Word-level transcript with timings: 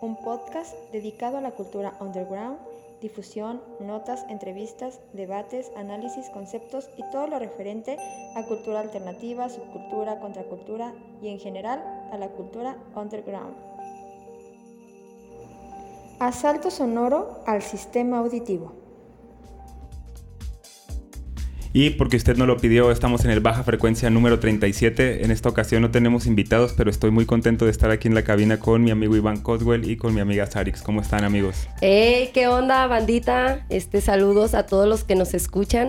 un 0.00 0.16
podcast 0.16 0.74
dedicado 0.92 1.38
a 1.38 1.40
la 1.40 1.52
cultura 1.52 1.96
underground, 2.00 2.58
difusión, 3.00 3.60
notas, 3.80 4.24
entrevistas, 4.28 5.00
debates, 5.12 5.70
análisis, 5.76 6.28
conceptos 6.30 6.88
y 6.96 7.02
todo 7.10 7.26
lo 7.26 7.38
referente 7.38 7.96
a 8.34 8.44
cultura 8.44 8.80
alternativa, 8.80 9.48
subcultura, 9.48 10.20
contracultura 10.20 10.94
y 11.20 11.28
en 11.28 11.38
general 11.38 11.82
a 12.12 12.18
la 12.18 12.28
cultura 12.28 12.76
underground. 12.94 13.56
Asalto 16.18 16.70
sonoro 16.70 17.42
al 17.46 17.60
sistema 17.60 18.18
auditivo. 18.18 18.85
Y 21.78 21.90
porque 21.90 22.16
usted 22.16 22.38
no 22.38 22.46
lo 22.46 22.56
pidió, 22.56 22.90
estamos 22.90 23.26
en 23.26 23.30
el 23.30 23.40
Baja 23.40 23.62
Frecuencia 23.62 24.08
número 24.08 24.40
37. 24.40 25.26
En 25.26 25.30
esta 25.30 25.50
ocasión 25.50 25.82
no 25.82 25.90
tenemos 25.90 26.24
invitados, 26.24 26.72
pero 26.74 26.88
estoy 26.88 27.10
muy 27.10 27.26
contento 27.26 27.66
de 27.66 27.70
estar 27.70 27.90
aquí 27.90 28.08
en 28.08 28.14
la 28.14 28.24
cabina 28.24 28.58
con 28.58 28.82
mi 28.82 28.90
amigo 28.90 29.14
Iván 29.14 29.42
Coswell 29.42 29.84
y 29.90 29.98
con 29.98 30.14
mi 30.14 30.22
amiga 30.22 30.46
Sarix. 30.46 30.80
¿Cómo 30.80 31.02
están, 31.02 31.22
amigos? 31.22 31.68
Hey, 31.82 32.30
¿qué 32.32 32.48
onda, 32.48 32.86
bandita? 32.86 33.66
Este, 33.68 34.00
saludos 34.00 34.54
a 34.54 34.64
todos 34.64 34.88
los 34.88 35.04
que 35.04 35.16
nos 35.16 35.34
escuchan. 35.34 35.88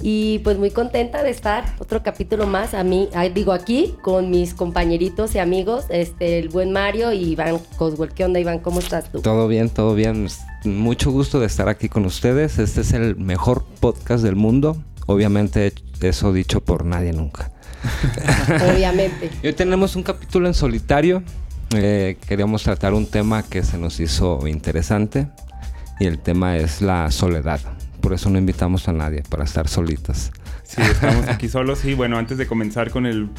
Y 0.00 0.38
pues 0.38 0.56
muy 0.56 0.70
contenta 0.70 1.22
de 1.22 1.28
estar 1.28 1.66
otro 1.80 2.02
capítulo 2.02 2.46
más 2.46 2.72
a 2.72 2.82
mí, 2.82 3.10
digo 3.34 3.52
aquí, 3.52 3.94
con 4.00 4.30
mis 4.30 4.54
compañeritos 4.54 5.34
y 5.34 5.38
amigos, 5.38 5.84
este, 5.90 6.38
el 6.38 6.48
buen 6.48 6.72
Mario 6.72 7.12
y 7.12 7.32
Iván 7.32 7.58
Coswell. 7.76 8.14
¿Qué 8.14 8.24
onda, 8.24 8.40
Iván? 8.40 8.60
¿Cómo 8.60 8.78
estás 8.78 9.12
tú? 9.12 9.20
Todo 9.20 9.48
bien, 9.48 9.68
todo 9.68 9.94
bien. 9.94 10.28
Mucho 10.64 11.10
gusto 11.10 11.40
de 11.40 11.46
estar 11.46 11.68
aquí 11.68 11.90
con 11.90 12.06
ustedes. 12.06 12.58
Este 12.58 12.80
es 12.80 12.94
el 12.94 13.16
mejor 13.16 13.64
podcast 13.80 14.24
del 14.24 14.36
mundo. 14.36 14.78
Obviamente 15.06 15.72
eso 16.00 16.32
dicho 16.32 16.60
por 16.60 16.84
nadie 16.84 17.12
nunca. 17.12 17.50
Obviamente. 18.74 19.30
Hoy 19.42 19.52
tenemos 19.52 19.96
un 19.96 20.02
capítulo 20.02 20.48
en 20.48 20.54
solitario. 20.54 21.22
Eh, 21.74 22.16
queríamos 22.26 22.62
tratar 22.62 22.94
un 22.94 23.06
tema 23.06 23.42
que 23.42 23.62
se 23.62 23.78
nos 23.78 23.98
hizo 24.00 24.46
interesante 24.46 25.28
y 25.98 26.06
el 26.06 26.18
tema 26.18 26.56
es 26.56 26.82
la 26.82 27.10
soledad. 27.10 27.60
Por 28.00 28.12
eso 28.12 28.30
no 28.30 28.38
invitamos 28.38 28.88
a 28.88 28.92
nadie, 28.92 29.22
para 29.28 29.44
estar 29.44 29.68
solitas. 29.68 30.30
Sí, 30.62 30.82
estamos 30.82 31.28
aquí 31.28 31.48
solos 31.48 31.84
y 31.84 31.94
bueno, 31.94 32.18
antes 32.18 32.38
de 32.38 32.46
comenzar 32.46 32.90
con 32.90 33.06
el 33.06 33.30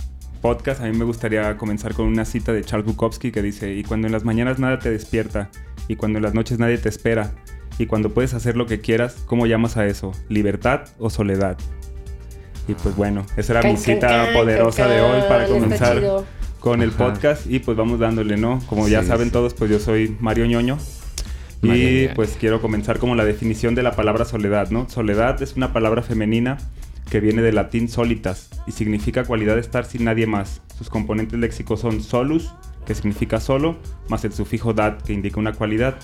podcast, 0.42 0.82
a 0.82 0.86
mí 0.86 0.98
me 0.98 1.06
gustaría 1.06 1.58
comenzar 1.58 1.94
con 1.94 2.08
una 2.08 2.26
cita 2.26 2.54
de 2.54 2.64
Charles 2.64 2.86
Bukowski 2.86 3.32
que 3.32 3.42
dice, 3.42 3.74
y 3.74 3.84
cuando 3.84 4.08
en 4.08 4.14
las 4.14 4.24
mañanas 4.24 4.60
nada 4.60 4.80
te 4.80 4.90
despierta, 4.92 5.50
y 5.88 5.96
cuando 5.96 6.20
en 6.20 6.24
las 6.24 6.34
noches 6.34 6.60
nadie 6.60 6.78
te 6.78 6.90
espera, 6.90 7.34
y 7.80 7.86
cuando 7.86 8.14
puedes 8.14 8.34
hacer 8.34 8.58
lo 8.58 8.66
que 8.66 8.82
quieras, 8.82 9.24
¿cómo 9.26 9.46
llamas 9.46 9.78
a 9.78 9.86
eso? 9.86 10.12
¿Libertad 10.30 10.82
o 11.00 11.10
soledad? 11.10 11.58
Y 12.68 12.74
pues 12.74 12.96
bueno, 12.96 13.26
esa 13.38 13.60
era 13.60 13.70
mi 13.70 13.78
cita 13.78 14.30
poderosa 14.34 14.88
de 14.88 15.02
hoy 15.02 15.22
para 15.30 15.48
comenzar 15.48 16.26
con 16.60 16.82
el 16.82 16.92
podcast 16.92 17.48
y 17.48 17.60
pues 17.60 17.78
vamos 17.78 18.00
dándole, 18.00 18.36
¿no? 18.36 18.60
Como 18.68 18.88
ya 18.88 19.04
saben 19.04 19.32
todos, 19.32 19.54
pues 19.54 19.72
yo 19.72 19.80
soy 19.80 20.18
Mario 20.20 20.46
Ñoño. 20.48 20.78
Y 21.62 22.10
pues 22.10 22.38
quiero 22.40 22.62
comenzar 22.62 23.00
como 23.00 23.16
la 23.16 23.26
definición 23.26 23.74
de 23.74 23.84
la 23.84 23.96
palabra 23.96 24.26
soledad, 24.26 24.70
¿no? 24.70 24.90
Soledad 24.90 25.42
es 25.42 25.56
una 25.56 25.74
palabra 25.74 26.02
femenina 26.02 26.58
que 27.10 27.20
viene 27.20 27.42
del 27.42 27.56
latín 27.56 27.88
solitas 27.90 28.50
y 28.68 28.74
significa 28.74 29.24
cualidad 29.24 29.56
de 29.56 29.62
estar 29.62 29.86
sin 29.86 30.04
nadie 30.04 30.28
más. 30.28 30.62
Sus 30.78 30.90
componentes 30.90 31.40
léxicos 31.40 31.80
son 31.80 32.02
solus, 32.04 32.54
que 32.86 32.96
significa 32.96 33.40
solo, 33.40 33.78
más 34.10 34.24
el 34.26 34.34
sufijo 34.34 34.74
dad, 34.74 34.98
que 35.02 35.14
indica 35.14 35.40
una 35.40 35.54
cualidad. 35.54 35.96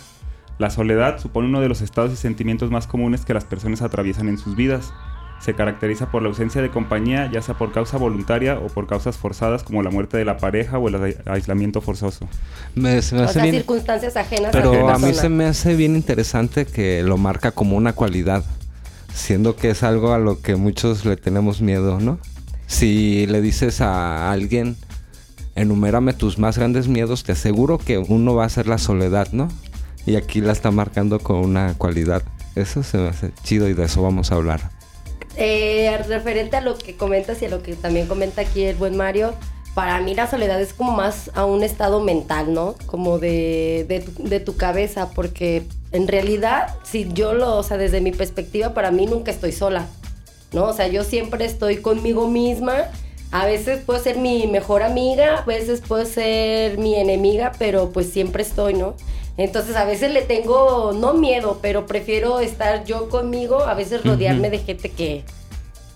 La 0.59 0.69
soledad 0.69 1.19
supone 1.19 1.47
uno 1.47 1.62
de 1.62 1.69
los 1.69 1.81
estados 1.81 2.14
y 2.14 2.16
sentimientos 2.16 2.69
más 2.69 2.88
comunes 2.88 3.25
que 3.25 3.34
las 3.34 3.46
personas 3.46 3.81
atraviesan 3.81 4.30
en 4.30 4.38
sus 4.38 4.56
vidas. 4.56 4.94
Se 5.40 5.56
caracteriza 5.56 6.09
por 6.09 6.22
la 6.22 6.30
ausencia 6.30 6.62
de 6.62 6.69
compañía, 6.69 7.30
ya 7.30 7.41
sea 7.41 7.58
por 7.58 7.74
causa 7.74 7.97
voluntaria 7.97 8.58
o 8.59 8.68
por 8.68 8.88
causas 8.88 9.18
forzadas 9.18 9.63
como 9.63 9.84
la 9.84 9.90
muerte 9.90 10.16
de 10.16 10.24
la 10.24 10.38
pareja 10.38 10.78
o 10.78 10.88
el 10.88 11.18
aislamiento 11.25 11.81
forzoso. 11.81 12.30
Me, 12.75 13.00
o 13.00 13.02
sea, 13.02 13.28
circunstancias 13.28 14.16
ajenas. 14.16 14.52
Pero 14.53 14.90
a, 14.90 14.97
mí 15.00 15.13
se 15.13 15.28
me 15.28 15.46
hace 15.46 15.75
bien 15.75 15.96
interesante 15.96 16.66
que 16.66 17.03
lo 17.03 17.18
marca 17.18 17.52
como 17.52 17.75
una 17.75 17.92
cualidad, 17.92 18.46
siendo 19.13 19.58
que 19.58 19.72
es 19.72 19.84
algo 19.84 20.13
a 20.13 20.18
lo 20.18 20.42
que 20.42 20.56
muchos 20.56 21.03
le 21.03 21.18
tenemos 21.18 21.59
miedo, 21.62 22.00
¿no? 22.00 22.19
Si 22.68 23.25
le 23.28 23.42
dices 23.42 23.81
a 23.81 24.31
alguien, 24.31 24.78
enumérame 25.56 26.13
tus 26.13 26.40
más 26.40 26.58
grandes 26.58 26.88
miedos, 26.88 27.24
te 27.24 27.34
aseguro 27.34 27.80
que 27.80 27.97
uno 27.97 28.34
va 28.34 28.46
a 28.46 28.50
ser 28.50 28.68
la 28.68 28.78
soledad, 28.78 29.28
¿no? 29.34 29.50
Y 30.06 30.16
aquí 30.16 30.41
la 30.41 30.52
está 30.52 30.72
marcando 30.72 31.19
con 31.19 31.38
una 31.38 31.75
cualidad. 31.78 32.24
Eso 32.56 32.84
se 32.84 32.97
me 32.97 33.08
hace 33.08 33.31
chido 33.44 33.69
y 33.69 33.74
de 33.74 33.86
eso 33.86 34.02
vamos 34.02 34.31
a 34.31 34.36
hablar. 34.36 34.72
Eh, 35.36 35.97
referente 36.08 36.58
a 36.58 36.62
lo 36.62 36.78
que 36.78 36.96
comentas 36.96 37.41
y 37.41 37.46
a 37.46 37.50
lo 37.50 37.64
que 37.64 37.75
también 37.75 38.08
comenta 38.08 38.42
aquí 38.42 38.63
el 38.63 38.75
buen 38.75 38.96
Mario, 38.96 39.34
para 39.74 40.00
mí 40.02 40.13
la 40.13 40.30
soledad 40.30 40.62
es 40.62 40.74
como 40.74 40.92
más 40.92 41.31
a 41.34 41.46
un 41.46 41.63
estado 41.63 42.00
mental, 42.00 42.53
¿no? 42.53 42.75
Como 42.86 43.18
de, 43.18 43.86
de, 43.88 44.06
de, 44.19 44.40
tu, 44.40 44.56
cabeza, 44.56 45.09
porque 45.12 45.63
en 45.92 46.08
realidad, 46.08 46.75
si 46.84 47.12
yo 47.12 47.34
lo, 47.34 47.58
o 47.58 47.63
sea, 47.63 47.78
desde 47.78 48.00
mi 48.00 48.12
perspectiva, 48.12 48.75
para 48.75 48.92
mí 48.92 49.08
nunca 49.08 49.31
estoy 49.31 49.52
sola, 49.52 49.88
¿no? 50.52 50.66
O 50.66 50.74
sea, 50.74 50.88
yo 50.88 51.03
siempre 51.03 51.46
estoy 51.46 51.78
conmigo 51.78 52.28
misma. 52.28 52.86
A 53.31 53.47
veces 53.47 53.81
puedo 53.84 54.00
ser 54.00 54.19
mi 54.19 54.46
mejor 54.46 54.84
amiga, 54.84 55.38
a 55.38 55.46
veces 55.46 55.81
puedo 55.81 56.06
ser 56.06 56.78
mi 56.78 56.94
enemiga, 56.94 57.52
pero 57.58 57.90
pues 57.90 58.12
siempre 58.12 58.44
estoy, 58.44 58.75
¿no? 58.75 58.94
Entonces 59.38 59.75
a 59.75 59.85
veces 59.85 60.11
le 60.11 60.21
tengo, 60.21 60.94
no 60.94 61.13
miedo, 61.13 61.59
pero 61.61 61.88
prefiero 61.88 62.39
estar 62.39 62.85
yo 62.85 63.09
conmigo, 63.09 63.61
a 63.61 63.73
veces 63.73 64.03
rodearme 64.03 64.51
de 64.51 64.59
gente 64.59 64.89
que, 64.89 65.23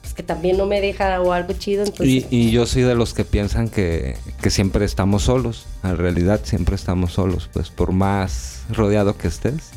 pues, 0.02 0.16
que 0.16 0.24
también 0.24 0.58
no 0.58 0.66
me 0.66 0.82
deja 0.82 1.22
o 1.22 1.34
algo 1.34 1.54
chido. 1.54 1.84
Y, 2.00 2.26
y, 2.32 2.50
yo 2.50 2.66
soy 2.66 2.82
de 2.82 2.96
los 2.96 3.14
que 3.14 3.26
piensan 3.26 3.70
que, 3.70 4.18
que, 4.42 4.50
siempre 4.50 4.86
estamos 4.86 5.24
solos. 5.24 5.68
En 5.84 5.98
realidad 5.98 6.42
siempre 6.44 6.76
estamos 6.76 7.14
solos, 7.14 7.48
pues 7.54 7.70
por 7.70 7.92
más 7.92 8.64
rodeado 8.72 9.16
que 9.18 9.28
estés. 9.28 9.72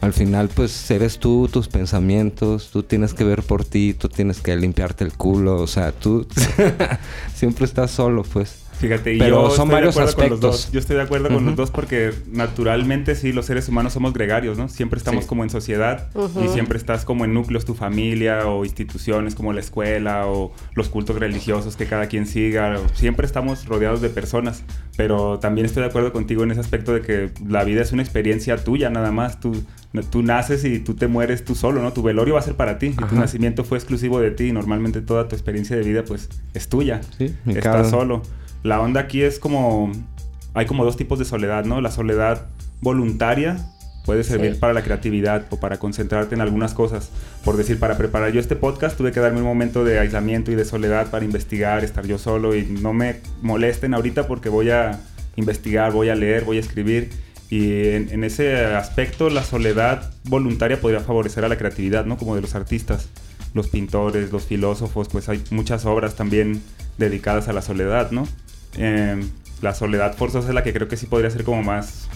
Al 0.00 0.12
final 0.12 0.48
pues 0.48 0.90
eres 0.90 1.18
tú, 1.18 1.48
tus 1.52 1.68
pensamientos, 1.68 2.70
tú 2.72 2.84
tienes 2.84 3.12
que 3.12 3.24
ver 3.24 3.42
por 3.42 3.64
ti, 3.64 3.94
tú 3.94 4.08
tienes 4.08 4.40
que 4.40 4.56
limpiarte 4.56 5.04
el 5.04 5.12
culo, 5.12 5.60
o 5.60 5.66
sea, 5.66 5.92
tú 5.92 6.26
siempre 7.34 7.66
estás 7.66 7.90
solo 7.90 8.22
pues. 8.22 8.59
Fíjate, 8.80 9.18
yo 9.18 9.50
son 9.50 9.68
varios 9.68 9.98
aspectos. 9.98 10.16
Con 10.16 10.30
los 10.30 10.40
dos. 10.40 10.72
Yo 10.72 10.80
estoy 10.80 10.96
de 10.96 11.02
acuerdo 11.02 11.28
con 11.28 11.44
los 11.44 11.54
dos 11.54 11.70
porque 11.70 12.12
naturalmente 12.32 13.14
sí, 13.14 13.32
los 13.32 13.46
seres 13.46 13.68
humanos 13.68 13.92
somos 13.92 14.14
gregarios, 14.14 14.56
¿no? 14.56 14.68
Siempre 14.68 14.96
estamos 14.98 15.26
como 15.26 15.44
en 15.44 15.50
sociedad 15.50 16.08
y 16.42 16.48
siempre 16.48 16.78
estás 16.78 17.04
como 17.04 17.24
en 17.26 17.34
núcleos, 17.34 17.64
tu 17.66 17.74
familia 17.74 18.46
o 18.46 18.64
instituciones 18.64 19.34
como 19.34 19.52
la 19.52 19.60
escuela 19.60 20.26
o 20.26 20.52
los 20.74 20.88
cultos 20.88 21.16
religiosos 21.16 21.76
que 21.76 21.84
cada 21.84 22.06
quien 22.06 22.26
siga. 22.26 22.78
Siempre 22.94 23.26
estamos 23.26 23.66
rodeados 23.66 24.00
de 24.00 24.08
personas, 24.08 24.64
pero 24.96 25.38
también 25.38 25.66
estoy 25.66 25.82
de 25.82 25.90
acuerdo 25.90 26.12
contigo 26.12 26.42
en 26.42 26.50
ese 26.50 26.60
aspecto 26.60 26.94
de 26.94 27.02
que 27.02 27.30
la 27.46 27.64
vida 27.64 27.82
es 27.82 27.92
una 27.92 28.02
experiencia 28.02 28.56
tuya 28.56 28.88
nada 28.88 29.12
más. 29.12 29.40
Tú, 29.40 29.62
tú 30.10 30.22
naces 30.22 30.64
y 30.64 30.78
tú 30.78 30.94
te 30.94 31.06
mueres 31.06 31.44
tú 31.44 31.54
solo, 31.54 31.82
¿no? 31.82 31.92
Tu 31.92 32.02
velorio 32.02 32.34
va 32.34 32.40
a 32.40 32.44
ser 32.44 32.54
para 32.54 32.78
ti 32.78 32.94
y 32.98 33.06
tu 33.06 33.14
nacimiento 33.14 33.62
fue 33.62 33.76
exclusivo 33.76 34.20
de 34.20 34.30
ti 34.30 34.44
y 34.44 34.52
normalmente 34.52 35.02
toda 35.02 35.28
tu 35.28 35.36
experiencia 35.36 35.76
de 35.76 35.82
vida 35.82 36.02
pues 36.04 36.30
es 36.54 36.68
tuya. 36.68 37.02
Sí, 37.18 37.34
Estás 37.46 37.90
solo. 37.90 38.22
La 38.62 38.80
onda 38.80 39.00
aquí 39.00 39.22
es 39.22 39.38
como... 39.38 39.92
Hay 40.52 40.66
como 40.66 40.84
dos 40.84 40.96
tipos 40.96 41.18
de 41.18 41.24
soledad, 41.24 41.64
¿no? 41.64 41.80
La 41.80 41.92
soledad 41.92 42.48
voluntaria 42.80 43.56
puede 44.04 44.24
servir 44.24 44.58
para 44.58 44.72
la 44.72 44.82
creatividad 44.82 45.46
o 45.50 45.60
para 45.60 45.78
concentrarte 45.78 46.34
en 46.34 46.40
algunas 46.40 46.74
cosas. 46.74 47.10
Por 47.44 47.56
decir, 47.56 47.78
para 47.78 47.96
preparar 47.96 48.32
yo 48.32 48.40
este 48.40 48.56
podcast 48.56 48.96
tuve 48.96 49.12
que 49.12 49.20
darme 49.20 49.38
un 49.38 49.46
momento 49.46 49.84
de 49.84 50.00
aislamiento 50.00 50.50
y 50.50 50.56
de 50.56 50.64
soledad 50.64 51.10
para 51.10 51.24
investigar, 51.24 51.84
estar 51.84 52.04
yo 52.06 52.18
solo 52.18 52.56
y 52.56 52.64
no 52.64 52.92
me 52.92 53.20
molesten 53.42 53.94
ahorita 53.94 54.26
porque 54.26 54.48
voy 54.48 54.70
a 54.70 54.98
investigar, 55.36 55.92
voy 55.92 56.08
a 56.08 56.16
leer, 56.16 56.44
voy 56.44 56.56
a 56.56 56.60
escribir. 56.60 57.10
Y 57.50 57.88
en, 57.88 58.08
en, 58.10 58.24
ese 58.24 58.64
aspecto 58.64 59.30
la 59.30 59.44
soledad 59.44 60.12
voluntaria 60.24 60.80
podría 60.80 61.00
favorecer 61.00 61.44
a 61.44 61.48
la 61.48 61.58
creatividad, 61.58 62.04
¿no? 62.04 62.16
Como 62.16 62.34
de 62.34 62.40
los 62.40 62.54
artistas, 62.54 63.08
los 63.54 63.68
pintores, 63.68 64.32
los 64.32 64.44
filósofos, 64.44 65.08
pues 65.08 65.28
hay 65.28 65.42
muchas 65.50 65.84
obras 65.84 66.14
también 66.14 66.62
dedicadas 66.98 67.48
a 67.48 67.52
la 67.52 67.62
soledad, 67.62 68.10
¿no? 68.12 68.26
Eh, 68.76 69.22
la 69.62 69.74
soledad 69.74 70.16
forzosa 70.16 70.48
es 70.48 70.54
la 70.54 70.62
que 70.62 70.72
creo 70.72 70.88
que 70.88 70.96
sí 70.96 71.06
podría 71.06 71.30
ser 71.30 71.44
como 71.44 71.62
más 71.62 72.08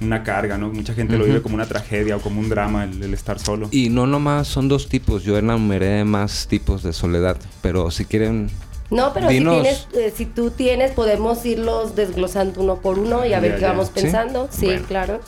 una 0.00 0.22
carga, 0.22 0.58
¿no? 0.58 0.70
Mucha 0.70 0.94
gente 0.94 1.16
lo 1.16 1.24
vive 1.24 1.42
como 1.42 1.54
una 1.54 1.66
tragedia 1.66 2.16
o 2.16 2.20
como 2.20 2.40
un 2.40 2.48
drama 2.48 2.84
el, 2.84 3.14
estar 3.14 3.38
solo. 3.38 3.68
Y 3.70 3.88
no 3.88 4.06
nomás 4.06 4.48
son 4.48 4.68
dos 4.68 4.88
tipos, 4.88 5.22
yo 5.22 5.38
enumeré 5.38 6.04
más 6.04 6.46
tipos 6.48 6.82
de 6.82 6.92
soledad, 6.92 7.36
pero 7.60 7.90
si 7.90 8.04
quieren 8.04 8.50
No, 8.90 9.12
pero 9.12 9.28
si, 9.28 9.38
tienes, 9.38 9.88
eh, 9.94 10.12
si 10.14 10.26
tú 10.26 10.50
tienes, 10.50 10.90
podemos 10.92 11.44
irlos 11.46 11.94
desglosando 11.94 12.60
uno 12.60 12.76
por 12.76 12.98
uno 12.98 13.24
y 13.24 13.32
a 13.32 13.40
ver 13.40 13.58
qué 13.58 13.64
vamos 13.64 13.90
pensando. 13.90 14.48
Sí, 14.50 14.68
claro. 14.88 15.20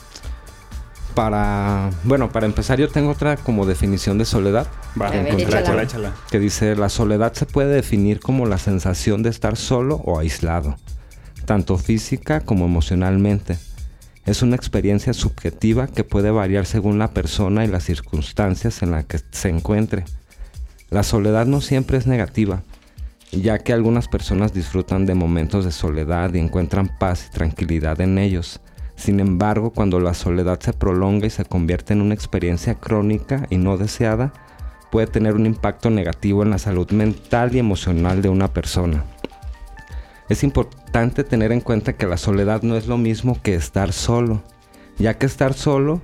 Para, 1.15 1.89
bueno, 2.03 2.29
para 2.29 2.45
empezar 2.45 2.77
yo 2.77 2.89
tengo 2.89 3.11
otra 3.11 3.37
como 3.37 3.65
definición 3.65 4.17
de 4.17 4.25
soledad. 4.25 4.67
Va, 4.99 5.07
échala, 5.15 5.83
échala. 5.83 6.13
Que 6.29 6.39
dice, 6.39 6.75
la 6.75 6.89
soledad 6.89 7.33
se 7.33 7.45
puede 7.45 7.73
definir 7.73 8.19
como 8.19 8.45
la 8.45 8.57
sensación 8.57 9.23
de 9.23 9.29
estar 9.29 9.55
solo 9.55 9.95
o 10.05 10.19
aislado, 10.19 10.75
tanto 11.45 11.77
física 11.77 12.41
como 12.41 12.65
emocionalmente. 12.65 13.57
Es 14.25 14.41
una 14.41 14.55
experiencia 14.55 15.13
subjetiva 15.13 15.87
que 15.87 16.03
puede 16.03 16.31
variar 16.31 16.65
según 16.65 16.99
la 16.99 17.11
persona 17.11 17.63
y 17.63 17.67
las 17.67 17.83
circunstancias 17.83 18.83
en 18.83 18.91
las 18.91 19.05
que 19.05 19.19
se 19.31 19.49
encuentre. 19.49 20.03
La 20.89 21.03
soledad 21.03 21.45
no 21.45 21.61
siempre 21.61 21.97
es 21.97 22.07
negativa 22.07 22.63
ya 23.41 23.59
que 23.59 23.73
algunas 23.73 24.07
personas 24.07 24.53
disfrutan 24.53 25.05
de 25.05 25.15
momentos 25.15 25.65
de 25.65 25.71
soledad 25.71 26.33
y 26.33 26.39
encuentran 26.39 26.97
paz 26.97 27.27
y 27.27 27.31
tranquilidad 27.31 27.99
en 28.01 28.17
ellos. 28.17 28.61
Sin 28.95 29.19
embargo, 29.19 29.71
cuando 29.71 29.99
la 29.99 30.13
soledad 30.13 30.59
se 30.59 30.73
prolonga 30.73 31.27
y 31.27 31.29
se 31.29 31.45
convierte 31.45 31.93
en 31.93 32.01
una 32.01 32.13
experiencia 32.13 32.75
crónica 32.75 33.45
y 33.49 33.57
no 33.57 33.77
deseada, 33.77 34.33
puede 34.91 35.07
tener 35.07 35.35
un 35.35 35.45
impacto 35.45 35.89
negativo 35.89 36.43
en 36.43 36.49
la 36.49 36.57
salud 36.57 36.89
mental 36.91 37.55
y 37.55 37.59
emocional 37.59 38.21
de 38.21 38.29
una 38.29 38.53
persona. 38.53 39.03
Es 40.29 40.43
importante 40.43 41.23
tener 41.23 41.51
en 41.51 41.61
cuenta 41.61 41.93
que 41.93 42.07
la 42.07 42.17
soledad 42.17 42.63
no 42.63 42.77
es 42.77 42.87
lo 42.87 42.97
mismo 42.97 43.39
que 43.43 43.53
estar 43.53 43.93
solo, 43.93 44.41
ya 44.97 45.17
que 45.17 45.25
estar 45.25 45.53
solo 45.53 46.01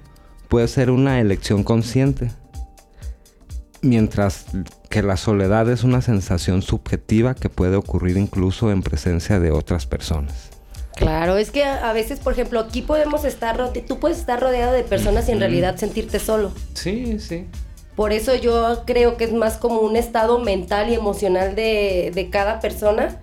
puede 0.48 0.68
ser 0.68 0.92
una 0.92 1.20
elección 1.22 1.64
consciente, 1.64 2.32
mientras 3.82 4.46
que 4.90 5.02
la 5.02 5.18
soledad 5.18 5.70
es 5.70 5.84
una 5.84 6.02
sensación 6.02 6.62
subjetiva 6.62 7.34
que 7.34 7.50
puede 7.50 7.78
ocurrir 7.78 8.18
incluso 8.18 8.72
en 8.72 8.84
presencia 8.84 9.40
de 9.40 9.52
otras 9.52 9.88
personas. 9.88 10.51
Claro, 10.96 11.38
es 11.38 11.52
que 11.52 11.64
a 11.64 11.94
veces, 11.94 12.20
por 12.20 12.34
ejemplo, 12.34 12.60
aquí 12.60 12.82
podemos 12.82 13.24
estar, 13.26 13.72
tú 13.88 14.00
puedes 14.00 14.20
estar 14.20 14.40
rodeado 14.40 14.74
de 14.74 14.84
personas 14.84 15.28
y 15.30 15.32
en 15.32 15.40
realidad 15.40 15.78
sentirte 15.78 16.20
solo. 16.20 16.52
Sí, 16.74 17.20
sí. 17.20 17.48
Por 17.96 18.14
eso 18.14 18.36
yo 18.36 18.84
creo 18.86 19.18
que 19.18 19.26
es 19.26 19.34
más 19.34 19.58
como 19.58 19.82
un 19.82 19.96
estado 19.96 20.40
mental 20.40 20.90
y 20.90 20.96
emocional 20.96 21.56
de, 21.56 22.12
de 22.14 22.30
cada 22.30 22.60
persona 22.60 23.20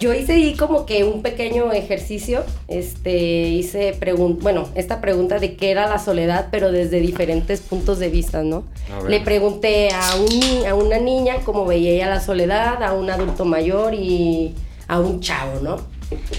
yo 0.00 0.12
hice 0.12 0.32
ahí 0.32 0.54
como 0.56 0.86
que 0.86 1.04
un 1.04 1.22
pequeño 1.22 1.72
ejercicio, 1.72 2.42
este, 2.66 3.48
hice 3.48 3.96
bueno, 4.40 4.68
esta 4.74 5.00
pregunta 5.00 5.38
de 5.38 5.56
qué 5.56 5.70
era 5.70 5.88
la 5.88 5.98
soledad, 5.98 6.48
pero 6.50 6.72
desde 6.72 7.00
diferentes 7.00 7.60
puntos 7.60 8.00
de 8.00 8.08
vista, 8.08 8.42
¿no? 8.42 8.64
Le 9.08 9.20
pregunté 9.20 9.90
a, 9.92 10.16
un, 10.16 10.66
a 10.66 10.74
una 10.74 10.98
niña 10.98 11.36
cómo 11.44 11.64
veía 11.64 11.92
ella 11.92 12.10
la 12.10 12.20
soledad, 12.20 12.82
a 12.82 12.92
un 12.92 13.08
adulto 13.08 13.44
mayor 13.44 13.94
y 13.94 14.54
a 14.88 14.98
un 14.98 15.20
chavo, 15.20 15.60
¿no? 15.60 15.76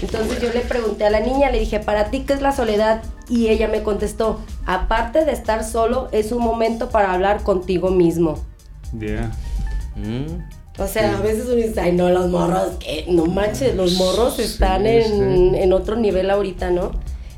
Entonces 0.02 0.40
yo 0.40 0.52
le 0.52 0.60
pregunté 0.60 1.04
a 1.04 1.10
la 1.10 1.20
niña, 1.20 1.50
le 1.50 1.58
dije, 1.58 1.80
¿para 1.80 2.10
ti 2.10 2.20
qué 2.20 2.32
es 2.32 2.42
la 2.42 2.52
soledad? 2.52 3.02
Y 3.28 3.48
ella 3.48 3.68
me 3.68 3.82
contestó, 3.82 4.40
aparte 4.64 5.24
de 5.24 5.32
estar 5.32 5.64
solo, 5.64 6.08
es 6.12 6.32
un 6.32 6.42
momento 6.42 6.90
para 6.90 7.12
hablar 7.12 7.42
contigo 7.42 7.90
mismo. 7.90 8.38
Yeah. 8.98 9.32
Mm. 9.96 10.56
O 10.78 10.86
sea, 10.86 11.16
a 11.16 11.20
veces 11.22 11.46
uno 11.46 11.54
dice, 11.54 11.80
ay, 11.80 11.92
no, 11.92 12.10
los 12.10 12.28
morros, 12.28 12.72
que 12.78 13.06
no 13.08 13.24
manches, 13.26 13.74
los 13.74 13.94
morros 13.94 14.38
están 14.38 14.86
en, 14.86 15.54
en, 15.54 15.72
otro 15.72 15.96
nivel 15.96 16.30
ahorita, 16.30 16.70
¿no? 16.70 16.90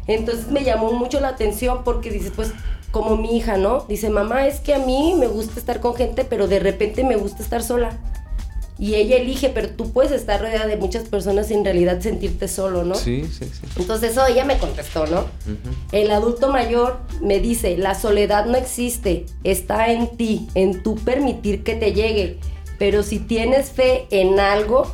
Entonces 0.08 0.48
me 0.48 0.64
llamó 0.64 0.92
mucho 0.92 1.20
la 1.20 1.28
atención 1.28 1.84
porque 1.84 2.10
dices, 2.10 2.32
pues, 2.34 2.52
como 2.90 3.16
mi 3.16 3.36
hija, 3.36 3.56
¿no? 3.56 3.84
Dice, 3.88 4.10
mamá, 4.10 4.46
es 4.46 4.58
que 4.58 4.74
a 4.74 4.78
mí 4.78 5.14
me 5.16 5.28
gusta 5.28 5.60
estar 5.60 5.78
con 5.81 5.94
gente, 5.94 6.24
pero 6.24 6.48
de 6.48 6.58
repente 6.58 7.04
me 7.04 7.16
gusta 7.16 7.42
estar 7.42 7.62
sola. 7.62 7.90
Y 8.78 8.94
ella 8.94 9.16
elige, 9.16 9.48
pero 9.48 9.70
tú 9.70 9.92
puedes 9.92 10.12
estar 10.12 10.40
rodeada 10.40 10.66
de 10.66 10.76
muchas 10.76 11.04
personas 11.08 11.50
y 11.50 11.54
en 11.54 11.64
realidad 11.64 12.00
sentirte 12.00 12.46
solo, 12.46 12.84
¿no? 12.84 12.94
Sí, 12.94 13.25
sí, 13.26 13.44
sí. 13.44 13.66
Entonces 13.76 14.12
eso 14.12 14.25
ella 14.26 14.44
me 14.44 14.58
contestó, 14.58 15.06
¿no? 15.06 15.26
El 15.90 16.10
adulto 16.12 16.50
mayor 16.50 17.00
me 17.20 17.40
dice, 17.40 17.76
la 17.76 17.94
soledad 17.94 18.46
no 18.46 18.56
existe, 18.56 19.26
está 19.42 19.90
en 19.90 20.16
ti, 20.16 20.48
en 20.54 20.82
tu 20.82 20.94
permitir 20.94 21.64
que 21.64 21.75
te 21.75 21.92
llegue 21.92 22.38
pero 22.78 23.02
si 23.02 23.19
tienes 23.19 23.70
fe 23.70 24.06
en 24.10 24.38
algo, 24.38 24.90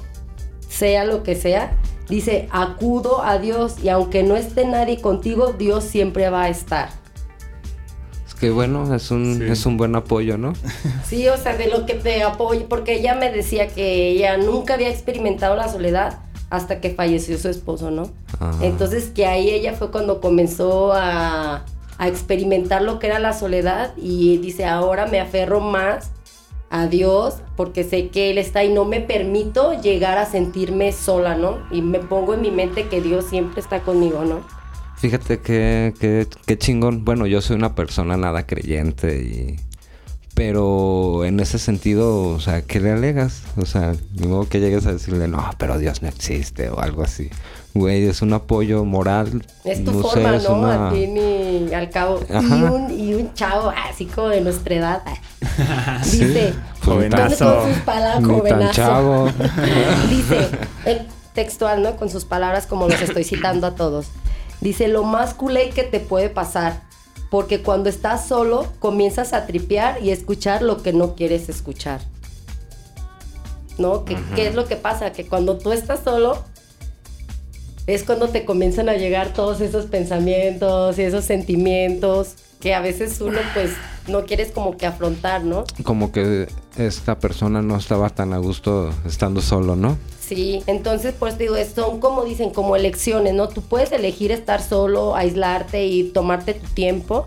sea 0.69 1.04
lo 1.04 1.22
que 1.22 1.37
sea, 1.37 1.76
dice, 2.08 2.48
acudo 2.50 3.22
a 3.22 3.38
Dios 3.38 3.76
y 3.82 3.90
aunque 3.90 4.22
no 4.22 4.37
esté 4.37 4.66
nadie 4.66 5.00
contigo, 5.00 5.52
Dios 5.52 5.84
siempre 5.84 6.30
va 6.30 6.44
a 6.44 6.48
estar. 6.48 7.03
Que 8.40 8.50
bueno, 8.50 8.94
es 8.94 9.10
un, 9.10 9.42
es 9.42 9.64
un 9.66 9.76
buen 9.76 9.94
apoyo, 9.94 10.38
¿no? 10.38 10.52
Sí, 11.04 11.28
o 11.28 11.36
sea, 11.36 11.56
de 11.56 11.69
lo 11.69 11.86
que 11.86 11.94
te 11.94 12.22
apoyo, 12.22 12.66
porque 12.69 12.94
ella 12.94 13.14
me 13.14 13.31
decía 13.31 13.69
que 13.69 14.08
ella 14.08 14.36
nunca 14.36 14.75
había 14.75 14.90
experimentado 14.90 15.54
la 15.56 15.69
soledad 15.69 16.19
hasta 16.50 16.81
que 16.81 16.90
falleció 16.90 17.38
su 17.38 17.48
esposo, 17.48 17.90
¿no? 17.90 18.10
Ah. 18.40 18.52
Entonces 18.60 19.10
que 19.10 19.26
ahí 19.26 19.50
ella 19.50 19.75
fue 19.75 19.90
cuando 19.90 20.20
comenzó 20.20 20.92
a, 20.92 21.64
a 21.98 22.08
experimentar 22.08 22.82
lo 22.82 22.98
que 22.98 23.06
era 23.08 23.19
la 23.19 23.32
soledad 23.32 23.92
y 23.96 24.38
dice, 24.38 24.64
ahora 24.64 25.06
me 25.06 25.20
aferro 25.20 25.60
más 25.60 26.10
a 26.70 26.87
Dios 26.87 27.37
porque 27.56 27.84
sé 27.84 28.08
que 28.08 28.30
Él 28.30 28.38
está 28.38 28.64
y 28.64 28.72
no 28.72 28.84
me 28.84 29.00
permito 29.00 29.80
llegar 29.80 30.19
a 30.19 30.26
sentirme 30.26 30.92
sola, 30.92 31.37
¿no? 31.37 31.58
Y 31.70 31.82
me 31.82 32.00
pongo 32.00 32.34
en 32.34 32.40
mi 32.40 32.50
mente 32.50 32.88
que 32.88 33.00
Dios 33.00 33.26
siempre 33.26 33.60
está 33.60 33.80
conmigo, 33.80 34.25
¿no? 34.25 34.40
Fíjate 35.04 35.38
que, 35.40 36.26
que, 36.46 36.58
chingón. 36.58 37.04
Bueno, 37.04 37.26
yo 37.26 37.42
soy 37.42 37.56
una 37.56 37.74
persona 37.74 38.16
nada 38.16 38.46
creyente 38.46 39.18
y... 39.22 39.60
Pero 40.34 41.24
en 41.24 41.38
ese 41.38 41.58
sentido, 41.60 42.28
o 42.30 42.40
sea, 42.40 42.62
¿qué 42.62 42.80
le 42.80 42.90
alegas? 42.90 43.42
O 43.56 43.66
sea, 43.66 43.94
ni 44.14 44.26
modo 44.26 44.48
que 44.48 44.58
llegues 44.58 44.84
a 44.86 44.92
decirle, 44.92 45.28
no, 45.28 45.48
pero 45.58 45.78
Dios 45.78 46.02
no 46.02 46.08
existe 46.08 46.70
o 46.70 46.80
algo 46.80 47.04
así 47.04 47.30
güey, 47.74 48.06
es 48.06 48.22
un 48.22 48.32
apoyo 48.32 48.84
moral. 48.84 49.44
Es 49.64 49.84
tu 49.84 50.00
forma, 50.00 50.38
¿no? 50.38 50.66
A 50.66 50.90
ti 50.92 51.08
ni 51.08 51.74
al 51.74 51.90
cabo. 51.90 52.20
Y 52.30 52.34
un, 52.34 52.90
y 52.98 53.14
un 53.14 53.34
chavo 53.34 53.72
así 53.90 54.06
como 54.06 54.28
de 54.28 54.40
nuestra 54.40 54.74
edad. 54.76 55.02
Dice, 56.04 56.54
jovenazo. 56.82 57.62
Con 57.62 57.74
sus 57.74 57.82
palabras, 57.82 58.76
chavo. 58.76 59.26
Dice, 60.08 60.48
el 60.86 61.06
textual, 61.34 61.82
¿no? 61.82 61.96
Con 61.96 62.08
sus 62.08 62.24
palabras 62.24 62.66
como 62.66 62.88
los 62.88 63.02
estoy 63.02 63.24
citando 63.24 63.66
a 63.66 63.74
todos. 63.74 64.06
Dice, 64.64 64.88
lo 64.88 65.02
más 65.05 65.34
culé 65.34 65.69
que 65.69 65.82
te 65.82 66.00
puede 66.00 66.31
pasar. 66.31 66.84
Porque 67.31 67.61
cuando 67.61 67.90
estás 67.90 68.26
solo, 68.26 68.66
comienzas 68.78 69.34
a 69.34 69.44
tripear 69.44 70.02
y 70.02 70.08
escuchar 70.08 70.62
lo 70.62 70.82
que 70.82 70.94
no 70.94 71.14
quieres 71.14 71.50
escuchar. 71.50 72.00
¿No? 73.76 74.06
¿Qué, 74.06 74.16
¿Qué 74.34 74.46
es 74.46 74.55
lo 74.55 74.64
que 74.64 74.76
pasa? 74.76 75.12
Que 75.12 75.26
cuando 75.26 75.58
tú 75.58 75.70
estás 75.72 76.00
solo, 76.02 76.43
es 77.86 78.04
cuando 78.04 78.28
te 78.28 78.44
comienzan 78.44 78.88
a 78.88 78.94
llegar 78.94 79.32
todos 79.32 79.60
esos 79.60 79.86
pensamientos 79.86 80.98
y 80.98 81.02
esos 81.02 81.25
sentimientos 81.25 82.35
que 82.61 82.75
a 82.75 82.80
veces 82.80 83.20
uno 83.20 83.38
pues 83.52 83.73
no 84.09 84.25
quieres 84.25 84.50
como 84.50 84.76
que 84.76 84.87
afrontar, 84.87 85.44
¿no? 85.44 85.64
Como 85.82 86.12
que 86.12 86.49
esta 86.78 87.18
persona 87.18 87.61
no 87.61 87.76
estaba 87.76 88.09
tan 88.11 88.32
a 88.32 88.38
gusto 88.38 88.90
estando 89.04 89.42
solo, 89.42 89.76
¿no? 89.76 89.99
Sí, 90.18 90.62
entonces 90.66 91.14
pues 91.18 91.37
digo, 91.37 91.56
son 91.75 92.00
como 92.00 92.25
dicen, 92.25 92.50
como 92.50 92.76
elecciones, 92.76 93.35
¿no? 93.35 93.49
Tú 93.49 93.61
puedes 93.61 93.92
elegir 93.92 94.32
estar 94.32 94.62
solo, 94.62 95.14
aislarte 95.14 95.85
y 95.87 96.04
tomarte 96.04 96.54
tu 96.54 96.66
tiempo. 96.68 97.26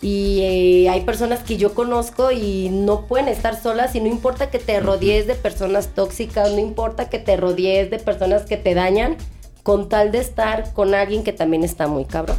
Y 0.00 0.40
eh, 0.42 0.88
hay 0.90 1.00
personas 1.00 1.42
que 1.42 1.56
yo 1.56 1.74
conozco 1.74 2.30
y 2.30 2.68
no 2.68 3.06
pueden 3.06 3.26
estar 3.26 3.60
solas 3.60 3.94
y 3.96 4.00
no 4.00 4.06
importa 4.06 4.50
que 4.50 4.58
te 4.58 4.78
rodees 4.78 5.26
de 5.26 5.34
personas 5.34 5.88
tóxicas, 5.88 6.52
no 6.52 6.58
importa 6.58 7.08
que 7.08 7.18
te 7.18 7.36
rodees 7.36 7.90
de 7.90 7.98
personas 7.98 8.42
que 8.42 8.58
te 8.58 8.74
dañan, 8.74 9.16
con 9.64 9.88
tal 9.88 10.12
de 10.12 10.18
estar 10.18 10.72
con 10.74 10.94
alguien 10.94 11.24
que 11.24 11.32
también 11.32 11.64
está 11.64 11.88
muy 11.88 12.04
cabrón. 12.04 12.36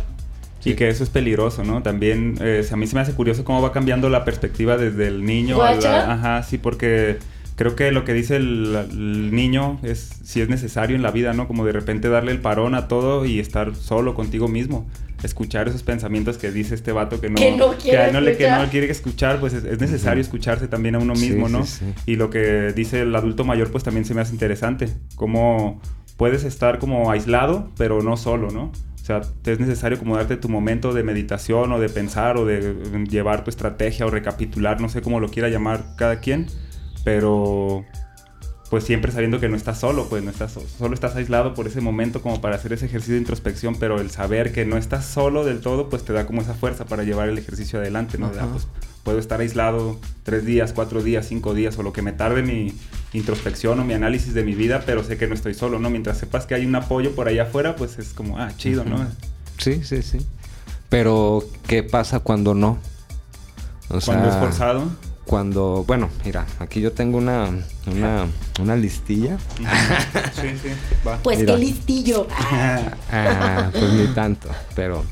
Y 0.63 0.75
que 0.75 0.89
eso 0.89 1.03
es 1.03 1.09
peligroso, 1.09 1.63
¿no? 1.63 1.83
También 1.83 2.37
eh, 2.39 2.65
a 2.71 2.75
mí 2.75 2.87
se 2.87 2.95
me 2.95 3.01
hace 3.01 3.13
curioso 3.13 3.43
cómo 3.43 3.61
va 3.61 3.71
cambiando 3.71 4.09
la 4.09 4.23
perspectiva 4.23 4.77
desde 4.77 5.07
el 5.07 5.25
niño 5.25 5.61
a 5.61 5.75
la, 5.75 6.13
Ajá, 6.13 6.43
sí, 6.43 6.57
porque 6.57 7.17
creo 7.55 7.75
que 7.75 7.91
lo 7.91 8.03
que 8.05 8.13
dice 8.13 8.35
el, 8.37 9.29
niño 9.31 9.79
es 9.83 10.19
si 10.23 10.41
es 10.41 10.49
necesario 10.49 10.95
en 10.95 11.01
la 11.03 11.11
vida, 11.11 11.33
¿no? 11.33 11.47
Como 11.47 11.65
de 11.65 11.71
repente 11.71 12.09
darle 12.09 12.31
el 12.31 12.41
parón 12.41 12.75
a 12.75 12.87
todo 12.87 13.25
y 13.25 13.39
estar 13.39 13.75
solo 13.75 14.13
contigo 14.13 14.47
mismo. 14.47 14.87
Escuchar 15.23 15.67
esos 15.67 15.81
pensamientos 15.81 16.37
que 16.37 16.51
dice 16.51 16.75
este 16.75 16.91
vato 16.91 17.19
que 17.19 17.29
no, 17.29 17.35
que 17.35 17.51
no 17.51 17.73
quiere, 17.73 18.11
no, 18.11 18.21
le, 18.21 18.37
que 18.37 18.49
no 18.49 18.67
quiere 18.69 18.91
escuchar, 18.91 19.39
pues 19.39 19.53
es, 19.53 19.79
necesario 19.79 20.21
escucharse 20.21 20.67
también 20.67 20.95
a 20.95 20.99
uno 20.99 21.13
mismo, 21.13 21.49
¿no? 21.49 21.65
Y 22.05 22.17
lo 22.17 22.29
que 22.29 22.73
dice 22.73 23.01
el 23.01 23.15
adulto 23.15 23.43
mayor, 23.43 23.71
pues 23.71 23.83
también 23.83 24.05
se 24.05 24.13
me 24.13 24.21
hace 24.21 24.33
interesante. 24.33 24.89
Cómo 25.15 25.81
puedes 26.17 26.43
estar 26.43 26.79
como 26.79 27.11
aislado, 27.11 27.71
pero 27.77 28.01
no 28.01 28.17
solo, 28.17 28.51
¿no? 28.51 28.71
O 29.01 29.05
sea, 29.05 29.21
te 29.21 29.51
es 29.51 29.59
necesario 29.59 29.99
como 29.99 30.15
darte 30.17 30.35
tu 30.35 30.49
momento 30.49 30.91
de 30.91 31.03
meditación 31.03 31.71
o 31.71 31.79
de 31.79 31.89
pensar 31.89 32.37
o 32.37 32.45
de 32.45 33.05
llevar 33.07 33.43
tu 33.43 33.51
estrategia 33.51 34.05
o 34.05 34.09
recapitular, 34.09 34.81
no 34.81 34.89
sé 34.89 35.01
cómo 35.03 35.19
lo 35.19 35.29
quiera 35.29 35.47
llamar 35.47 35.95
cada 35.95 36.19
quien, 36.19 36.47
pero 37.03 37.85
pues 38.71 38.83
siempre 38.83 39.11
sabiendo 39.11 39.39
que 39.39 39.47
no 39.47 39.55
estás 39.55 39.79
solo, 39.79 40.09
pues 40.09 40.23
no 40.23 40.31
estás 40.31 40.53
solo 40.53 40.95
estás 40.95 41.15
aislado 41.15 41.53
por 41.53 41.67
ese 41.67 41.81
momento 41.81 42.21
como 42.21 42.41
para 42.41 42.55
hacer 42.55 42.73
ese 42.73 42.87
ejercicio 42.87 43.13
de 43.13 43.19
introspección, 43.19 43.75
pero 43.75 44.01
el 44.01 44.09
saber 44.09 44.51
que 44.51 44.65
no 44.65 44.75
estás 44.75 45.05
solo 45.05 45.45
del 45.45 45.61
todo, 45.61 45.87
pues 45.87 46.03
te 46.03 46.13
da 46.13 46.25
como 46.25 46.41
esa 46.41 46.55
fuerza 46.55 46.85
para 46.85 47.03
llevar 47.03 47.29
el 47.29 47.37
ejercicio 47.37 47.79
adelante, 47.79 48.17
¿no? 48.17 48.31
Pues, 48.31 48.67
puedo 49.05 49.19
estar 49.19 49.39
aislado 49.39 49.97
tres 50.23 50.45
días, 50.45 50.73
cuatro 50.73 51.01
días, 51.01 51.27
cinco 51.29 51.53
días 51.53 51.77
o 51.77 51.83
lo 51.83 51.93
que 51.93 52.01
me 52.01 52.11
tarde 52.11 52.41
mi 52.41 52.73
introspección 53.13 53.79
o 53.79 53.85
mi 53.85 53.93
análisis 53.93 54.33
de 54.33 54.43
mi 54.43 54.55
vida, 54.55 54.83
pero 54.85 55.05
sé 55.05 55.15
que 55.15 55.27
no 55.27 55.35
estoy 55.35 55.53
solo, 55.53 55.79
¿no? 55.79 55.89
Mientras 55.89 56.17
sepas 56.17 56.45
que 56.45 56.55
hay 56.55 56.65
un 56.65 56.75
apoyo 56.75 57.15
por 57.15 57.29
ahí 57.29 57.39
afuera, 57.39 57.77
pues 57.77 57.97
es 57.99 58.13
como, 58.13 58.37
ah, 58.39 58.51
chido, 58.57 58.83
¿no? 58.83 59.07
Sí, 59.57 59.83
sí, 59.83 60.01
sí. 60.01 60.17
Pero, 60.89 61.45
¿qué 61.67 61.83
pasa 61.83 62.19
cuando 62.19 62.53
no? 62.53 62.79
cuando 64.03 64.27
es 64.27 64.35
forzado 64.35 64.89
cuando, 65.25 65.83
bueno, 65.87 66.09
mira, 66.23 66.45
aquí 66.59 66.81
yo 66.81 66.91
tengo 66.91 67.17
una, 67.17 67.49
una, 68.59 68.75
listilla. 68.75 69.37
sí, 70.33 70.49
sí, 70.61 70.69
va. 71.05 71.17
Pues 71.17 71.43
qué 71.43 71.57
listillo. 71.57 72.27
Ah, 73.11 73.69
pues 73.71 73.93
ni 73.93 74.07
tanto, 74.07 74.49
pero... 74.75 75.03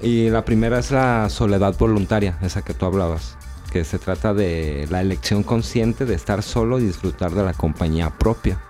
Y 0.00 0.28
la 0.28 0.44
primera 0.44 0.78
es 0.78 0.90
la 0.90 1.30
soledad 1.30 1.76
voluntaria, 1.78 2.38
esa 2.42 2.62
que 2.62 2.74
tú 2.74 2.84
hablabas, 2.84 3.36
que 3.72 3.84
se 3.84 3.98
trata 3.98 4.34
de 4.34 4.86
la 4.90 5.00
elección 5.00 5.42
consciente 5.42 6.04
de 6.04 6.14
estar 6.14 6.42
solo 6.42 6.78
y 6.78 6.84
disfrutar 6.84 7.32
de 7.32 7.44
la 7.44 7.54
compañía 7.54 8.10
propia. 8.10 8.60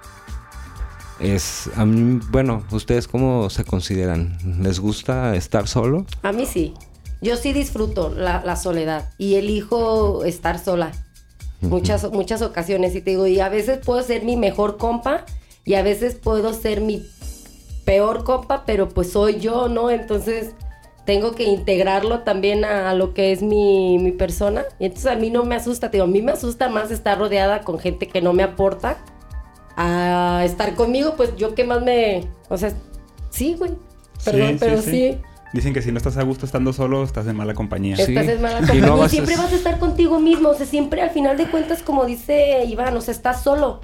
Es, 1.18 1.70
a 1.76 1.84
mí, 1.84 2.20
bueno, 2.30 2.62
¿ustedes 2.70 3.08
cómo 3.08 3.50
se 3.50 3.64
consideran? 3.64 4.38
¿Les 4.62 4.78
gusta 4.78 5.34
estar 5.34 5.66
solo? 5.66 6.06
A 6.22 6.32
mí 6.32 6.46
sí. 6.46 6.74
Yo 7.22 7.36
sí 7.36 7.52
disfruto 7.52 8.10
la, 8.10 8.56
soledad 8.56 9.10
y 9.16 9.36
elijo 9.36 10.24
estar 10.24 10.58
sola. 10.58 10.92
Muchas, 11.62 12.10
muchas 12.12 12.42
ocasiones. 12.42 12.94
Y 12.94 13.00
te 13.00 13.10
digo, 13.10 13.26
y 13.26 13.40
a 13.40 13.48
veces 13.48 13.78
puedo 13.78 14.02
ser 14.02 14.22
mi 14.22 14.36
mejor 14.36 14.76
compa 14.76 15.24
y 15.64 15.74
a 15.74 15.82
veces 15.82 16.14
puedo 16.14 16.52
ser 16.52 16.82
mi 16.82 17.04
peor 17.86 18.22
compa, 18.22 18.64
pero 18.66 18.90
pues 18.90 19.12
soy 19.12 19.40
yo, 19.40 19.68
¿no? 19.68 19.90
Entonces 19.90 20.50
tengo 21.06 21.36
que 21.36 21.44
integrarlo 21.44 22.20
también 22.20 22.64
a, 22.64 22.92
lo 22.92 23.14
que 23.14 23.32
es 23.32 23.40
mi, 23.40 23.98
mi, 23.98 24.10
persona. 24.12 24.64
Y 24.78 24.86
entonces 24.86 25.10
a 25.10 25.16
mí 25.16 25.30
no 25.30 25.44
me 25.44 25.54
asusta, 25.54 25.90
te 25.90 25.96
digo, 25.96 26.04
a 26.04 26.08
mí 26.08 26.20
me 26.20 26.32
asusta 26.32 26.68
más 26.68 26.90
estar 26.90 27.18
rodeada 27.18 27.60
con 27.60 27.78
gente 27.78 28.08
que 28.08 28.20
no 28.20 28.32
me 28.32 28.42
aporta 28.42 28.98
a 29.76 30.42
estar 30.44 30.74
conmigo, 30.74 31.14
pues 31.16 31.36
yo 31.36 31.54
que 31.54 31.64
más 31.64 31.82
me... 31.82 32.26
O 32.48 32.58
sea, 32.58 32.72
sí, 33.30 33.54
güey. 33.54 33.72
Perdón, 34.24 34.56
pero 34.58 34.82
sí. 34.82 35.18
Dicen 35.52 35.72
que 35.72 35.80
si 35.80 35.92
no 35.92 35.98
estás 35.98 36.16
a 36.16 36.22
gusto 36.24 36.44
estando 36.44 36.72
solo, 36.72 37.04
estás 37.04 37.26
en 37.28 37.36
mala 37.36 37.54
compañía. 37.54 37.94
Estás 37.94 38.28
en 38.28 38.42
mala 38.42 38.58
compañía. 38.58 39.06
Y, 39.06 39.08
siempre 39.08 39.36
vas 39.36 39.52
a 39.52 39.56
estar 39.56 39.78
contigo 39.78 40.18
mismo. 40.18 40.48
O 40.48 40.54
sea, 40.54 40.66
siempre 40.66 41.02
al 41.02 41.10
final 41.10 41.36
de 41.36 41.46
cuentas, 41.46 41.82
como 41.82 42.04
dice 42.04 42.64
Iván, 42.64 42.96
o 42.96 43.00
sea, 43.00 43.14
estás 43.14 43.42
solo. 43.42 43.80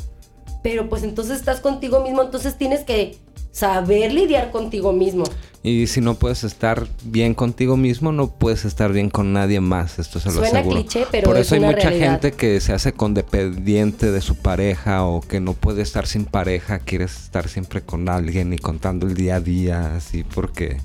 Pero 0.63 0.89
pues 0.89 1.05
entonces 1.05 1.39
estás 1.39 1.61
contigo 1.61 2.01
mismo, 2.01 2.23
entonces 2.23 2.57
tienes 2.57 2.85
que 2.85 3.17
saber 3.53 4.13
lidiar 4.13 4.51
contigo 4.51 4.93
mismo. 4.93 5.25
Y 5.63 5.87
si 5.87 6.01
no 6.01 6.17
puedes 6.17 6.43
estar 6.43 6.89
bien 7.05 7.35
contigo 7.35 7.77
mismo, 7.77 8.11
no 8.11 8.29
puedes 8.29 8.65
estar 8.65 8.93
bien 8.93 9.11
con 9.11 9.33
nadie 9.33 9.61
más. 9.61 10.01
Esto 10.01 10.19
se 10.19 10.33
lo 10.33 10.41
Suena 10.41 10.63
cliché, 10.65 11.07
pero 11.13 11.29
Por 11.29 11.37
eso 11.37 11.55
hay 11.55 11.61
mucha 11.61 11.93
gente 11.93 12.33
que 12.33 12.61
se 12.61 12.73
hace 12.73 12.93
condependiente 12.93 14.11
de 14.11 14.21
su 14.21 14.35
pareja 14.35 15.05
o 15.05 15.21
que 15.21 15.39
no 15.39 15.53
puede 15.53 15.83
estar 15.83 16.09
sin 16.09 16.25
pareja, 16.25 16.81
quiere 16.81 17.05
estar 17.05 17.49
siempre 17.49 17.83
con 17.83 18.09
alguien 18.09 18.53
y 18.53 18.59
contando 18.59 19.07
el 19.07 19.15
día 19.15 19.37
a 19.37 19.41
día, 19.41 19.95
así 19.95 20.25
porque 20.25 20.79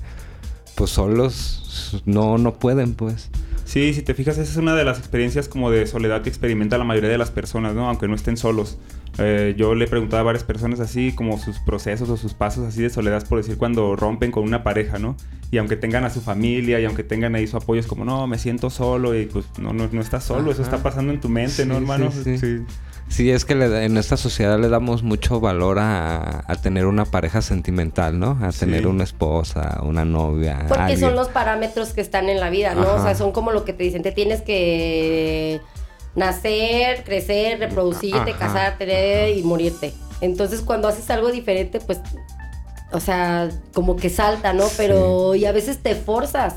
pues 0.76 0.90
solos 0.90 2.00
no, 2.06 2.38
no 2.38 2.54
pueden, 2.54 2.94
pues. 2.94 3.30
Sí, 3.64 3.92
si 3.92 4.02
te 4.02 4.14
fijas, 4.14 4.38
esa 4.38 4.50
es 4.50 4.56
una 4.56 4.76
de 4.76 4.84
las 4.84 4.98
experiencias 4.98 5.48
como 5.48 5.72
de 5.72 5.86
soledad 5.88 6.22
que 6.22 6.28
experimenta 6.28 6.78
la 6.78 6.84
mayoría 6.84 7.10
de 7.10 7.18
las 7.18 7.30
personas, 7.30 7.74
¿no? 7.74 7.88
Aunque 7.88 8.06
no 8.06 8.14
estén 8.14 8.36
solos. 8.36 8.78
Eh, 9.18 9.54
yo 9.56 9.74
le 9.74 9.84
he 9.84 9.88
preguntado 9.88 10.20
a 10.20 10.24
varias 10.24 10.44
personas 10.44 10.80
así 10.80 11.12
como 11.12 11.38
sus 11.38 11.58
procesos 11.58 12.08
o 12.08 12.16
sus 12.16 12.34
pasos 12.34 12.66
así 12.66 12.82
de 12.82 12.90
soledad, 12.90 13.26
por 13.26 13.38
decir, 13.38 13.56
cuando 13.56 13.96
rompen 13.96 14.30
con 14.30 14.44
una 14.44 14.62
pareja, 14.62 14.98
¿no? 14.98 15.16
Y 15.50 15.58
aunque 15.58 15.76
tengan 15.76 16.04
a 16.04 16.10
su 16.10 16.20
familia 16.20 16.78
y 16.80 16.84
aunque 16.84 17.02
tengan 17.02 17.34
ahí 17.34 17.46
su 17.46 17.56
apoyo, 17.56 17.80
es 17.80 17.86
como, 17.86 18.04
no, 18.04 18.26
me 18.26 18.38
siento 18.38 18.70
solo 18.70 19.18
y 19.18 19.26
pues 19.26 19.46
no, 19.58 19.72
no, 19.72 19.88
no 19.90 20.00
estás 20.00 20.24
solo, 20.24 20.52
eso 20.52 20.62
está 20.62 20.82
pasando 20.82 21.12
en 21.12 21.20
tu 21.20 21.28
mente, 21.28 21.66
¿no, 21.66 21.76
hermano? 21.76 22.10
sí. 22.12 22.38
sí. 22.38 22.64
Sí, 23.08 23.30
es 23.30 23.44
que 23.44 23.54
en 23.54 23.96
esta 23.96 24.16
sociedad 24.16 24.58
le 24.58 24.68
damos 24.68 25.02
mucho 25.02 25.40
valor 25.40 25.78
a, 25.80 26.44
tener 26.62 26.86
una 26.86 27.04
pareja 27.06 27.40
sentimental, 27.40 28.18
¿no? 28.18 28.38
A 28.42 28.52
tener 28.52 28.86
una 28.86 29.04
esposa, 29.04 29.80
una 29.82 30.04
novia. 30.04 30.66
Porque 30.68 30.96
son 30.96 31.16
los 31.16 31.28
parámetros 31.28 31.94
que 31.94 32.00
están 32.00 32.28
en 32.28 32.38
la 32.38 32.50
vida, 32.50 32.74
¿no? 32.74 32.94
O 32.94 33.02
sea, 33.02 33.14
son 33.14 33.32
como 33.32 33.50
lo 33.50 33.64
que 33.64 33.72
te 33.72 33.82
dicen, 33.82 34.02
te 34.02 34.12
tienes 34.12 34.42
que 34.42 35.60
nacer, 36.18 37.04
crecer, 37.04 37.58
reproducirte, 37.58 38.32
casarte 38.32 39.32
y 39.32 39.42
morirte. 39.42 39.94
Entonces, 40.20 40.60
cuando 40.60 40.88
haces 40.88 41.08
algo 41.10 41.30
diferente, 41.30 41.80
pues, 41.80 42.00
o 42.92 43.00
sea, 43.00 43.48
como 43.72 43.96
que 43.96 44.10
salta, 44.10 44.52
¿no? 44.52 44.64
Pero, 44.76 45.34
y 45.34 45.44
a 45.46 45.52
veces 45.52 45.78
te 45.78 45.94
forzas. 45.94 46.56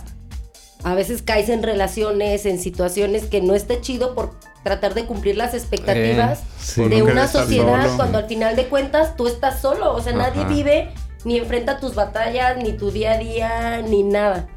A 0.84 0.96
veces 0.96 1.22
caes 1.22 1.50
en 1.50 1.62
relaciones, 1.62 2.48
en 2.48 2.58
situaciones 2.58 3.26
que 3.26 3.40
no 3.40 3.54
esté 3.54 3.82
chido 3.82 4.16
por 4.16 4.32
tratar 4.64 4.96
de 4.96 5.06
cumplir 5.06 5.38
las 5.38 5.54
expectativas 5.54 6.42
eh, 6.78 6.90
de 6.90 7.04
una 7.04 7.28
sociedad 7.28 7.96
cuando 7.96 8.18
al 8.18 8.28
final 8.28 8.56
de 8.56 8.68
cuentas 8.68 9.16
tú 9.16 9.28
estás 9.28 9.62
solo, 9.62 9.94
o 9.94 10.02
sea, 10.02 10.14
nadie 10.14 10.46
vive 10.46 10.92
ni 11.24 11.38
enfrenta 11.38 11.80
tus 11.80 11.96
batallas, 11.96 12.58
ni 12.58 12.74
tu 12.74 12.92
día 12.92 13.14
a 13.14 13.18
día, 13.18 13.82
ni 13.88 14.04
nada. 14.04 14.48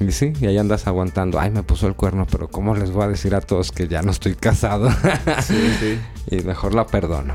Y 0.00 0.12
sí, 0.12 0.32
y 0.40 0.46
ahí 0.46 0.58
andas 0.58 0.86
aguantando. 0.86 1.40
Ay, 1.40 1.50
me 1.50 1.62
puso 1.62 1.86
el 1.86 1.94
cuerno, 1.94 2.26
pero 2.30 2.48
¿cómo 2.48 2.74
les 2.74 2.90
voy 2.90 3.04
a 3.04 3.08
decir 3.08 3.34
a 3.34 3.40
todos 3.40 3.72
que 3.72 3.88
ya 3.88 4.02
no 4.02 4.10
estoy 4.10 4.34
casado? 4.34 4.90
sí, 5.42 5.70
sí. 5.80 5.98
Y 6.30 6.42
mejor 6.42 6.74
la 6.74 6.86
perdono. 6.86 7.34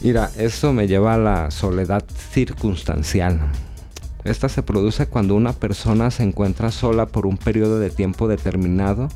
Mira, 0.00 0.30
eso 0.36 0.72
me 0.72 0.86
lleva 0.86 1.14
a 1.14 1.18
la 1.18 1.50
soledad 1.50 2.04
circunstancial. 2.30 3.40
Esta 4.24 4.48
se 4.48 4.62
produce 4.62 5.06
cuando 5.06 5.34
una 5.34 5.52
persona 5.52 6.10
se 6.10 6.22
encuentra 6.22 6.70
sola 6.70 7.06
por 7.06 7.26
un 7.26 7.36
periodo 7.36 7.78
de 7.78 7.90
tiempo 7.90 8.26
determinado 8.26 9.08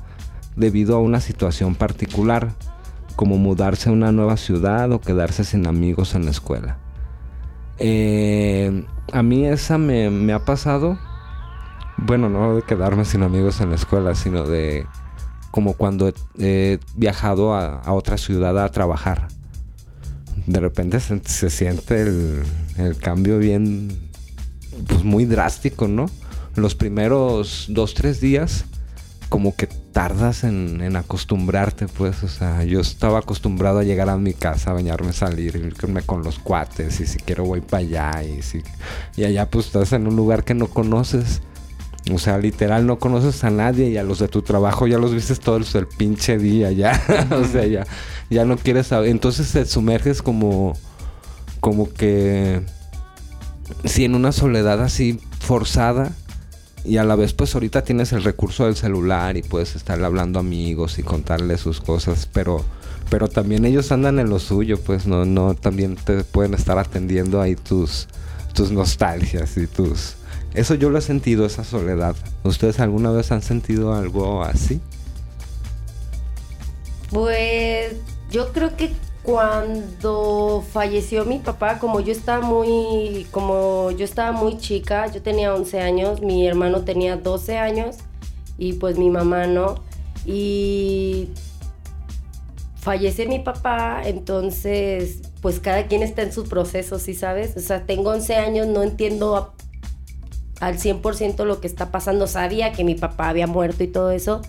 debido 0.55 0.97
a 0.97 1.01
una 1.01 1.21
situación 1.21 1.75
particular, 1.75 2.53
como 3.17 3.39
mudarse 3.39 3.89
a 3.89 3.93
una 3.93 4.13
nueva 4.13 4.37
ciudad 4.37 4.93
o 4.93 5.01
quedarse 5.01 5.45
sin 5.45 5.67
amigos 5.67 6.15
en 6.15 6.27
la 6.27 6.31
escuela. 6.31 6.77
Eh, 7.79 8.85
a 9.13 9.23
mí 9.23 9.47
esa 9.47 9.79
me, 9.79 10.33
ha 10.33 10.45
pasado, 10.45 10.99
bueno, 11.99 12.29
no 12.29 12.57
de 12.57 12.63
quedarme 12.63 13.05
sin 13.05 13.23
amigos 13.23 13.61
en 13.61 13.71
la 13.71 13.77
escuela, 13.77 14.15
sino 14.15 14.45
de 14.45 14.87
como 15.51 15.75
cuando 15.75 16.13
he, 16.39 16.79
viajado 16.95 17.55
a, 17.55 17.93
otra 17.93 18.17
ciudad 18.19 18.63
a 18.63 18.71
trabajar. 18.71 19.29
De 20.47 20.61
repente 20.61 21.01
se, 21.01 21.51
siente 21.51 22.03
el, 22.03 22.97
cambio 23.01 23.39
bien, 23.39 23.89
pues 24.87 25.03
muy 25.03 25.25
drástico, 25.25 25.89
¿no? 25.89 26.07
Los 26.55 26.75
primeros 26.75 27.67
dos, 27.69 27.95
tres 27.95 28.21
días 28.21 28.65
como 29.29 29.55
que 29.55 29.67
tardas 29.67 30.45
en, 30.45 30.97
acostumbrarte, 30.97 31.87
pues, 31.87 32.23
o 32.23 32.29
sea, 32.29 32.65
yo 32.65 32.81
estaba 32.81 33.19
acostumbrado 33.19 33.81
a 33.81 33.85
llegar 33.85 34.09
a 34.09 34.17
mi 34.17 34.33
casa, 34.33 34.71
a 34.71 34.75
bañarme, 34.75 35.13
salir, 35.13 35.57
irme 35.57 36.01
con 36.03 36.23
los 36.23 36.39
cuates, 36.39 37.01
y 37.01 37.07
si 37.07 37.19
quiero 37.19 37.45
voy 37.45 37.61
para 37.61 37.83
allá, 37.83 38.23
y 38.23 38.41
si, 38.41 38.63
y 39.17 39.25
allá 39.25 39.51
pues 39.51 39.67
estás 39.67 39.93
en 39.93 40.07
un 40.07 40.17
lugar 40.17 40.45
que 40.45 40.55
no 40.55 40.69
conoces, 40.69 41.43
o 42.13 42.19
sea, 42.19 42.39
literal 42.39 42.87
no 42.87 42.99
conoces 42.99 43.45
a 43.45 43.51
nadie 43.51 43.89
y 43.91 43.97
a 43.97 44.03
los 44.03 44.19
de 44.19 44.29
tu 44.29 44.43
trabajo 44.43 44.87
ya 44.87 44.99
los 44.99 45.15
viste 45.15 45.35
todo 45.37 45.57
el, 45.57 45.87
pinche 45.97 46.39
día, 46.39 46.73
ya, 46.73 47.01
o 47.31 47.45
sea, 47.45 47.67
ya, 47.67 47.87
ya 48.31 48.45
no 48.45 48.57
quieres 48.57 48.89
saber, 48.89 49.11
entonces 49.11 49.51
te 49.53 49.65
sumerges 49.65 50.23
como, 50.23 50.75
como 51.61 51.93
que, 51.93 52.63
si 53.85 54.05
en 54.05 54.15
una 54.15 54.33
soledad 54.33 54.83
así 54.83 55.21
forzada, 55.41 56.13
y 56.85 56.97
a 56.97 57.05
la 57.05 57.17
vez 57.17 57.35
pues 57.35 57.55
ahorita 57.55 57.83
tienes 57.83 58.13
el 58.13 58.25
recurso 58.25 58.65
del 58.65 58.77
celular 58.77 59.37
y 59.37 59.43
puedes 59.43 59.77
estarle 59.77 60.07
hablando 60.07 60.39
a 60.39 60.41
amigos 60.41 60.99
y 60.99 61.03
contarle 61.03 61.59
sus 61.59 61.81
cosas, 61.81 62.29
pero 62.33 62.65
pero 63.11 63.29
también 63.29 63.65
ellos 63.65 63.91
andan 63.91 64.19
en 64.19 64.29
lo 64.29 64.39
suyo, 64.39 64.79
pues 64.79 65.07
no 65.07 65.25
no 65.25 65.55
también 65.55 65.97
te 65.97 66.25
pueden 66.25 66.55
estar 66.55 66.79
atendiendo 66.79 67.41
ahí 67.41 67.57
tus 67.57 68.09
tus 68.55 68.71
nostalgias 68.71 69.57
y 69.57 69.67
tus 69.67 70.15
eso 70.55 70.75
yo 70.75 70.91
lo 70.91 70.99
he 70.99 71.03
sentido 71.03 71.47
esa 71.47 71.65
soledad. 71.65 72.17
¿Ustedes 72.43 72.81
alguna 72.81 73.11
vez 73.11 73.33
han 73.33 73.43
sentido 73.43 73.95
algo 73.95 74.43
así? 74.43 74.81
Pues 77.11 77.95
yo 78.31 78.53
creo 78.53 78.77
que 78.77 78.93
cuando 79.23 80.65
falleció 80.73 81.25
mi 81.25 81.39
papá, 81.39 81.79
como 81.79 82.01
yo 82.01 82.13
estaba 82.13 82.45
muy, 82.47 83.27
como 83.31 83.91
yo 83.91 84.05
estaba 84.05 84.33
muy 84.33 84.59
chica, 84.59 85.07
yo 85.07 85.21
tenía 85.21 85.55
11 85.55 85.81
años, 85.81 86.21
mi 86.23 86.47
hermano 86.47 86.83
tenía 86.83 87.17
12 87.17 87.59
años 87.59 87.97
y 88.57 88.75
pues 88.75 88.99
mi 88.99 89.11
mamá 89.11 89.47
no. 89.47 89.77
Y 90.25 91.29
fallece 92.81 93.27
mi 93.27 93.39
papá, 93.39 94.03
entonces 94.05 95.21
pues 95.43 95.61
cada 95.61 95.87
quien 95.87 96.03
está 96.03 96.23
en 96.23 96.33
su 96.33 96.45
proceso, 96.45 96.99
¿sí 96.99 97.15
sabes? 97.15 97.57
O 97.57 97.61
sea, 97.61 97.85
tengo 97.85 98.11
11 98.11 98.35
años, 98.37 98.67
no 98.67 98.83
entiendo 98.83 99.53
al 100.61 100.79
100% 100.79 101.45
lo 101.45 101.61
que 101.61 101.67
está 101.67 101.91
pasando. 101.91 102.27
Sabía 102.27 102.73
que 102.73 102.85
mi 102.85 102.95
papá 102.95 103.29
había 103.29 103.47
muerto 103.47 103.85
y 103.85 103.89
todo 103.89 104.11
eso, 104.11 104.43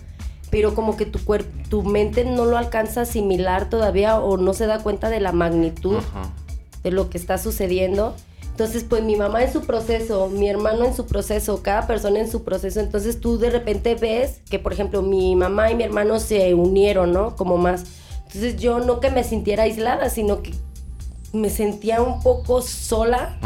pero 0.50 0.74
como 0.74 0.96
que 0.96 1.06
tu 1.06 1.24
cuerpo, 1.24 1.50
tu 1.68 1.82
mente 1.82 2.24
no 2.24 2.44
lo 2.44 2.58
alcanza 2.58 3.00
a 3.00 3.02
asimilar 3.04 3.68
todavía 3.68 4.18
o 4.18 4.36
no 4.36 4.52
se 4.52 4.66
da 4.66 4.80
cuenta 4.80 5.08
de 5.08 5.20
la 5.20 5.32
magnitud 5.32 5.98
de 6.82 6.90
lo 6.90 7.10
que 7.10 7.18
está 7.18 7.38
sucediendo. 7.38 8.14
Entonces, 8.50 8.84
pues 8.84 9.02
mi 9.02 9.16
mamá 9.16 9.42
en 9.42 9.52
su 9.52 9.62
proceso, 9.62 10.28
mi 10.28 10.48
hermano 10.48 10.84
en 10.84 10.94
su 10.94 11.06
proceso, 11.06 11.62
cada 11.62 11.86
persona 11.86 12.20
en 12.20 12.30
su 12.30 12.44
proceso. 12.44 12.80
Entonces 12.80 13.18
tú 13.18 13.38
de 13.38 13.48
repente 13.48 13.94
ves 13.94 14.40
que, 14.50 14.58
por 14.58 14.74
ejemplo, 14.74 15.00
mi 15.00 15.34
mamá 15.34 15.70
y 15.70 15.74
mi 15.74 15.84
hermano 15.84 16.20
se 16.20 16.52
unieron, 16.52 17.12
¿no? 17.12 17.36
Como 17.36 17.56
más. 17.56 17.84
Entonces 18.26 18.56
yo 18.56 18.80
no 18.80 19.00
que 19.00 19.10
me 19.10 19.24
sintiera 19.24 19.62
aislada, 19.62 20.10
sino 20.10 20.42
que 20.42 20.52
me 21.32 21.48
sentía 21.48 22.02
un 22.02 22.22
poco 22.22 22.60
sola. 22.60 23.38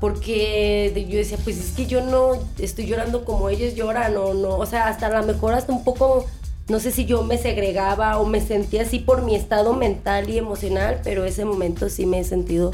Porque 0.00 1.06
yo 1.08 1.16
decía, 1.16 1.38
pues 1.42 1.58
es 1.58 1.72
que 1.72 1.86
yo 1.86 2.04
no 2.04 2.32
estoy 2.58 2.86
llorando 2.86 3.24
como 3.24 3.48
ellos 3.48 3.74
lloran 3.74 4.16
o 4.16 4.34
no. 4.34 4.56
O 4.56 4.66
sea, 4.66 4.88
hasta 4.88 5.06
a 5.06 5.20
lo 5.20 5.26
mejor 5.26 5.54
hasta 5.54 5.72
un 5.72 5.84
poco, 5.84 6.26
no 6.68 6.80
sé 6.80 6.90
si 6.90 7.06
yo 7.06 7.22
me 7.22 7.38
segregaba 7.38 8.18
o 8.18 8.26
me 8.26 8.40
sentía 8.40 8.82
así 8.82 8.98
por 8.98 9.22
mi 9.22 9.34
estado 9.34 9.72
mental 9.72 10.28
y 10.28 10.38
emocional, 10.38 11.00
pero 11.02 11.24
ese 11.24 11.44
momento 11.44 11.88
sí 11.88 12.04
me 12.04 12.20
he 12.20 12.24
sentido 12.24 12.72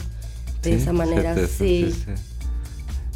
de 0.62 0.75
esa 0.75 0.93
manera. 0.93 1.37
sí. 1.47 1.95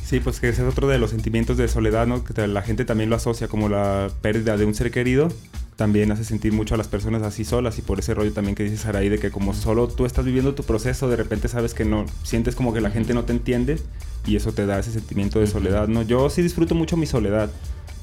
Sí, 0.05 0.21
pues 0.21 0.39
que 0.39 0.49
ese 0.51 0.63
es 0.63 0.69
otro 0.69 0.87
de 0.87 0.99
los 0.99 1.11
sentimientos 1.11 1.57
de 1.57 1.67
soledad, 1.67 2.07
¿no? 2.07 2.23
Que 2.23 2.47
la 2.47 2.63
gente 2.63 2.85
también 2.85 3.11
lo 3.11 3.17
asocia 3.17 3.49
como 3.49 3.69
la 3.69 4.09
pérdida 4.23 4.57
de 4.57 4.65
un 4.65 4.73
ser 4.73 4.93
querido 4.93 5.29
también 5.77 6.11
hace 6.11 6.25
sentir 6.25 6.53
mucho 6.53 6.75
a 6.75 6.79
las 6.79 6.89
personas 6.89 7.23
así 7.23 7.45
solas 7.45 7.79
y 7.79 7.83
por 7.83 7.99
ese 7.99 8.15
rollo 8.15 8.33
también 8.33 8.55
que 8.55 8.65
dices 8.65 8.81
Saraí 8.81 9.11
de 9.11 9.19
que 9.19 9.31
como 9.31 9.53
solo 9.53 9.89
tú 9.89 10.07
estás 10.07 10.25
viviendo 10.25 10.55
tu 10.55 10.63
proceso, 10.63 11.09
de 11.09 11.17
repente 11.17 11.49
sabes 11.49 11.75
que 11.75 11.85
no, 11.85 12.07
sientes 12.23 12.57
como 12.57 12.73
que 12.73 12.81
la 12.81 12.91
gente 12.91 13.13
no 13.13 13.25
te 13.25 13.33
entiende 13.33 13.79
y 14.27 14.37
eso 14.37 14.53
te 14.53 14.65
da 14.65 14.79
ese 14.79 14.91
sentimiento 14.91 15.39
de 15.39 15.47
soledad, 15.47 15.87
¿no? 15.87 16.03
Yo 16.03 16.31
sí 16.31 16.43
disfruto 16.43 16.75
mucho 16.75 16.97
mi 16.97 17.07
soledad, 17.07 17.51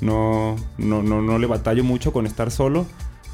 no, 0.02 0.56
no, 0.78 1.02
no, 1.02 1.22
no 1.22 1.40
le 1.40 1.48
batallo 1.48 1.84
mucho 1.84 2.14
con 2.14 2.28
estar 2.28 2.52
solo, 2.52 2.86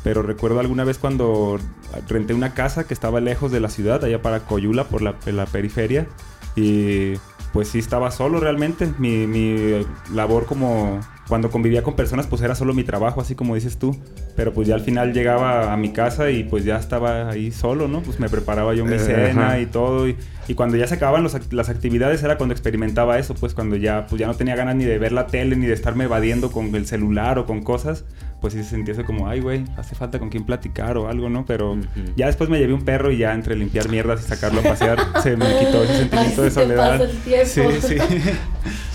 pero 0.03 0.21
recuerdo 0.21 0.61
alguna 0.61 0.85
vez 0.85 0.97
cuando 0.97 1.59
renté 2.07 2.33
una 2.33 2.53
casa 2.53 2.87
que 2.87 2.93
estaba 2.93 3.19
lejos 3.19 3.51
de 3.51 3.59
la 3.59 3.69
ciudad, 3.69 4.03
allá 4.03 4.21
para 4.21 4.45
Coyula, 4.45 4.85
por 4.85 5.01
la, 5.01 5.15
la 5.25 5.45
periferia, 5.45 6.07
y 6.55 7.13
pues 7.53 7.69
sí 7.69 7.79
estaba 7.79 8.11
solo 8.11 8.39
realmente, 8.39 8.91
mi, 8.97 9.27
mi 9.27 9.85
labor 10.13 10.45
como 10.45 10.99
cuando 11.29 11.51
convivía 11.51 11.83
con 11.83 11.95
personas, 11.95 12.25
pues 12.25 12.41
era 12.41 12.55
solo 12.55 12.73
mi 12.73 12.83
trabajo, 12.83 13.21
así 13.21 13.35
como 13.35 13.53
dices 13.53 13.77
tú. 13.77 13.95
Pero 14.35 14.51
pues 14.51 14.67
ya 14.67 14.73
al 14.73 14.81
final 14.81 15.13
llegaba 15.13 15.71
a 15.71 15.77
mi 15.77 15.93
casa 15.93 16.31
y 16.31 16.43
pues 16.43 16.65
ya 16.65 16.77
estaba 16.77 17.29
ahí 17.29 17.51
solo, 17.51 17.87
¿no? 17.87 18.01
Pues 18.01 18.19
me 18.19 18.29
preparaba 18.29 18.73
yo 18.73 18.83
mi 18.83 18.95
eh, 18.95 18.99
cena 18.99 19.59
y 19.59 19.67
todo. 19.67 20.07
Y, 20.07 20.17
cuando 20.55 20.77
ya 20.77 20.87
se 20.87 20.95
acababan 20.95 21.27
las 21.51 21.69
actividades 21.69 22.23
era 22.23 22.37
cuando 22.37 22.53
experimentaba 22.53 23.19
eso, 23.19 23.35
pues 23.35 23.53
cuando 23.53 23.75
ya, 23.75 24.07
pues 24.07 24.19
ya 24.19 24.25
no 24.25 24.33
tenía 24.33 24.55
ganas 24.55 24.75
ni 24.75 24.83
de 24.83 24.97
ver 24.97 25.11
la 25.11 25.27
tele, 25.27 25.55
ni 25.55 25.67
de 25.67 25.73
estarme 25.73 26.05
evadiendo 26.05 26.51
con 26.51 26.73
el 26.73 26.87
celular 26.87 27.37
o 27.37 27.45
con 27.45 27.61
cosas. 27.61 28.03
Pues 28.41 28.53
sí 28.53 28.63
se 28.63 28.69
sentía 28.69 28.93
eso 28.93 29.03
como, 29.03 29.27
ay, 29.27 29.41
güey, 29.41 29.65
hace 29.75 29.95
falta 29.95 30.17
con 30.17 30.29
quien 30.29 30.45
platicar 30.45 30.97
o 30.97 31.09
algo, 31.09 31.29
¿no? 31.29 31.45
Pero 31.45 31.77
ya 32.15 32.27
después 32.27 32.49
me 32.49 32.57
llevé 32.57 32.73
un 32.73 32.85
perro 32.85 33.11
y 33.11 33.17
ya 33.17 33.33
entre 33.33 33.55
limpiar 33.55 33.89
mierdas 33.89 34.21
y 34.21 34.29
sacarlo 34.29 34.61
a 34.61 34.63
pasear, 34.63 34.97
se 35.23 35.35
me 35.35 35.45
quitó 35.59 35.83
ese 35.83 35.97
sentimiento 35.97 36.41
de 36.43 36.51
soledad. 36.51 37.01
Sí, 37.45 37.61
sí. 37.81 37.97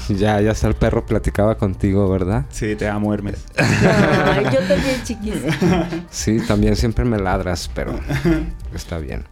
Ya, 0.09 0.39
ya 0.41 0.51
está 0.51 0.69
el 0.69 0.75
perro 0.75 1.07
platicaba 1.07 1.57
contigo, 1.57 2.07
¿verdad? 2.11 2.45
Sí, 2.51 2.77
te 2.77 2.87
amo, 2.87 3.15
Hermes. 3.15 3.43
Ay, 3.57 4.45
yo 4.45 4.61
también, 4.69 5.03
chiquis. 5.03 5.35
Sí, 6.11 6.41
también 6.47 6.77
siempre 6.77 7.07
me 7.07 7.19
ladras, 7.19 7.71
pero 7.75 7.99
está 8.75 8.99
bien. 8.99 9.25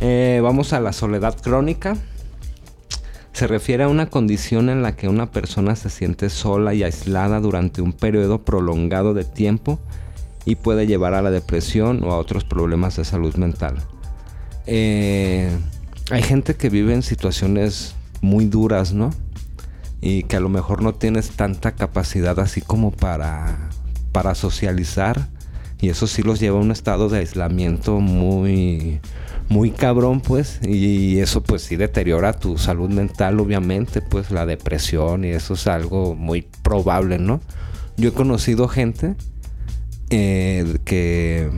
Eh, 0.00 0.40
vamos 0.40 0.72
a 0.72 0.78
la 0.80 0.92
soledad 0.92 1.36
crónica. 1.40 1.96
Se 3.38 3.46
refiere 3.46 3.84
a 3.84 3.88
una 3.88 4.10
condición 4.10 4.68
en 4.68 4.82
la 4.82 4.96
que 4.96 5.08
una 5.08 5.30
persona 5.30 5.76
se 5.76 5.90
siente 5.90 6.28
sola 6.28 6.74
y 6.74 6.82
aislada 6.82 7.38
durante 7.38 7.80
un 7.80 7.92
periodo 7.92 8.44
prolongado 8.44 9.14
de 9.14 9.22
tiempo 9.22 9.78
y 10.44 10.56
puede 10.56 10.88
llevar 10.88 11.14
a 11.14 11.22
la 11.22 11.30
depresión 11.30 12.02
o 12.02 12.10
a 12.10 12.18
otros 12.18 12.42
problemas 12.42 12.96
de 12.96 13.04
salud 13.04 13.36
mental. 13.36 13.76
Eh, 14.66 15.56
hay 16.10 16.22
gente 16.24 16.56
que 16.56 16.68
vive 16.68 16.92
en 16.92 17.04
situaciones 17.04 17.94
muy 18.22 18.46
duras, 18.46 18.92
¿no? 18.92 19.10
y 20.00 20.24
que 20.24 20.34
a 20.34 20.40
lo 20.40 20.48
mejor 20.48 20.82
no 20.82 20.96
tienes 20.96 21.30
tanta 21.30 21.76
capacidad 21.76 22.40
así 22.40 22.60
como 22.60 22.90
para, 22.90 23.70
para 24.10 24.34
socializar 24.34 25.28
y 25.80 25.90
eso 25.90 26.08
sí 26.08 26.24
los 26.24 26.40
lleva 26.40 26.58
a 26.58 26.62
un 26.62 26.72
estado 26.72 27.08
de 27.08 27.18
aislamiento 27.18 28.00
muy 28.00 29.00
muy 29.48 29.70
cabrón 29.70 30.20
pues 30.20 30.60
y 30.62 31.20
eso 31.20 31.42
pues 31.42 31.62
sí 31.62 31.76
deteriora 31.76 32.32
tu 32.32 32.58
salud 32.58 32.90
mental 32.90 33.40
obviamente 33.40 34.02
pues 34.02 34.30
la 34.30 34.44
depresión 34.46 35.24
y 35.24 35.28
eso 35.28 35.54
es 35.54 35.66
algo 35.66 36.14
muy 36.14 36.46
probable 36.62 37.18
no 37.18 37.40
yo 37.96 38.10
he 38.10 38.12
conocido 38.12 38.68
gente 38.68 39.14
eh, 40.10 40.78
que 40.84 41.50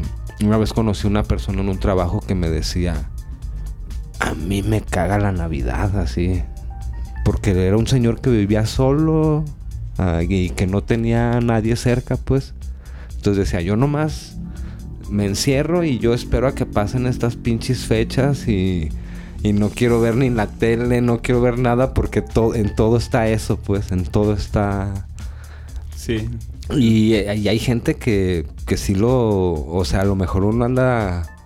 una 0.42 0.56
vez 0.56 0.72
conocí 0.72 1.06
una 1.06 1.24
persona 1.24 1.60
en 1.62 1.68
un 1.68 1.80
trabajo 1.80 2.20
que 2.20 2.34
me 2.34 2.48
decía 2.48 3.10
a 4.20 4.34
mí 4.34 4.62
me 4.62 4.80
caga 4.80 5.18
la 5.18 5.32
navidad 5.32 5.98
así 5.98 6.42
porque 7.24 7.50
era 7.66 7.76
un 7.76 7.86
señor 7.86 8.20
que 8.20 8.30
vivía 8.30 8.66
solo 8.66 9.44
ah, 9.98 10.20
y 10.28 10.50
que 10.50 10.66
no 10.66 10.82
tenía 10.82 11.40
nadie 11.40 11.76
cerca, 11.76 12.16
pues. 12.16 12.54
Entonces 13.14 13.44
decía, 13.44 13.60
yo 13.60 13.76
nomás 13.76 14.38
me 15.10 15.26
encierro 15.26 15.84
y 15.84 15.98
yo 15.98 16.14
espero 16.14 16.46
a 16.46 16.54
que 16.54 16.66
pasen 16.66 17.06
estas 17.06 17.36
pinches 17.36 17.86
fechas 17.86 18.48
y, 18.48 18.88
y 19.42 19.52
no 19.52 19.70
quiero 19.70 20.00
ver 20.00 20.16
ni 20.16 20.30
la 20.30 20.46
tele, 20.46 21.00
no 21.00 21.20
quiero 21.20 21.40
ver 21.40 21.58
nada 21.58 21.94
porque 21.94 22.24
en 22.54 22.74
todo 22.74 22.96
está 22.96 23.28
eso, 23.28 23.58
pues, 23.58 23.92
en 23.92 24.04
todo 24.04 24.32
está... 24.32 25.06
Sí. 25.96 26.28
Y, 26.76 27.14
y 27.14 27.48
hay 27.48 27.58
gente 27.58 27.94
que, 27.94 28.46
que 28.66 28.76
sí 28.76 28.94
lo, 28.94 29.52
o 29.66 29.84
sea, 29.84 30.02
a 30.02 30.04
lo 30.04 30.14
mejor 30.14 30.44
uno 30.44 30.64
anda 30.64 31.36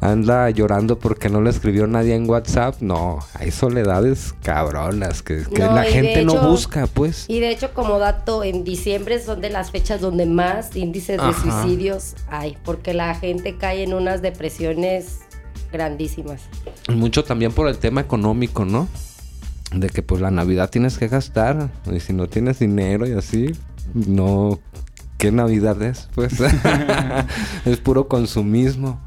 anda 0.00 0.48
llorando 0.50 0.98
porque 0.98 1.28
no 1.28 1.42
le 1.42 1.50
escribió 1.50 1.86
nadie 1.86 2.14
en 2.14 2.28
WhatsApp. 2.28 2.80
No, 2.80 3.18
hay 3.34 3.50
soledades 3.50 4.34
cabronas 4.42 5.22
que, 5.22 5.44
la 5.56 5.84
gente 5.84 6.24
no 6.24 6.36
busca, 6.36 6.86
pues. 6.86 7.26
Y 7.28 7.40
de 7.40 7.50
hecho, 7.50 7.72
como 7.74 7.98
dato, 7.98 8.42
en 8.42 8.64
diciembre 8.64 9.20
son 9.22 9.40
de 9.40 9.50
las 9.50 9.70
fechas 9.70 10.00
donde 10.00 10.26
más 10.26 10.74
índices 10.74 11.20
de 11.20 11.32
suicidios 11.34 12.14
hay, 12.28 12.56
porque 12.64 12.94
la 12.94 13.14
gente 13.14 13.56
cae 13.56 13.82
en 13.82 13.94
unas 13.94 14.22
depresiones 14.22 15.20
grandísimas. 15.70 16.42
Mucho 16.88 17.24
también 17.24 17.52
por 17.52 17.68
el 17.68 17.78
tema 17.78 18.00
económico, 18.00 18.64
¿no? 18.64 18.88
De 19.72 19.88
que 19.88 20.02
pues 20.02 20.20
la 20.20 20.30
Navidad 20.30 20.70
tienes 20.70 20.98
que 20.98 21.08
gastar 21.08 21.70
y 21.92 22.00
si 22.00 22.12
no 22.12 22.28
tienes 22.28 22.58
dinero 22.58 23.06
y 23.06 23.12
así, 23.12 23.52
no... 23.94 24.58
¿Qué 25.18 25.30
Navidad 25.30 25.82
es? 25.82 26.08
Pues 26.14 26.32
es 27.66 27.76
puro 27.76 28.08
consumismo. 28.08 28.98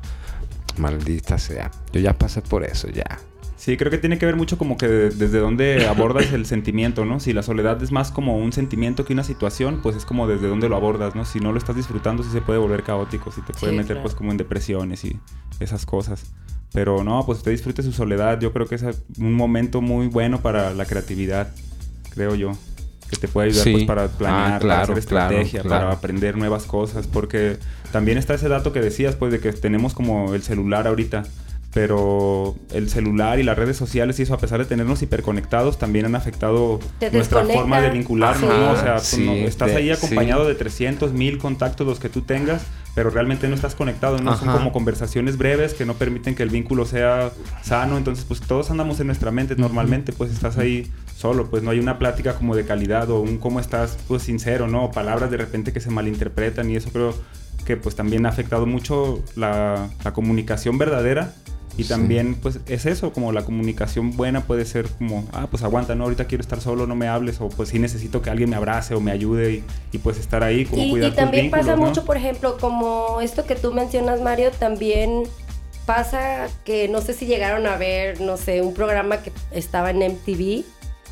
Maldita 0.78 1.38
sea. 1.38 1.72
Yo 1.92 2.00
ya 2.00 2.18
pasé 2.18 2.42
por 2.42 2.64
eso, 2.64 2.90
ya. 2.90 3.20
Sí, 3.56 3.78
creo 3.78 3.90
que 3.90 3.98
tiene 3.98 4.18
que 4.18 4.26
ver 4.26 4.36
mucho 4.36 4.58
como 4.58 4.78
que 4.78 4.88
desde 4.88 5.40
dónde 5.40 5.88
abordas 5.90 6.34
el 6.34 6.46
sentimiento, 6.46 7.06
¿no? 7.06 7.20
Si 7.20 7.32
la 7.32 7.44
soledad 7.44 7.82
es 7.82 7.92
más 7.92 8.12
como 8.12 8.38
un 8.38 8.52
sentimiento 8.52 9.06
que 9.06 9.14
una 9.14 9.24
situación, 9.24 9.80
pues 9.82 9.96
es 9.96 10.06
como 10.06 10.28
desde 10.28 10.48
dónde 10.48 10.68
lo 10.68 10.76
abordas, 10.76 11.16
¿no? 11.16 11.24
Si 11.24 11.40
no 11.40 11.52
lo 11.52 11.58
estás 11.58 11.76
disfrutando, 11.76 12.24
sí 12.24 12.30
se 12.32 12.42
puede 12.42 12.60
volver 12.60 12.84
caótico, 12.84 13.32
sí 13.32 13.42
te 13.42 13.54
puede 13.54 13.72
meter 13.72 14.02
pues 14.02 14.16
como 14.16 14.32
en 14.32 14.38
depresiones 14.38 15.06
y 15.06 15.18
esas 15.62 15.86
cosas. 15.86 16.26
Pero 16.74 17.04
no, 17.04 17.26
pues 17.26 17.38
usted 17.38 17.52
disfrute 17.52 17.84
su 17.84 17.94
soledad, 17.94 18.40
yo 18.42 18.52
creo 18.52 18.68
que 18.68 18.76
es 18.76 18.84
un 19.18 19.34
momento 19.34 19.80
muy 19.80 20.08
bueno 20.08 20.42
para 20.42 20.74
la 20.74 20.86
creatividad, 20.86 21.54
creo 22.10 22.36
yo 22.36 22.52
que 23.14 23.20
te 23.20 23.28
puede 23.28 23.50
ayudar 23.50 23.72
pues, 23.72 23.84
para 23.86 24.08
planear, 24.08 24.54
ah, 24.56 24.60
para 24.60 24.82
hacer 24.82 24.98
estrategia, 24.98 25.64
para 25.64 25.92
aprender 25.92 26.38
nuevas 26.38 26.64
cosas, 26.64 27.08
porque 27.08 27.58
también 27.92 28.18
está 28.18 28.34
ese 28.34 28.50
dato 28.50 28.74
que 28.74 28.82
decías, 28.82 29.16
pues 29.16 29.32
de 29.32 29.40
que 29.40 29.54
tenemos 29.54 29.94
como 29.94 30.34
el 30.34 30.44
celular 30.44 30.88
ahorita, 30.88 31.24
pero 31.74 32.56
el 32.72 32.88
celular 32.90 33.40
y 33.40 33.44
las 33.44 33.58
redes 33.58 33.78
sociales 33.78 34.20
y 34.20 34.24
eso, 34.24 34.36
a 34.36 34.38
pesar 34.38 34.60
de 34.60 34.66
tenernos 34.66 35.02
hiperconectados, 35.02 35.80
también 35.80 36.06
han 36.06 36.16
afectado 36.16 36.80
nuestra 37.12 37.46
forma 37.46 37.82
de 37.82 37.90
vincularnos, 37.90 38.50
¿no? 38.50 38.72
O 38.72 38.76
sea, 38.76 38.98
estás 38.98 39.72
ahí 39.72 39.90
acompañado 39.90 40.48
de 40.48 40.56
300, 40.56 41.14
mil 41.14 41.40
contactos 41.40 41.88
los 41.88 42.00
que 42.00 42.10
tú 42.10 42.22
tengas, 42.22 42.62
pero 42.94 43.10
realmente 43.10 43.48
no 43.48 43.56
estás 43.56 43.74
conectado, 43.74 44.20
¿no? 44.20 44.38
Son 44.38 44.52
como 44.52 44.72
conversaciones 44.72 45.38
breves 45.38 45.74
que 45.74 45.86
no 45.86 45.96
permiten 45.96 46.36
que 46.36 46.44
el 46.44 46.50
vínculo 46.50 46.86
sea 46.86 47.32
sano, 47.64 47.98
entonces 47.98 48.24
pues 48.26 48.42
todos 48.42 48.70
andamos 48.70 49.00
en 49.00 49.08
nuestra 49.08 49.32
mente 49.32 49.56
normalmente, 49.56 50.14
pues 50.14 50.32
estás 50.32 50.60
ahí 50.60 50.92
solo, 51.24 51.50
pues 51.50 51.64
no 51.64 51.72
hay 51.72 51.80
una 51.80 52.00
plática 52.00 52.36
como 52.36 52.54
de 52.54 52.66
calidad 52.66 53.10
o 53.10 53.22
un 53.22 53.38
cómo 53.38 53.62
estás, 53.62 53.98
pues 54.10 54.24
sincero, 54.24 54.68
¿no? 54.68 54.92
palabras 54.92 55.32
de 55.32 55.38
repente 55.38 55.72
que 55.72 55.80
se 55.80 55.90
malinterpretan 55.90 56.70
y 56.70 56.76
eso 56.76 56.90
creo 56.92 57.14
que 57.66 57.78
pues 57.78 57.96
también 57.96 58.26
ha 58.26 58.30
afectado 58.30 58.66
mucho 58.66 59.24
la, 59.38 59.90
comunicación 60.14 60.78
verdadera 60.78 61.34
y 61.78 61.86
también 61.86 62.36
pues 62.36 62.60
es 62.68 62.86
eso, 62.86 63.14
como 63.14 63.32
la 63.32 63.46
comunicación 63.46 64.18
buena 64.18 64.42
puede 64.42 64.66
ser 64.66 64.90
como, 64.90 65.26
ah, 65.32 65.48
pues 65.50 65.64
aguanta, 65.64 65.96
no, 65.96 66.04
ahorita 66.04 66.26
quiero 66.26 66.42
estar 66.42 66.60
solo, 66.60 66.88
no 66.88 66.96
me 66.96 67.08
hables 67.08 67.40
o 67.40 67.48
pues 67.48 67.70
sí 67.70 67.80
necesito 67.80 68.22
que 68.22 68.30
alguien 68.30 68.50
me 68.50 68.58
abrace 68.58 68.94
o 68.94 69.00
me 69.00 69.12
ayude 69.12 69.64
y, 69.94 69.98
pues 70.00 70.20
estar 70.20 70.44
ahí 70.44 70.66
como 70.66 70.84
y, 70.84 70.92
cuidar 70.92 71.14
Y 71.14 71.16
también 71.16 71.50
pasa 71.50 71.78
mucho, 71.78 72.04
por 72.04 72.18
ejemplo, 72.18 72.58
como 72.60 73.22
esto 73.22 73.46
que 73.46 73.56
tú 73.56 73.72
mencionas, 73.72 74.20
Mario, 74.20 74.52
también 74.52 75.24
pasa 75.86 76.48
que 76.66 76.90
no 76.90 77.00
sé 77.00 77.14
si 77.14 77.26
llegaron 77.28 77.66
a 77.66 77.78
ver, 77.78 78.20
no 78.20 78.36
sé, 78.36 78.62
un 78.62 78.74
programa 78.74 79.22
que 79.22 79.32
estaba 79.52 79.92
en 79.92 80.00
MTV 80.00 80.66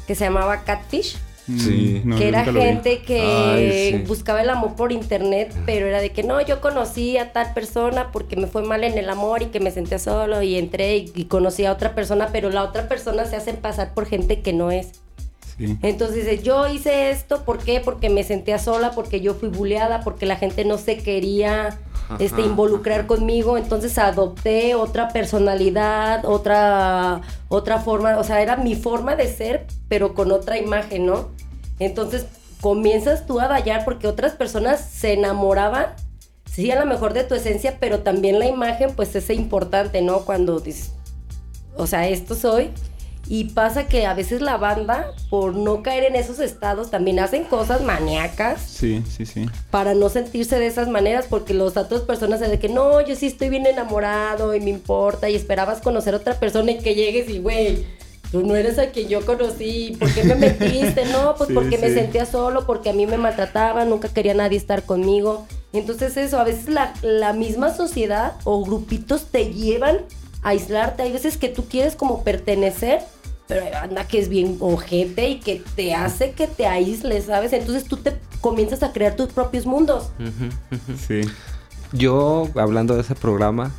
que 0.07 0.15
se 0.15 0.25
llamaba 0.25 0.63
Catfish. 0.63 1.17
Sí. 1.47 2.01
que 2.17 2.29
era 2.29 2.45
gente 2.45 3.01
que 3.01 4.03
buscaba 4.07 4.41
el 4.41 4.49
amor 4.49 4.75
por 4.75 4.91
internet, 4.91 5.53
pero 5.65 5.87
era 5.87 5.99
de 5.99 6.11
que 6.11 6.23
no, 6.23 6.39
yo 6.39 6.61
conocí 6.61 7.17
a 7.17 7.33
tal 7.33 7.53
persona 7.53 8.11
porque 8.11 8.37
me 8.37 8.47
fue 8.47 8.61
mal 8.61 8.83
en 8.83 8.97
el 8.97 9.09
amor 9.09 9.41
y 9.41 9.47
que 9.47 9.59
me 9.59 9.71
senté 9.71 9.99
solo 9.99 10.41
y 10.43 10.55
entré 10.55 10.97
y, 10.97 11.25
conocí 11.25 11.65
a 11.65 11.73
otra 11.73 11.93
persona, 11.93 12.29
pero 12.31 12.51
la 12.51 12.63
otra 12.63 12.87
persona 12.87 13.25
se 13.25 13.35
hace 13.35 13.53
pasar 13.53 13.93
por 13.93 14.05
gente 14.05 14.41
que 14.41 14.53
no 14.53 14.71
es. 14.71 14.91
Entonces 15.57 16.15
dice, 16.15 16.41
yo 16.41 16.67
hice 16.67 17.11
esto, 17.11 17.43
¿por 17.43 17.59
qué? 17.59 17.81
Porque 17.81 18.09
me 18.09 18.23
sentía 18.23 18.57
sola, 18.57 18.91
porque 18.91 19.21
yo 19.21 19.35
fui 19.35 19.49
buleada, 19.49 20.01
porque 20.01 20.25
la 20.25 20.35
gente 20.35 20.65
no 20.65 20.77
se 20.77 20.97
quería 20.97 21.77
este, 22.19 22.41
involucrar 22.41 23.07
conmigo, 23.07 23.57
entonces 23.57 23.97
adopté 23.97 24.75
otra 24.75 25.09
personalidad, 25.09 26.25
otra, 26.25 27.21
otra 27.47 27.79
forma, 27.79 28.17
o 28.17 28.23
sea, 28.23 28.41
era 28.41 28.57
mi 28.57 28.75
forma 28.75 29.15
de 29.15 29.27
ser, 29.27 29.67
pero 29.87 30.13
con 30.13 30.31
otra 30.31 30.57
imagen, 30.57 31.05
¿no? 31.05 31.29
Entonces 31.79 32.25
comienzas 32.61 33.25
tú 33.25 33.39
a 33.39 33.47
vallar 33.47 33.83
porque 33.85 34.07
otras 34.07 34.33
personas 34.33 34.81
se 34.81 35.13
enamoraban, 35.13 35.87
sí, 36.45 36.71
a 36.71 36.79
lo 36.79 36.85
mejor 36.85 37.13
de 37.13 37.23
tu 37.23 37.35
esencia, 37.35 37.77
pero 37.79 37.99
también 37.99 38.39
la 38.39 38.45
imagen, 38.45 38.93
pues 38.95 39.15
es 39.15 39.29
importante, 39.29 40.01
¿no? 40.01 40.21
Cuando 40.21 40.59
dices, 40.59 40.91
o 41.75 41.87
sea, 41.87 42.07
esto 42.07 42.35
soy, 42.35 42.71
y 43.33 43.45
pasa 43.45 43.87
que 43.87 44.05
a 44.05 44.13
veces 44.13 44.41
la 44.41 44.57
banda, 44.57 45.13
por 45.29 45.55
no 45.55 45.83
caer 45.83 46.03
en 46.03 46.17
esos 46.17 46.41
estados, 46.41 46.91
también 46.91 47.17
hacen 47.17 47.45
cosas 47.45 47.81
maníacas. 47.81 48.59
Sí, 48.59 49.01
sí, 49.09 49.25
sí. 49.25 49.45
Para 49.69 49.93
no 49.93 50.09
sentirse 50.09 50.59
de 50.59 50.67
esas 50.67 50.89
maneras, 50.89 51.27
porque 51.29 51.53
los 51.53 51.77
otras 51.77 52.01
personas 52.01 52.41
se 52.41 52.49
de 52.49 52.59
que 52.59 52.67
no, 52.67 52.99
yo 52.99 53.15
sí 53.15 53.27
estoy 53.27 53.47
bien 53.47 53.65
enamorado 53.65 54.53
y 54.53 54.59
me 54.59 54.69
importa 54.69 55.29
y 55.29 55.35
esperabas 55.35 55.79
conocer 55.79 56.13
a 56.13 56.17
otra 56.17 56.41
persona 56.41 56.71
y 56.71 56.79
que 56.79 56.93
llegues 56.93 57.29
y, 57.29 57.39
güey, 57.39 57.85
tú 58.33 58.45
no 58.45 58.57
eres 58.57 58.77
a 58.79 58.87
quien 58.87 59.07
yo 59.07 59.25
conocí, 59.25 59.95
¿por 59.97 60.13
qué 60.13 60.25
me 60.25 60.35
metiste? 60.35 61.05
No, 61.05 61.33
pues 61.37 61.51
porque 61.53 61.77
me 61.77 61.89
sentía 61.89 62.25
solo, 62.25 62.65
porque 62.65 62.89
a 62.89 62.93
mí 62.93 63.05
me 63.05 63.15
maltrataban, 63.15 63.89
nunca 63.89 64.09
quería 64.09 64.33
nadie 64.33 64.57
estar 64.57 64.83
conmigo. 64.83 65.47
Entonces 65.71 66.17
eso, 66.17 66.37
a 66.37 66.43
veces 66.43 66.67
la, 66.67 66.93
la 67.01 67.31
misma 67.31 67.73
sociedad 67.73 68.33
o 68.43 68.61
grupitos 68.61 69.27
te 69.27 69.53
llevan 69.53 69.99
a 70.43 70.49
aislarte. 70.49 71.03
Hay 71.03 71.13
veces 71.13 71.37
que 71.37 71.47
tú 71.47 71.63
quieres 71.69 71.95
como 71.95 72.25
pertenecer 72.25 72.99
pero 73.51 73.65
hay 73.65 73.71
banda 73.71 74.07
que 74.07 74.17
es 74.17 74.29
bien 74.29 74.55
ojete 74.61 75.27
y 75.27 75.39
que 75.41 75.61
te 75.75 75.93
hace 75.93 76.31
que 76.31 76.47
te 76.47 76.67
aísles, 76.67 77.25
¿sabes? 77.25 77.51
Entonces 77.51 77.83
tú 77.83 77.97
te 77.97 78.15
comienzas 78.39 78.81
a 78.81 78.93
crear 78.93 79.17
tus 79.17 79.27
propios 79.33 79.65
mundos. 79.65 80.09
Sí. 81.05 81.21
Yo, 81.91 82.47
hablando 82.55 82.95
de 82.95 83.01
ese 83.01 83.13
programa, 83.13 83.71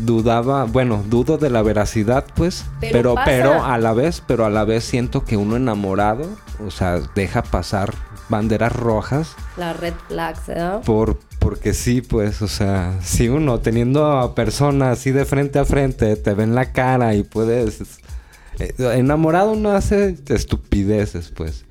dudaba, 0.00 0.64
bueno, 0.64 1.02
dudo 1.08 1.38
de 1.38 1.48
la 1.48 1.62
veracidad, 1.62 2.26
pues, 2.36 2.66
pero, 2.78 3.14
pero, 3.24 3.64
a 3.64 3.78
la 3.78 3.94
vez, 3.94 4.22
pero 4.26 4.44
a 4.44 4.50
la 4.50 4.64
vez 4.64 4.84
siento 4.84 5.24
que 5.24 5.38
uno 5.38 5.56
enamorado, 5.56 6.28
o 6.62 6.70
sea, 6.70 7.00
deja 7.14 7.42
pasar 7.42 7.94
banderas 8.28 8.72
rojas. 8.72 9.34
La 9.56 9.72
red 9.72 9.94
flags, 10.08 10.48
¿no? 10.54 10.82
Por, 10.82 11.18
porque 11.38 11.72
sí, 11.72 12.02
pues, 12.02 12.42
o 12.42 12.48
sea, 12.48 12.98
si 13.00 13.30
uno 13.30 13.60
teniendo 13.60 14.18
a 14.18 14.34
personas 14.34 14.98
así 14.98 15.10
de 15.10 15.24
frente 15.24 15.58
a 15.58 15.64
frente 15.64 16.16
te 16.16 16.34
ven 16.34 16.54
la 16.54 16.72
cara 16.72 17.14
y 17.14 17.22
puedes 17.22 17.80
eh, 17.80 17.84
enamorado 18.78 19.54
no 19.56 19.70
hace 19.70 20.16
estupideces, 20.28 21.30
pues. 21.30 21.64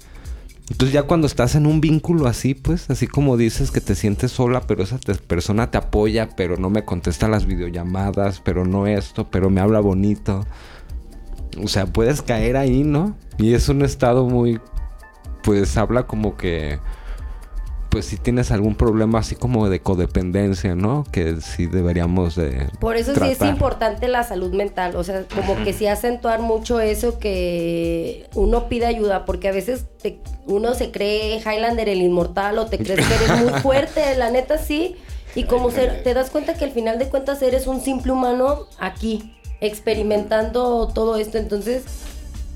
Entonces 0.69 0.93
ya 0.93 1.03
cuando 1.03 1.27
estás 1.27 1.55
en 1.55 1.65
un 1.65 1.81
vínculo 1.81 2.25
así, 2.25 2.53
pues, 2.53 2.89
así 2.89 3.05
como 3.05 3.35
dices 3.35 3.69
que 3.69 3.81
te 3.81 3.95
sientes 3.95 4.31
sola, 4.31 4.61
pero 4.61 4.83
esa 4.83 4.97
persona 5.27 5.69
te 5.69 5.77
apoya, 5.77 6.29
pero 6.35 6.57
no 6.57 6.69
me 6.69 6.85
contesta 6.85 7.27
las 7.27 7.45
videollamadas, 7.45 8.39
pero 8.39 8.65
no 8.65 8.87
esto, 8.87 9.29
pero 9.29 9.49
me 9.49 9.61
habla 9.61 9.81
bonito. 9.81 10.45
O 11.61 11.67
sea, 11.67 11.85
puedes 11.85 12.21
caer 12.21 12.57
ahí, 12.57 12.83
¿no? 12.83 13.15
Y 13.37 13.53
es 13.53 13.67
un 13.69 13.81
estado 13.83 14.27
muy, 14.27 14.59
pues 15.43 15.77
habla 15.77 16.07
como 16.07 16.37
que 16.37 16.79
pues 17.93 18.05
si 18.05 18.17
tienes 18.17 18.49
algún 18.49 18.73
problema 18.73 19.19
así 19.19 19.35
como 19.35 19.69
de 19.69 19.79
codependencia, 19.79 20.73
¿no? 20.73 21.05
Que 21.11 21.39
sí 21.41 21.67
deberíamos 21.67 22.35
de 22.35 22.67
Por 22.79 22.97
eso 22.97 23.13
sí 23.13 23.29
es 23.29 23.41
importante 23.41 24.07
la 24.07 24.23
salud 24.23 24.51
mental, 24.51 24.95
o 24.95 25.03
sea, 25.03 25.25
como 25.27 25.63
que 25.63 25.73
sí 25.73 25.85
acentuar 25.85 26.41
mucho 26.41 26.79
eso 26.79 27.19
que 27.19 28.27
uno 28.33 28.67
pide 28.67 28.87
ayuda, 28.87 29.25
porque 29.25 29.47
a 29.47 29.51
veces 29.51 29.85
uno 30.47 30.73
se 30.73 30.89
cree 30.89 31.37
Highlander 31.37 31.87
el 31.87 32.01
inmortal 32.01 32.57
o 32.57 32.65
te 32.65 32.79
crees 32.79 33.07
que 33.07 33.13
eres 33.13 33.41
muy 33.43 33.59
fuerte, 33.61 34.17
la 34.17 34.31
neta 34.31 34.57
sí, 34.57 34.95
y 35.35 35.43
como 35.43 35.69
te 35.69 36.13
das 36.15 36.31
cuenta 36.31 36.55
que 36.55 36.65
al 36.65 36.71
final 36.71 36.97
de 36.97 37.09
cuentas 37.09 37.43
eres 37.43 37.67
un 37.67 37.79
simple 37.79 38.11
humano 38.11 38.61
aquí, 38.79 39.35
experimentando 39.61 40.87
todo 40.87 41.17
esto, 41.17 41.37
entonces 41.37 41.83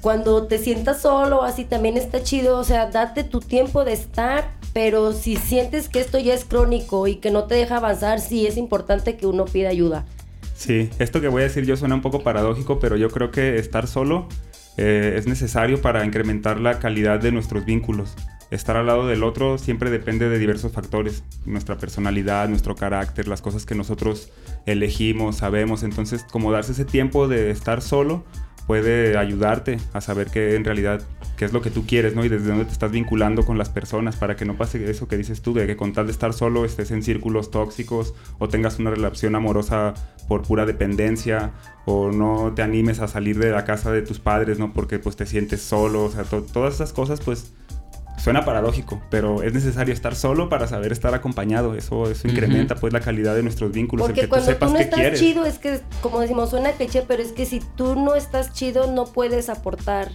cuando 0.01 0.47
te 0.47 0.57
sientas 0.57 1.01
solo, 1.01 1.43
así 1.43 1.65
también 1.65 1.97
está 1.97 2.23
chido, 2.23 2.60
o 2.60 2.63
sea, 2.63 2.89
date 2.91 3.23
tu 3.23 3.39
tiempo 3.39 3.83
de 3.83 3.93
estar 3.93 4.57
pero 4.77 5.12
si 5.12 5.38
sientes 5.38 5.89
que 5.89 5.99
esto 5.99 6.19
ya 6.19 6.36
es 6.36 6.45
crónico 6.45 7.07
y 7.07 7.15
que 7.15 7.31
no 7.31 7.45
te 7.45 7.55
deja 7.55 7.77
avanzar, 7.77 8.19
sí 8.19 8.45
es 8.45 8.57
importante 8.57 9.17
que 9.17 9.25
uno 9.25 9.45
pida 9.45 9.69
ayuda. 9.69 10.05
Sí, 10.55 10.91
esto 10.99 11.19
que 11.19 11.29
voy 11.29 11.41
a 11.41 11.45
decir 11.45 11.65
yo 11.65 11.75
suena 11.75 11.95
un 11.95 12.03
poco 12.03 12.21
paradójico, 12.21 12.77
pero 12.77 12.95
yo 12.95 13.10
creo 13.10 13.31
que 13.31 13.57
estar 13.57 13.88
solo 13.88 14.27
eh, 14.77 15.15
es 15.17 15.25
necesario 15.25 15.81
para 15.81 16.05
incrementar 16.05 16.60
la 16.60 16.77
calidad 16.77 17.19
de 17.19 17.31
nuestros 17.31 17.65
vínculos. 17.65 18.13
Estar 18.51 18.77
al 18.77 18.86
lado 18.86 19.07
del 19.07 19.23
otro 19.23 19.57
siempre 19.57 19.89
depende 19.89 20.29
de 20.29 20.38
diversos 20.38 20.71
factores, 20.73 21.23
nuestra 21.47 21.79
personalidad, 21.79 22.47
nuestro 22.47 22.75
carácter, 22.75 23.27
las 23.27 23.41
cosas 23.41 23.65
que 23.65 23.73
nosotros 23.73 24.29
elegimos, 24.67 25.38
sabemos. 25.38 25.81
Entonces, 25.81 26.23
como 26.23 26.51
darse 26.51 26.73
ese 26.73 26.86
tiempo 26.86 27.27
de 27.27 27.49
estar 27.49 27.81
solo 27.81 28.25
puede 28.67 29.17
ayudarte 29.17 29.77
a 29.93 30.01
saber 30.01 30.27
que 30.27 30.56
en 30.56 30.65
realidad 30.65 31.01
qué 31.38 31.45
es 31.45 31.53
lo 31.53 31.62
que 31.62 31.71
tú 31.71 31.86
quieres, 31.88 32.15
¿no? 32.15 32.25
Y 32.25 32.30
desde 32.30 32.49
dónde 32.49 32.65
te 32.65 32.73
estás 32.73 32.91
vinculando 32.91 33.45
con 33.45 33.58
las 33.58 33.69
personas 33.69 34.17
para 34.17 34.36
que 34.36 34.43
no 34.43 34.58
pase 34.58 34.89
eso 34.89 35.08
que 35.08 35.17
dices 35.17 35.41
tú, 35.41 35.53
de 35.53 35.65
que 35.65 35.77
con 35.77 35.93
tal 35.93 36.08
de 36.08 36.12
estar 36.12 36.34
solo 36.34 36.65
estés 36.65 36.91
en 36.91 37.01
círculos 37.01 37.49
tóxicos 37.49 38.13
o 38.39 38.49
tengas 38.49 38.77
una 38.80 38.89
relación 38.89 39.36
amorosa 39.36 39.93
por 40.27 40.41
pura 40.41 40.65
dependencia 40.65 41.51
o 41.86 42.12
no 42.12 42.51
te 42.53 42.62
animes 42.62 42.99
a 42.99 43.08
salir 43.08 43.39
de 43.39 43.51
la 43.51 43.63
casa 43.63 43.91
de 43.91 44.01
tus 44.01 44.19
padres, 44.19 44.60
¿no? 44.60 44.73
Porque 44.73 44.99
pues 44.99 45.15
te 45.15 45.25
sientes 45.25 45.62
solo, 45.62 46.03
o 46.06 46.12
sea, 46.12 46.23
todas 46.23 46.75
esas 46.75 46.91
cosas 46.91 47.21
pues 47.21 47.53
Suena 48.17 48.43
paradójico, 48.43 49.01
pero 49.10 49.43
es 49.43 49.53
necesario 49.53 49.93
estar 49.93 50.15
solo 50.15 50.49
para 50.49 50.67
saber 50.67 50.91
estar 50.91 51.13
acompañado. 51.13 51.75
Eso, 51.75 52.10
eso 52.10 52.27
incrementa 52.27 52.75
pues 52.75 52.91
la 52.91 52.99
calidad 52.99 53.36
de 53.36 53.43
nuestros 53.43 53.71
vínculos. 53.71 54.08
Porque 54.08 54.27
cuando 54.27 54.56
tú, 54.56 54.65
no 54.65 54.80
estás 54.80 55.19
chido, 55.19 55.45
es 55.45 55.60
que, 55.60 55.82
como 56.01 56.19
decimos, 56.19 56.49
suena 56.49 56.71
cliché, 56.71 57.03
pero 57.08 57.21
es 57.21 57.32
que 57.32 57.45
si 57.45 57.60
tú 57.60 57.95
no 57.95 58.15
estás 58.15 58.53
chido, 58.53 58.91
no 58.91 59.06
puedes 59.06 59.49
aportar 59.49 60.12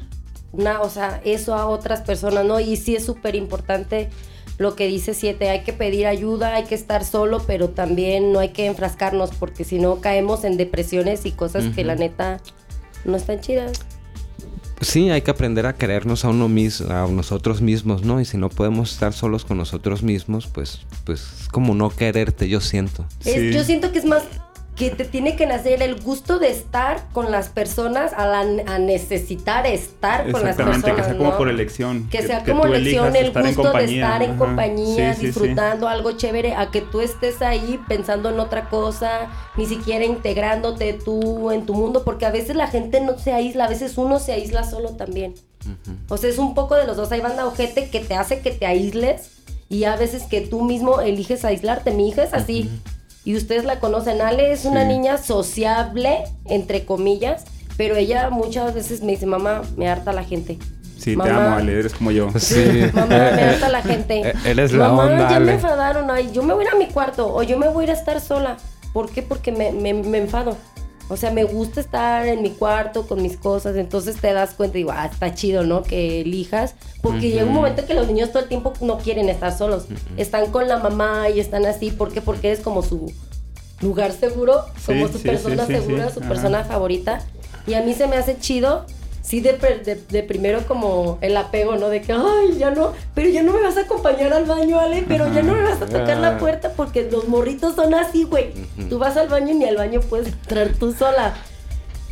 nada, 0.53 0.81
o 0.81 0.91
sea, 0.91 1.21
eso 1.25 1.55
a 1.55 1.67
otras 1.67 2.03
personas, 2.03 2.45
¿no? 2.45 2.61
Y 2.61 2.77
sí 2.77 2.97
es 2.97 3.05
súper 3.05 3.35
importante 3.35 4.11
lo 4.59 4.77
que 4.77 4.87
dice 4.87 5.15
Siete, 5.15 5.51
hay 5.51 5.63
que 5.63 5.73
pedir 5.73 6.07
ayuda, 6.07 6.55
hay 6.55 6.65
que 6.65 6.75
estar 6.75 7.05
solo, 7.05 7.43
pero 7.47 7.71
también 7.71 8.33
no 8.33 8.39
hay 8.39 8.51
que 8.51 8.67
enfrascarnos, 8.67 9.31
porque 9.33 9.65
si 9.65 9.79
no 9.79 10.01
caemos 10.01 10.45
en 10.45 10.57
depresiones 10.57 11.27
y 11.27 11.33
cosas 11.33 11.65
que 11.75 11.85
la 11.85 11.95
neta 11.95 12.41
no 13.05 13.17
están 13.17 13.41
chidas. 13.41 13.73
Sí, 14.83 15.11
hay 15.11 15.23
que 15.23 15.31
aprender 15.31 15.65
a 15.67 15.75
querernos 15.75 16.25
a 16.25 16.29
uno 16.29 16.49
mismo, 16.49 16.93
a 16.93 17.07
nosotros 17.07 17.61
mismos, 17.61 18.03
¿no? 18.03 18.21
Y 18.21 18.25
si 18.25 18.37
no 18.37 18.49
podemos 18.51 18.93
estar 18.93 19.13
solos 19.13 19.45
con 19.45 19.57
nosotros 19.57 20.03
mismos, 20.03 20.49
pues, 20.49 20.81
pues 21.05 21.49
como 21.53 21.75
no 21.75 21.91
quererte, 21.91 22.49
yo 22.49 22.61
siento. 22.61 23.07
Yo 23.25 23.65
siento 23.65 23.93
que 23.93 24.01
es 24.01 24.05
más 24.05 24.25
que 24.83 24.97
te 24.97 25.05
tiene 25.05 25.37
que 25.37 25.47
nacer 25.47 25.81
el 25.81 26.01
gusto 26.01 26.41
de 26.41 26.51
estar 26.51 27.09
con 27.13 27.31
las 27.31 27.49
personas, 27.49 28.13
a, 28.15 28.41
a 28.41 28.79
necesitar 28.81 29.65
estar 29.65 30.31
con 30.33 30.43
las 30.43 30.57
personas. 30.57 30.83
que 30.83 31.05
sea 31.05 31.17
como 31.17 31.37
por 31.37 31.49
elección. 31.49 32.09
Que, 32.09 32.23
sea 32.23 32.43
como 32.43 32.67
elección 32.67 33.15
el 33.15 33.33
gusto 33.33 33.73
de 33.73 33.85
estar 33.85 34.23
en 34.25 34.37
compañía, 34.37 35.15
disfrutando 35.15 35.87
algo 35.87 36.13
chévere, 36.13 36.57
a 36.57 36.73
que 36.73 36.81
tú 36.81 37.01
estés 37.01 37.43
ahí 37.43 37.79
pensando 37.87 38.31
en 38.31 38.41
otra 38.41 38.69
cosa, 38.69 39.29
ni 39.57 39.67
siquiera 39.67 40.05
integrándote 40.05 40.95
tú 40.95 41.53
en 41.53 41.65
tu 41.65 41.75
mundo, 41.75 42.03
porque 42.05 42.27
a 42.27 42.33
veces 42.33 42.57
la 42.57 42.67
gente 42.67 43.01
no 43.01 43.17
se 43.19 43.33
aísla, 43.33 43.67
a 43.67 43.69
veces 43.69 43.97
uno 43.99 44.19
se 44.19 44.33
aísla 44.33 44.65
solo 44.65 44.97
también. 44.97 45.35
O 46.09 46.17
sea, 46.17 46.29
es 46.29 46.39
un 46.39 46.55
poco 46.55 46.75
de 46.75 46.89
los 46.89 46.97
dos. 46.97 47.13
Hay 47.13 47.21
banda 47.21 47.47
ojete 47.47 47.89
que 47.89 48.01
te 48.01 48.15
hace 48.15 48.41
que 48.41 48.51
te 48.51 48.67
aísles 48.67 49.31
y 49.69 49.85
a 49.85 49.95
veces 49.95 50.25
que 50.25 50.41
tú 50.41 50.63
mismo 50.63 51.01
eliges 51.01 51.45
aislarte. 51.45 51.93
Mi 51.93 52.09
hija 52.09 52.25
es 52.25 52.35
así 52.35 52.69
y 53.25 53.37
ustedes 53.37 53.65
la 53.65 53.81
conocen. 53.81 54.21
Ale 54.21 54.53
es 54.53 54.65
una 54.65 54.85
niña 54.85 55.19
sociable, 55.19 56.25
entre 56.47 56.85
comillas, 56.85 57.45
pero 57.77 57.97
ella 57.97 58.31
muchas 58.31 58.75
veces 58.75 59.03
me 59.03 59.13
dice, 59.13 59.27
mamá, 59.27 59.63
me 59.77 59.89
harta 59.89 60.13
la 60.13 60.25
gente. 60.25 60.59
Sí, 60.99 61.17
te 61.17 61.29
amo, 61.31 61.57
Ale, 61.57 61.81
eres 61.81 61.95
como 61.95 62.11
yo. 62.13 62.29
Sí. 62.39 62.85
Mamá, 62.93 63.07
me 63.09 63.43
harta 63.43 63.69
la 63.69 63.83
gente. 63.83 64.33
Eres 64.45 64.73
la 64.73 64.89
mamá, 64.89 65.31
ya 65.31 65.41
me 65.41 65.53
enfadaron. 65.55 66.11
Ay, 66.11 66.31
yo 66.33 66.43
me 66.43 66.55
voy 66.55 66.65
a 66.65 66.69
ir 66.69 66.75
a 66.75 66.79
mi 66.79 66.87
cuarto 66.87 67.35
o 67.35 67.43
yo 67.43 67.59
me 67.59 67.69
voy 67.69 67.83
a 67.83 67.85
ir 67.85 67.91
a 67.91 67.95
estar 67.95 68.21
sola. 68.21 68.57
¿Por 68.93 69.11
qué? 69.11 69.23
Porque 69.23 69.53
me, 69.53 69.73
me, 69.73 69.95
me 69.95 70.19
enfado. 70.19 70.57
O 71.13 71.17
sea, 71.19 71.31
me 71.31 71.45
gusta 71.45 71.83
estar 71.83 72.27
en 72.27 72.41
mi 72.41 72.49
cuarto 72.49 73.07
con 73.07 73.21
mis 73.21 73.37
cosas, 73.37 73.77
entonces 73.77 74.17
te 74.17 74.33
das 74.33 74.55
cuenta 74.55 74.79
y 74.79 74.81
digo, 74.81 74.93
ah, 74.95 75.05
está 75.13 75.35
chido, 75.35 75.63
¿no? 75.63 75.83
Que 75.83 76.23
elijas, 76.23 76.75
porque 77.03 77.29
llega 77.29 77.45
un 77.45 77.53
momento 77.53 77.85
que 77.85 77.93
los 77.93 78.07
niños 78.07 78.31
todo 78.31 78.43
el 78.43 78.49
tiempo 78.49 78.73
no 78.81 78.97
quieren 78.97 79.29
estar 79.29 79.55
solos, 79.55 79.85
están 80.17 80.51
con 80.51 80.69
la 80.69 80.79
mamá 80.79 81.29
y 81.29 81.39
están 81.39 81.67
así, 81.67 81.91
¿por 81.91 82.15
qué? 82.15 82.23
Porque 82.23 82.47
eres 82.47 82.61
como 82.61 82.83
su 82.83 83.13
lugar 83.83 84.13
seguro, 84.13 84.65
como 84.87 85.07
su 85.07 85.21
persona 85.21 85.67
segura, 85.67 86.11
su 86.11 86.21
persona 86.21 86.65
favorita. 86.65 87.21
Y 87.67 87.75
a 87.75 87.83
mí 87.83 87.93
se 87.93 88.07
me 88.07 88.17
hace 88.17 88.39
chido 88.39 88.87
sí 89.23 89.41
de, 89.41 89.53
de, 90.11 90.23
primero 90.25 90.67
como 90.67 91.19
el 91.21 91.37
apego, 91.37 91.77
¿no? 91.77 91.89
De 91.89 92.03
que, 92.03 92.13
ay, 92.13 92.59
ya 92.59 92.71
no, 92.71 92.93
pero 93.15 93.29
ya 93.29 93.43
no 93.43 93.53
me 93.53 93.63
vas 93.63 93.77
a 93.77 93.83
acompañar 93.83 94.33
al 94.33 94.45
baño, 94.45 94.79
Ale, 94.79 95.05
pero 95.07 95.33
ya 95.33 95.43
no 95.43 95.55
me 95.55 95.63
vas 95.63 95.81
a 95.81 95.87
tocar 95.87 96.19
la 96.19 96.37
ah. 96.37 96.39
puerta 96.39 96.73
porque 96.77 97.09
los 97.11 97.29
morritos 97.29 97.77
son 97.77 97.95
así, 97.95 98.25
güey. 98.25 98.53
Tú 98.91 98.99
vas 98.99 99.17
al 99.17 99.29
baño 99.29 99.53
y 99.53 99.55
ni 99.55 99.65
al 99.65 99.77
baño 99.77 100.01
puedes 100.01 100.29
entrar 100.29 100.73
tú 100.79 100.93
sola. 100.93 101.35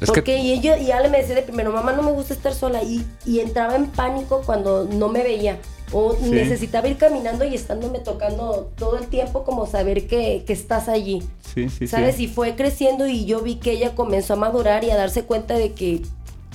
porque 0.06 0.38
y, 0.38 0.52
ella, 0.52 0.78
y 0.78 0.92
Ale 0.92 1.10
me 1.10 1.18
decía 1.18 1.34
de 1.34 1.42
primero, 1.42 1.72
mamá, 1.72 1.92
no 1.92 2.02
me 2.02 2.12
gusta 2.12 2.32
estar 2.32 2.54
sola. 2.54 2.82
Y, 2.82 3.04
y 3.26 3.40
entraba 3.40 3.74
en 3.74 3.88
pánico 3.88 4.42
cuando 4.46 4.84
no 4.84 5.08
me 5.08 5.22
veía. 5.22 5.58
O 5.92 6.16
necesitaba 6.22 6.86
ir 6.86 6.96
caminando 6.98 7.44
y 7.44 7.56
estándome 7.56 7.98
tocando 7.98 8.70
todo 8.76 8.96
el 8.96 9.08
tiempo 9.08 9.42
como 9.42 9.66
saber 9.66 10.06
que, 10.06 10.44
que 10.46 10.52
estás 10.52 10.88
allí. 10.88 11.20
Sí, 11.52 11.68
sí, 11.68 11.88
¿Sabes? 11.88 12.20
Y 12.20 12.28
fue 12.28 12.54
creciendo 12.54 13.08
y 13.08 13.24
yo 13.24 13.40
vi 13.40 13.56
que 13.56 13.72
ella 13.72 13.96
comenzó 13.96 14.34
a 14.34 14.36
madurar 14.36 14.84
y 14.84 14.90
a 14.90 14.96
darse 14.96 15.24
cuenta 15.24 15.54
de 15.54 15.72
que 15.72 16.02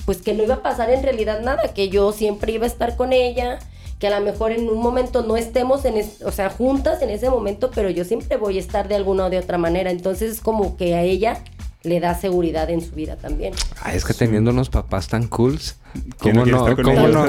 pues 0.06 0.22
que 0.22 0.32
no 0.32 0.44
iba 0.44 0.54
a 0.54 0.62
pasar 0.62 0.88
en 0.90 1.02
realidad 1.02 1.42
nada, 1.42 1.74
que 1.74 1.90
yo 1.90 2.12
siempre 2.12 2.52
iba 2.52 2.64
a 2.64 2.68
estar 2.68 2.96
con 2.96 3.12
ella, 3.12 3.58
que 3.98 4.06
a 4.06 4.18
lo 4.18 4.24
mejor 4.24 4.52
en 4.52 4.68
un 4.68 4.78
momento 4.78 5.22
no 5.22 5.36
estemos 5.36 5.84
en 5.84 6.02
o 6.24 6.30
sea, 6.30 6.48
juntas 6.48 7.02
en 7.02 7.10
ese 7.10 7.28
momento, 7.28 7.70
pero 7.74 7.90
yo 7.90 8.04
siempre 8.04 8.36
voy 8.36 8.56
a 8.56 8.60
estar 8.60 8.88
de 8.88 8.94
alguna 8.94 9.26
o 9.26 9.30
de 9.30 9.38
otra 9.38 9.58
manera. 9.58 9.90
Entonces 9.90 10.30
es 10.30 10.40
como 10.40 10.76
que 10.76 10.94
a 10.94 11.02
ella 11.02 11.42
le 11.86 12.00
da 12.00 12.14
seguridad 12.14 12.68
en 12.70 12.80
su 12.80 12.94
vida 12.94 13.16
también. 13.16 13.54
Ah, 13.82 13.94
es 13.94 14.04
que 14.04 14.12
teniendo 14.12 14.50
unos 14.50 14.68
papás 14.68 15.08
tan 15.08 15.28
cools, 15.28 15.76
¿cómo 16.18 16.44
no, 16.44 16.76
¿cómo, 16.76 17.08
no, 17.08 17.26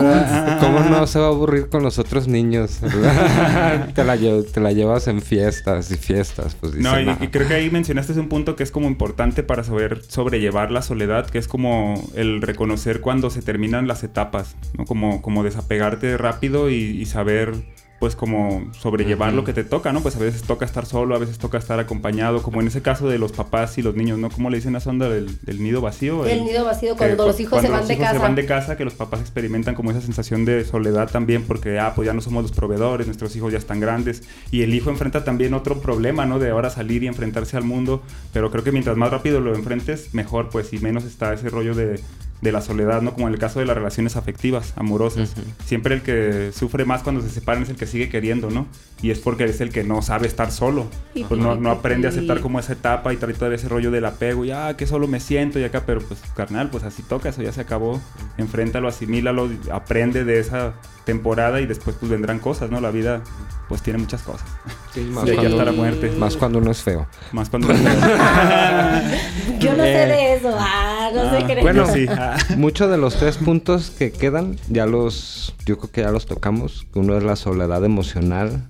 ¿cómo 0.59 0.79
no 0.81 1.07
se 1.07 1.19
va 1.19 1.25
a 1.25 1.29
aburrir 1.29 1.69
con 1.69 1.83
los 1.83 1.99
otros 1.99 2.27
niños? 2.27 2.79
te, 3.95 4.03
la 4.03 4.17
te, 4.17 4.59
la 4.59 4.71
llevas 4.71 5.07
en 5.07 5.21
fiestas 5.21 5.91
y 5.91 5.95
fiestas. 5.95 6.55
Pues, 6.55 6.75
no, 6.75 6.99
y, 6.99 7.27
creo 7.27 7.47
que 7.47 7.53
ahí 7.53 7.69
mencionaste 7.69 8.19
un 8.19 8.29
punto 8.29 8.55
que 8.55 8.63
es 8.63 8.71
como 8.71 8.87
importante 8.87 9.43
para 9.43 9.63
saber 9.63 10.01
sobrellevar 10.07 10.71
la 10.71 10.81
soledad, 10.81 11.27
que 11.27 11.37
es 11.37 11.47
como 11.47 12.03
el 12.15 12.41
reconocer 12.41 13.01
cuando 13.01 13.29
se 13.29 13.41
terminan 13.41 13.87
las 13.87 14.03
etapas, 14.03 14.55
¿no? 14.77 14.85
Como, 14.85 15.21
como 15.21 15.43
desapegarte 15.43 16.17
rápido 16.17 16.69
y 16.69 17.05
saber 17.05 17.53
pues 17.99 18.15
como 18.15 18.71
sobrellevar 18.73 19.33
lo 19.33 19.43
que 19.43 19.53
te 19.53 19.63
toca, 19.63 19.91
¿no? 19.91 20.01
Pues 20.01 20.15
a 20.15 20.19
veces 20.19 20.43
toca 20.43 20.65
estar 20.65 20.85
solo, 20.85 21.15
a 21.15 21.19
veces 21.19 21.39
toca 21.39 21.57
estar 21.57 21.79
acompañado, 21.79 22.43
como 22.43 22.61
en 22.61 22.67
ese 22.67 22.81
caso 22.81 23.09
de 23.09 23.17
los 23.17 23.31
papás 23.31 23.77
y 23.77 23.81
los 23.81 23.95
niños, 23.95 24.19
¿no? 24.19 24.29
¿Cómo 24.29 24.49
le 24.49 24.57
dicen 24.57 24.75
a 24.75 24.79
sonda 24.79 25.09
del, 25.09 25.37
nido 25.59 25.81
vacío? 25.81 26.25
El, 26.25 26.45
nido 26.45 26.63
vacío 26.63 26.95
cuando 26.95 27.25
los 27.25 27.39
hijos 27.39 27.61
se 27.61 27.69
van 27.69 27.79
los 27.79 27.87
de 27.87 27.95
hijos 27.95 28.05
casa. 28.05 28.17
se 28.17 28.21
van 28.21 28.35
de 28.35 28.45
casa, 28.45 28.77
que 28.77 28.85
los 28.85 28.93
papás 28.93 29.21
experimentan 29.21 29.73
como 29.73 29.91
esa 29.91 30.01
sensación 30.01 30.45
de 30.45 30.63
soledad 30.63 31.09
también 31.09 31.43
porque, 31.43 31.79
ah, 31.79 31.93
pues 31.95 32.05
ya 32.05 32.13
no 32.13 32.21
somos 32.21 32.43
los 32.43 32.51
proveedores, 32.51 33.07
nuestros 33.07 33.35
hijos 33.35 33.51
ya 33.51 33.57
están 33.57 33.79
grandes 33.79 34.23
y 34.51 34.61
el 34.61 34.73
hijo 34.73 34.89
enfrenta 34.89 35.23
también 35.23 35.53
otro 35.53 35.81
problema, 35.81 36.25
¿no? 36.25 36.37
De 36.37 36.51
ahora 36.51 36.69
salir 36.69 37.03
y 37.03 37.07
enfrentarse 37.07 37.57
al 37.57 37.63
mundo, 37.63 38.03
pero 38.31 38.51
creo 38.51 38.63
que 38.63 38.71
mientras 38.71 38.95
más 38.95 39.09
rápido 39.09 39.41
lo 39.41 39.55
enfrentes, 39.55 40.13
mejor, 40.13 40.49
pues, 40.49 40.71
y 40.73 40.79
menos 40.79 41.03
está 41.03 41.33
ese 41.33 41.49
rollo 41.49 41.73
de 41.73 41.99
de 42.41 42.51
la 42.51 42.61
soledad, 42.61 43.01
¿no? 43.01 43.13
Como 43.13 43.27
en 43.27 43.33
el 43.33 43.39
caso 43.39 43.59
de 43.59 43.65
las 43.65 43.75
relaciones 43.75 44.15
afectivas, 44.15 44.73
amorosas. 44.75 45.33
Siempre 45.65 45.95
el 45.95 46.01
que 46.01 46.51
sufre 46.53 46.85
más 46.85 47.01
cuando 47.01 47.21
se 47.21 47.29
separan 47.29 47.63
es 47.63 47.69
el 47.69 47.77
que 47.77 47.87
sigue 47.87 48.09
queriendo, 48.09 48.49
¿no? 48.51 48.67
Y 49.01 49.11
es 49.11 49.19
porque 49.19 49.45
es 49.45 49.61
el 49.61 49.69
que 49.69 49.83
no 49.83 50.01
sabe 50.01 50.27
estar 50.27 50.51
solo. 50.51 50.87
Pues 51.27 51.39
no, 51.39 51.55
no, 51.55 51.71
aprende 51.71 52.07
a 52.07 52.11
aceptar 52.11 52.41
como 52.41 52.59
esa 52.59 52.73
etapa 52.73 53.13
y 53.13 53.17
trae 53.17 53.33
todo 53.33 53.51
ese 53.51 53.67
rollo 53.67 53.91
del 53.91 54.05
apego. 54.05 54.45
Y, 54.45 54.51
ah, 54.51 54.75
que 54.77 54.85
solo 54.85 55.07
me 55.07 55.19
siento 55.19 55.59
y 55.59 55.63
acá, 55.63 55.83
pero 55.85 56.01
pues, 56.01 56.19
carnal, 56.35 56.69
pues 56.69 56.83
así 56.83 57.03
toca, 57.03 57.29
eso 57.29 57.41
ya 57.41 57.51
se 57.51 57.61
acabó. 57.61 57.99
Enfréntalo, 58.37 58.87
asimílalo, 58.87 59.49
aprende 59.71 60.23
de 60.23 60.39
esa 60.39 60.75
temporada 61.07 61.61
y 61.61 61.65
después 61.65 61.95
pues 61.97 62.11
vendrán 62.11 62.37
cosas, 62.39 62.69
¿no? 62.69 62.81
La 62.81 62.91
vida 62.91 63.23
pues 63.69 63.81
tiene 63.81 63.97
muchas 63.97 64.21
cosas. 64.21 64.47
Sí, 64.93 65.01
más, 65.11 65.23
cuando, 65.23 65.65
la 65.65 65.71
muerte. 65.71 66.11
más 66.11 66.35
cuando 66.35 66.59
uno 66.59 66.69
es 66.69 66.83
feo. 66.83 67.07
Más 67.31 67.49
cuando 67.49 67.69
uno 67.69 67.77
es 67.77 67.81
feo. 67.81 67.99
Yo 69.59 69.71
no 69.71 69.83
sé 69.83 70.05
de 70.05 70.33
eso. 70.35 70.55
Ah, 70.59 71.09
no 71.13 71.29
sé 71.31 71.37
ah, 71.37 71.47
qué 71.47 71.61
Bueno, 71.61 71.87
sí. 71.87 72.05
muchos 72.57 72.91
de 72.91 72.97
los 72.97 73.15
tres 73.15 73.37
puntos 73.37 73.89
que 73.89 74.11
quedan, 74.11 74.57
ya 74.67 74.85
los, 74.85 75.55
yo 75.65 75.77
creo 75.77 75.91
que 75.91 76.01
ya 76.01 76.11
los 76.11 76.25
tocamos. 76.25 76.85
Uno 76.93 77.17
es 77.17 77.23
la 77.23 77.37
soledad 77.37 77.83
emocional. 77.85 78.67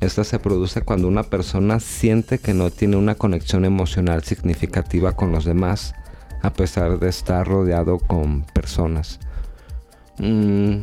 Esta 0.00 0.24
se 0.24 0.40
produce 0.40 0.82
cuando 0.82 1.06
una 1.06 1.22
persona 1.22 1.78
siente 1.78 2.38
que 2.38 2.54
no 2.54 2.70
tiene 2.70 2.96
una 2.96 3.14
conexión 3.14 3.64
emocional 3.64 4.24
significativa 4.24 5.12
con 5.12 5.30
los 5.30 5.44
demás, 5.44 5.94
a 6.42 6.52
pesar 6.52 6.98
de 6.98 7.08
estar 7.08 7.46
rodeado 7.46 8.00
con 8.00 8.42
personas. 8.52 9.20
Mm, 10.18 10.80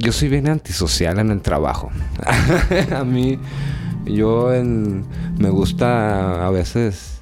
yo 0.00 0.12
soy 0.12 0.28
bien 0.28 0.48
antisocial 0.48 1.18
en 1.18 1.30
el 1.30 1.42
trabajo. 1.42 1.90
a 2.96 3.04
mí, 3.04 3.38
yo 4.06 4.50
me 5.38 5.50
gusta 5.50 6.46
a 6.46 6.50
veces, 6.50 7.20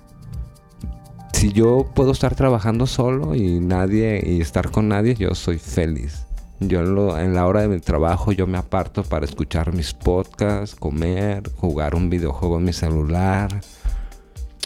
si 1.33 1.53
yo 1.53 1.91
puedo 1.95 2.13
estar 2.13 2.35
trabajando 2.35 2.87
solo 2.87 3.35
y 3.35 3.61
nadie, 3.61 4.23
y 4.25 4.41
estar 4.41 4.71
con 4.71 4.89
nadie, 4.89 5.15
yo 5.15 5.35
soy 5.35 5.59
feliz. 5.59 6.25
Yo 6.61 6.81
en, 7.19 7.35
la 7.35 7.47
hora 7.47 7.61
de 7.63 7.69
mi 7.69 7.79
trabajo 7.79 8.33
yo 8.33 8.49
me 8.49 8.59
aparto 8.59 9.05
para 9.05 9.25
escuchar 9.25 9.73
mis 9.73 9.95
podcasts, 9.95 10.75
comer, 10.75 11.49
jugar 11.57 11.95
un 11.95 12.11
videojuego 12.11 12.59
en 12.59 12.65
mi 12.65 12.73
celular. 12.73 13.49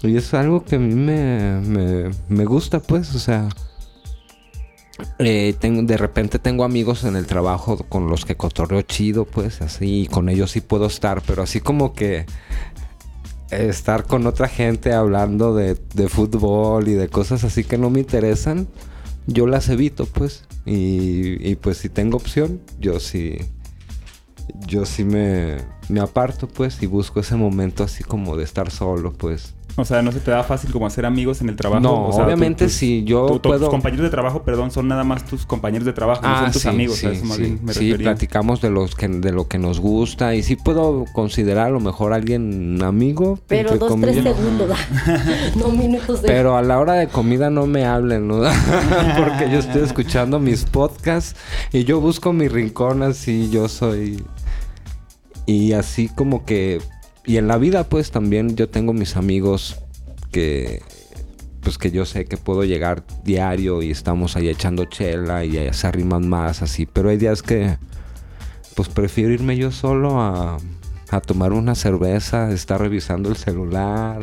Y 0.02 0.16
es 0.16 0.32
algo 0.34 0.64
que 0.64 0.76
a 0.76 0.78
mí 0.78 0.94
me, 0.94 2.10
me 2.28 2.44
gusta, 2.44 2.80
pues, 2.80 3.14
o 3.14 3.18
sea, 3.18 3.48
eh, 5.18 5.54
tengo, 5.58 5.82
de 5.82 5.96
repente 5.96 6.38
tengo 6.38 6.64
amigos 6.64 7.04
en 7.04 7.16
el 7.16 7.26
trabajo 7.26 7.78
con 7.88 8.08
los 8.08 8.24
que 8.24 8.36
cotorreo 8.36 8.82
chido, 8.82 9.24
pues 9.24 9.62
así, 9.62 10.08
con 10.10 10.28
ellos 10.28 10.50
sí 10.50 10.60
puedo 10.60 10.86
estar, 10.86 11.22
pero 11.22 11.42
así 11.42 11.60
como 11.60 11.92
que 11.94 12.26
estar 13.50 14.04
con 14.04 14.26
otra 14.26 14.48
gente 14.48 14.92
hablando 14.92 15.54
de, 15.54 15.76
fútbol 16.08 16.88
y 16.88 16.92
de 16.92 17.08
cosas 17.08 17.44
así 17.44 17.64
que 17.64 17.78
no 17.78 17.90
me 17.90 18.00
interesan, 18.00 18.66
yo 19.26 19.46
las 19.46 19.68
evito, 19.68 20.06
pues. 20.06 20.44
Y, 20.64 21.50
y 21.50 21.56
pues 21.56 21.78
si 21.78 21.88
tengo 21.88 22.16
opción, 22.16 22.60
yo 22.78 23.00
sí, 23.00 23.38
yo 24.66 24.86
sí 24.86 25.04
me, 25.04 25.58
me 25.88 26.00
aparto, 26.00 26.48
pues, 26.48 26.82
y 26.82 26.86
busco 26.86 27.20
ese 27.20 27.36
momento 27.36 27.84
así 27.84 28.04
como 28.04 28.36
de 28.36 28.44
estar 28.44 28.70
solo, 28.70 29.12
pues. 29.12 29.54
O 29.76 29.84
sea, 29.84 30.02
no 30.02 30.12
se 30.12 30.20
te 30.20 30.30
da 30.30 30.42
fácil 30.44 30.70
como 30.70 30.86
hacer 30.86 31.06
amigos 31.06 31.40
en 31.40 31.48
el 31.48 31.56
trabajo. 31.56 31.82
No, 31.82 32.06
obviamente 32.06 32.68
si 32.68 33.04
yo 33.04 33.40
puedo... 33.40 33.60
Tus 33.60 33.68
compañeros 33.70 34.04
de 34.04 34.10
trabajo, 34.10 34.42
perdón, 34.42 34.70
son 34.70 34.88
nada 34.88 35.04
más 35.04 35.24
tus 35.24 35.46
compañeros 35.46 35.86
de 35.86 35.92
trabajo, 35.92 36.22
no 36.22 36.36
son 36.36 36.46
ah, 36.46 36.52
tus 36.52 36.66
amigos. 36.66 36.96
Sí, 36.96 37.08
sí, 37.72 37.94
platicamos 37.94 38.60
de 38.60 38.70
los 38.70 38.94
que 38.94 39.08
de 39.08 39.32
lo 39.32 39.48
que 39.48 39.58
nos 39.58 39.80
gusta 39.80 40.34
y 40.34 40.42
sí 40.42 40.56
puedo 40.56 41.04
considerar 41.12 41.68
a 41.68 41.70
lo 41.70 41.80
mejor 41.80 42.12
a 42.12 42.16
alguien 42.16 42.82
amigo. 42.82 43.38
Pero 43.46 43.76
dos 43.76 44.00
tres 44.00 44.22
segundos, 44.22 44.70
no 45.56 45.68
minutos. 45.70 46.20
Pero 46.24 46.56
a 46.56 46.62
la 46.62 46.78
hora 46.78 46.94
de 46.94 47.08
comida 47.08 47.50
no 47.50 47.66
me 47.66 47.84
hablen, 47.84 48.28
¿no? 48.28 48.36
Porque 49.16 49.50
yo 49.50 49.58
estoy 49.58 49.82
escuchando 49.82 50.38
mis 50.38 50.64
podcasts 50.64 51.36
y 51.72 51.84
yo 51.84 52.00
busco 52.00 52.32
mi 52.32 52.48
rincón 52.48 53.02
así, 53.02 53.50
yo 53.50 53.68
soy 53.68 54.22
y 55.46 55.72
así 55.72 56.08
como 56.08 56.44
que 56.44 56.80
y 57.24 57.36
en 57.36 57.48
la 57.48 57.58
vida 57.58 57.84
pues 57.84 58.10
también 58.10 58.56
yo 58.56 58.68
tengo 58.68 58.92
mis 58.92 59.16
amigos 59.16 59.76
que 60.30 60.82
pues 61.62 61.78
que 61.78 61.90
yo 61.92 62.04
sé 62.04 62.24
que 62.24 62.36
puedo 62.36 62.64
llegar 62.64 63.04
diario 63.24 63.82
y 63.82 63.90
estamos 63.90 64.36
ahí 64.36 64.48
echando 64.48 64.84
chela 64.86 65.44
y 65.44 65.72
se 65.72 65.86
arriman 65.86 66.28
más 66.28 66.60
así, 66.62 66.86
pero 66.86 67.10
hay 67.10 67.18
días 67.18 67.42
que 67.42 67.78
pues 68.74 68.88
prefiero 68.88 69.32
irme 69.32 69.56
yo 69.56 69.70
solo 69.70 70.20
a, 70.20 70.58
a 71.10 71.20
tomar 71.20 71.52
una 71.52 71.74
cerveza, 71.74 72.50
estar 72.50 72.80
revisando 72.80 73.28
el 73.28 73.36
celular. 73.36 74.22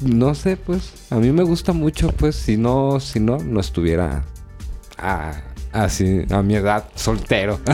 No 0.00 0.34
sé, 0.34 0.56
pues 0.56 0.92
a 1.10 1.16
mí 1.16 1.30
me 1.30 1.42
gusta 1.42 1.72
mucho, 1.72 2.12
pues 2.12 2.36
si 2.36 2.56
no 2.56 3.00
si 3.00 3.20
no 3.20 3.38
no 3.38 3.60
estuviera 3.60 4.24
así 5.72 6.24
a 6.30 6.42
mi 6.42 6.56
edad 6.56 6.84
soltero. 6.94 7.60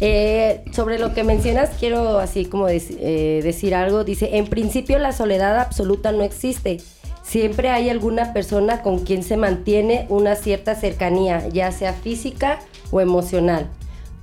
Eh, 0.00 0.64
sobre 0.72 0.98
lo 0.98 1.14
que 1.14 1.24
mencionas, 1.24 1.70
quiero 1.78 2.18
así 2.18 2.44
como 2.44 2.68
eh, 2.68 3.40
decir 3.42 3.74
algo. 3.74 4.04
Dice, 4.04 4.36
en 4.36 4.48
principio 4.48 4.98
la 4.98 5.12
soledad 5.12 5.58
absoluta 5.58 6.12
no 6.12 6.22
existe. 6.24 6.78
Siempre 7.22 7.70
hay 7.70 7.88
alguna 7.88 8.34
persona 8.34 8.82
con 8.82 8.98
quien 8.98 9.22
se 9.22 9.38
mantiene 9.38 10.04
una 10.10 10.34
cierta 10.34 10.74
cercanía, 10.74 11.48
ya 11.48 11.72
sea 11.72 11.94
física 11.94 12.58
o 12.90 13.00
emocional. 13.00 13.70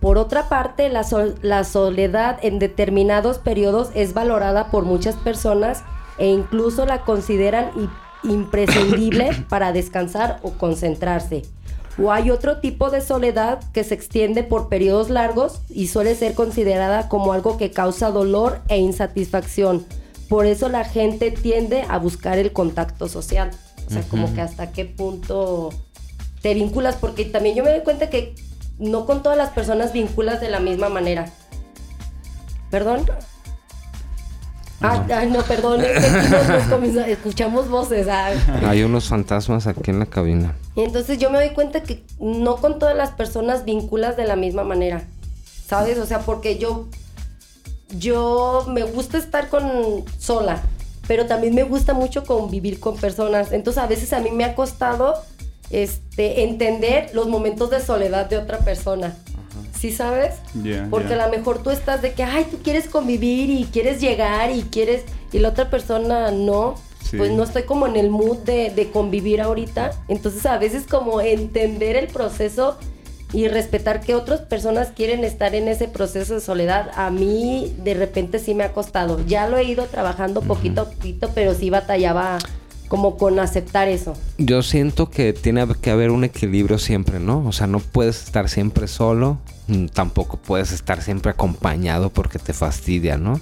Por 0.02 0.20
otra 0.20 0.50
parte, 0.50 0.90
la, 0.90 1.04
la 1.42 1.64
soledad 1.64 2.38
en 2.44 2.60
determinados 2.60 3.40
periodos 3.40 3.90
es 3.96 4.14
valorada 4.14 4.70
por 4.70 4.84
muchas 4.84 5.16
personas 5.16 5.84
e 6.20 6.28
incluso 6.28 6.86
la 6.86 7.02
consideran 7.06 7.72
imprescindible 8.24 9.32
para 9.50 9.72
descansar 9.72 10.40
o 10.44 10.52
concentrarse. 10.52 11.44
O 11.98 12.12
hay 12.12 12.32
otro 12.32 12.60
tipo 12.60 12.90
de 12.90 13.02
soledad 13.02 13.60
que 13.74 13.84
se 13.84 13.94
extiende 13.94 14.44
por 14.44 14.70
periodos 14.70 15.10
largos 15.10 15.62
y 15.70 15.88
suele 15.88 16.16
ser 16.16 16.34
considerada 16.34 17.10
como 17.10 17.34
algo 17.34 17.58
que 17.58 17.72
causa 17.72 18.12
dolor 18.12 18.62
e 18.70 18.78
insatisfacción. 18.78 19.86
Por 20.30 20.46
eso 20.46 20.70
la 20.70 20.86
gente 20.86 21.32
tiende 21.32 21.84
a 21.90 21.98
buscar 21.98 22.38
el 22.38 22.54
contacto 22.54 23.10
social. 23.10 23.52
O 23.88 23.90
sea, 23.92 24.04
como 24.04 24.34
que 24.34 24.40
hasta 24.40 24.72
qué 24.72 24.86
punto 24.86 25.70
te 26.42 26.54
vinculas, 26.54 26.96
porque 26.96 27.26
también 27.26 27.56
yo 27.56 27.64
me 27.64 27.72
doy 27.72 27.82
cuenta 27.82 28.10
que 28.10 28.36
no 28.80 29.06
con 29.06 29.22
todas 29.22 29.38
las 29.38 29.50
personas 29.50 29.92
vinculas 29.92 30.40
de 30.40 30.50
la 30.50 30.60
misma 30.60 30.88
manera. 30.88 31.30
¿Perdón? 32.70 33.06
Ah, 34.82 35.06
ay, 35.14 35.30
no, 35.30 35.44
perdón, 35.44 35.82
escuchamos 37.08 37.70
voces. 37.70 38.08
Ah. 38.10 38.32
Hay 38.68 38.82
unos 38.82 39.08
fantasmas 39.08 39.68
aquí 39.68 39.92
en 39.92 40.00
la 40.00 40.08
cabina. 40.08 40.56
Entonces 40.76 41.20
yo 41.20 41.30
me 41.30 41.38
doy 41.38 41.54
cuenta 41.54 41.84
que 41.84 42.04
no 42.20 42.58
con 42.58 42.80
todas 42.80 42.96
las 42.96 43.12
personas 43.12 43.64
vinculas 43.64 44.18
de 44.18 44.26
la 44.26 44.36
misma 44.36 44.64
manera, 44.64 45.04
¿sabes? 45.68 46.00
O 46.00 46.06
sea, 46.06 46.22
porque 46.22 46.58
yo, 46.58 46.88
yo 47.98 48.66
me 48.70 48.84
gusta 48.84 49.20
estar 49.20 49.50
con 49.50 50.04
sola, 50.18 50.62
pero 51.08 51.28
también 51.28 51.54
me 51.54 51.64
gusta 51.64 51.94
mucho 51.94 52.24
convivir 52.24 52.80
con 52.80 52.98
personas. 52.98 53.52
Entonces 53.52 53.84
a 53.84 53.88
veces 53.88 54.14
a 54.14 54.20
mí 54.20 54.32
me 54.32 54.46
ha 54.46 54.56
costado 54.56 55.14
este, 55.70 56.44
entender 56.44 57.12
los 57.14 57.28
momentos 57.28 57.70
de 57.70 57.82
soledad 57.82 58.28
de 58.28 58.38
otra 58.38 58.60
persona. 58.60 59.16
¿Sí 59.82 59.92
sabes? 59.92 60.36
Porque 60.92 61.16
a 61.16 61.26
lo 61.26 61.36
mejor 61.36 61.64
tú 61.64 61.72
estás 61.72 62.04
de 62.04 62.14
que, 62.14 62.22
ay, 62.22 62.46
tú 62.52 62.60
quieres 62.64 62.88
convivir 62.88 63.50
y 63.50 63.66
quieres 63.66 64.00
llegar 64.00 64.52
y 64.52 64.62
quieres, 64.62 65.06
y 65.32 65.40
la 65.40 65.50
otra 65.50 65.72
persona 65.72 66.30
no. 66.30 66.76
Pues 67.18 67.32
no 67.32 67.44
estoy 67.44 67.64
como 67.64 67.88
en 67.88 67.96
el 67.96 68.12
mood 68.12 68.38
de, 68.38 68.70
de 68.70 68.92
convivir 68.92 69.42
ahorita. 69.42 69.92
Entonces 70.08 70.46
a 70.46 70.60
veces 70.60 70.86
como 70.88 71.20
entender 71.20 71.96
el 71.96 72.08
proceso 72.08 72.78
y 73.34 73.48
respetar 73.48 74.02
que 74.02 74.14
otras 74.14 74.42
personas 74.42 74.92
quieren 74.96 75.24
estar 75.24 75.56
en 75.56 75.68
ese 75.68 75.88
proceso 75.88 76.36
de 76.36 76.42
soledad, 76.42 76.92
a 76.96 77.10
mí 77.10 77.76
de 77.84 77.96
repente 77.96 78.38
sí 78.38 78.54
me 78.54 78.64
ha 78.64 78.74
costado. 78.74 79.20
Ya 79.26 79.48
lo 79.48 79.58
he 79.58 79.64
ido 79.64 79.86
trabajando 79.88 80.42
poquito 80.42 80.82
a 80.82 80.90
poquito, 80.92 81.32
pero 81.34 81.56
sí 81.56 81.72
batallaba 81.72 82.38
como 82.92 83.16
con 83.16 83.40
aceptar 83.40 83.88
eso. 83.88 84.16
Yo 84.38 84.62
siento 84.64 85.10
que 85.10 85.32
tiene 85.32 85.66
que 85.80 85.92
haber 85.92 86.12
un 86.12 86.26
equilibrio 86.26 86.78
siempre, 86.78 87.22
¿no? 87.22 87.42
O 87.48 87.54
sea, 87.54 87.66
no 87.66 87.80
puedes 87.80 88.22
estar 88.22 88.50
siempre 88.50 88.90
solo, 88.90 89.38
mm, 89.68 89.86
tampoco 89.86 90.36
puedes 90.36 90.74
estar 90.74 91.02
siempre 91.02 91.32
acompañado 91.32 92.10
porque 92.10 92.38
te 92.38 92.52
fastidia, 92.52 93.18
¿no? 93.18 93.40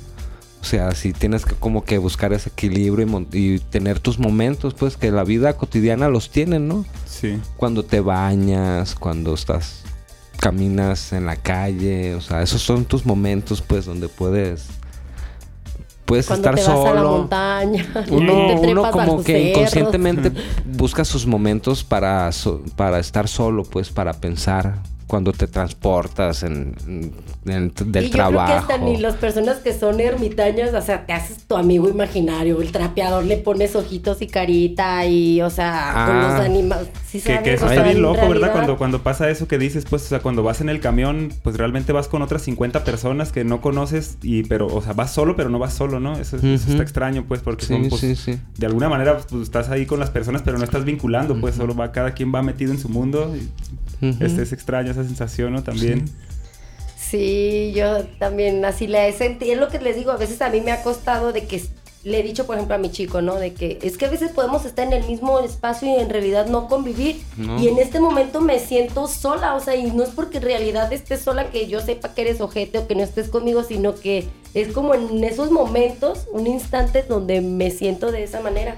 O 0.62 0.63
sea, 0.63 0.93
sí 0.93 1.13
tienes 1.13 1.45
que 1.45 1.55
como 1.55 1.83
que 1.83 1.97
buscar 1.97 2.31
ese 2.31 2.49
equilibrio 2.49 3.25
y, 3.33 3.57
tener 3.57 3.99
tus 3.99 4.19
momentos, 4.19 4.75
pues 4.75 4.97
que 4.97 5.09
la 5.09 5.23
vida 5.23 5.57
cotidiana 5.57 6.09
los 6.09 6.29
tiene, 6.29 6.59
¿no? 6.59 6.85
Sí. 7.07 7.39
Cuando 7.57 7.83
te 7.83 8.01
bañas, 8.01 8.93
cuando 8.93 9.33
estás, 9.33 9.81
caminas 10.39 11.12
en 11.12 11.25
la 11.25 11.38
calle, 11.38 12.13
o 12.13 12.21
sea, 12.21 12.43
esos 12.43 12.62
son 12.62 12.85
tus 12.85 13.03
momentos, 13.03 13.63
pues, 13.63 13.85
donde 13.85 14.09
puedes 14.09 14.67
puedes 16.10 16.26
Cuando 16.26 16.50
estar 16.50 16.56
te 16.56 16.62
solo. 16.63 16.89
A 16.89 16.93
la 16.95 17.04
montaña, 17.04 17.86
uno, 18.10 18.91
como 18.91 19.24
que 19.24 19.52
inconscientemente 19.52 20.32
busca 20.65 21.06
sus 21.06 21.28
momentos 21.28 21.84
para, 21.84 22.30
para 22.76 23.00
estar 23.00 23.28
solo, 23.28 23.63
pues 23.63 23.89
para 23.89 24.13
pensar 24.13 24.80
cuando 25.10 25.34
te 25.34 25.48
transportas 25.48 26.43
en, 26.43 26.76
del 27.43 28.06
y 28.06 28.10
yo 28.12 28.12
Creo 28.12 28.45
que 28.45 28.54
hasta 28.54 28.78
ni 28.78 28.98
las 28.98 29.15
personas 29.15 29.58
que 29.58 29.74
son 29.74 30.00
ermitañas, 30.00 30.72
o 30.76 30.82
sea, 30.84 31.08
te 31.08 31.13
haces 31.13 31.45
tu 31.48 31.56
amigo 31.56 31.89
imaginario, 31.89 32.62
el 32.62 32.72
trapeador 32.72 33.26
le 33.26 33.38
pones 33.38 33.76
ojitos 33.76 34.22
y 34.22 34.28
carita 34.28 35.08
y, 35.08 35.41
o 35.41 35.50
sea, 35.50 36.06
con 36.06 36.15
los 36.15 36.32
ah. 36.34 36.43
animales. 36.43 36.89
¿sí 37.08 37.22
que, 37.22 37.41
que, 37.41 37.54
eso 37.56 37.67
está 37.67 37.82
bien 37.82 38.04
loco, 38.04 38.30
¿verdad? 38.30 38.52
Cuando, 38.52 38.78
cuando 38.78 39.02
pasa 39.02 39.28
eso 39.32 39.48
que 39.48 39.58
dices, 39.58 39.86
pues, 39.89 40.06
o 40.06 40.10
sea, 40.10 40.19
cuando 40.19 40.43
vas 40.43 40.62
en 40.62 40.69
el 40.69 40.80
camión, 40.80 41.34
pues 41.41 41.58
realmente 41.58 41.91
vas 41.91 42.08
con 42.08 42.22
otras 42.22 42.43
50 42.43 42.84
personas 42.84 43.32
que 43.32 43.43
no 43.43 43.62
conoces 43.62 44.19
y, 44.22 44.43
pero, 44.43 44.67
o 44.67 44.80
sea, 44.84 44.93
vas 44.93 45.12
solo, 45.12 45.36
pero 45.36 45.50
no 45.50 45.58
vas 45.58 45.74
solo, 45.74 46.00
¿no? 46.00 46.19
Eso, 46.19 46.38
está 46.38 46.84
extraño, 46.84 47.26
pues, 47.28 47.41
porque 47.41 47.65
son, 47.65 47.89
pues, 47.89 48.28
de 48.60 48.65
alguna 48.67 48.89
manera, 48.89 49.17
pues, 49.17 49.41
estás 49.41 49.69
ahí 49.69 49.88
con 49.88 50.00
las 50.00 50.12
personas, 50.12 50.43
pero 50.43 50.60
no 50.60 50.63
estás 50.63 50.86
vinculando, 50.86 51.41
pues, 51.41 51.56
solo 51.56 51.76
va, 51.76 51.91
cada 51.91 52.12
quien 52.12 52.32
va 52.32 52.43
metido 52.43 52.72
en 52.72 52.78
su 52.78 52.89
mundo. 52.89 53.36
Y, 53.36 53.50
este 54.01 54.41
es 54.41 54.53
extraño 54.53 54.91
esa 54.91 55.03
sensación, 55.03 55.53
¿no? 55.53 55.63
También. 55.63 56.05
Sí. 56.97 57.73
yo 57.75 58.03
también 58.19 58.63
así 58.65 58.88
la 58.88 59.07
he 59.07 59.13
sentido. 59.13 59.53
Es 59.53 59.59
lo 59.59 59.69
que 59.69 59.79
les 59.79 59.95
digo, 59.95 60.12
a 60.12 60.17
veces 60.17 60.41
a 60.41 60.49
mí 60.49 60.62
me 60.62 60.71
ha 60.71 60.83
costado 60.83 61.31
de 61.33 61.45
que 61.45 61.62
le 62.03 62.19
he 62.19 62.23
dicho, 62.23 62.45
por 62.45 62.55
ejemplo, 62.55 62.75
a 62.75 62.77
mi 62.77 62.91
chico, 62.91 63.21
¿no? 63.21 63.35
De 63.35 63.53
que 63.53 63.77
es 63.81 63.97
que 63.97 64.05
a 64.05 64.09
veces 64.09 64.31
podemos 64.31 64.63
estar 64.65 64.88
en 64.88 64.93
el 64.93 65.05
mismo 65.05 65.39
espacio 65.41 65.89
y 65.89 65.99
en 65.99 66.09
realidad 66.09 66.47
no 66.47 66.67
convivir. 66.67 67.21
Y 67.59 67.67
en 67.67 67.77
este 67.77 67.99
momento 67.99 68.39
me 68.41 68.59
siento 68.59 69.07
sola, 69.07 69.55
o 69.55 69.59
sea, 69.59 69.75
y 69.75 69.91
no 69.91 70.03
es 70.03 70.09
porque 70.09 70.38
en 70.38 70.43
realidad 70.43 70.91
estés 70.93 71.21
sola 71.21 71.49
que 71.49 71.67
yo 71.67 71.81
sepa 71.81 72.13
que 72.13 72.21
eres 72.21 72.39
ojete 72.39 72.77
o 72.77 72.88
que 72.88 72.95
no 72.95 73.03
estés 73.03 73.27
conmigo, 73.27 73.63
sino 73.63 73.95
que 73.95 74.27
es 74.53 74.71
como 74.71 74.95
en 74.95 75.23
esos 75.23 75.51
momentos, 75.51 76.27
un 76.31 76.47
instante 76.47 77.03
donde 77.03 77.41
me 77.41 77.69
siento 77.69 78.12
de 78.12 78.23
esa 78.23 78.39
manera. 78.39 78.77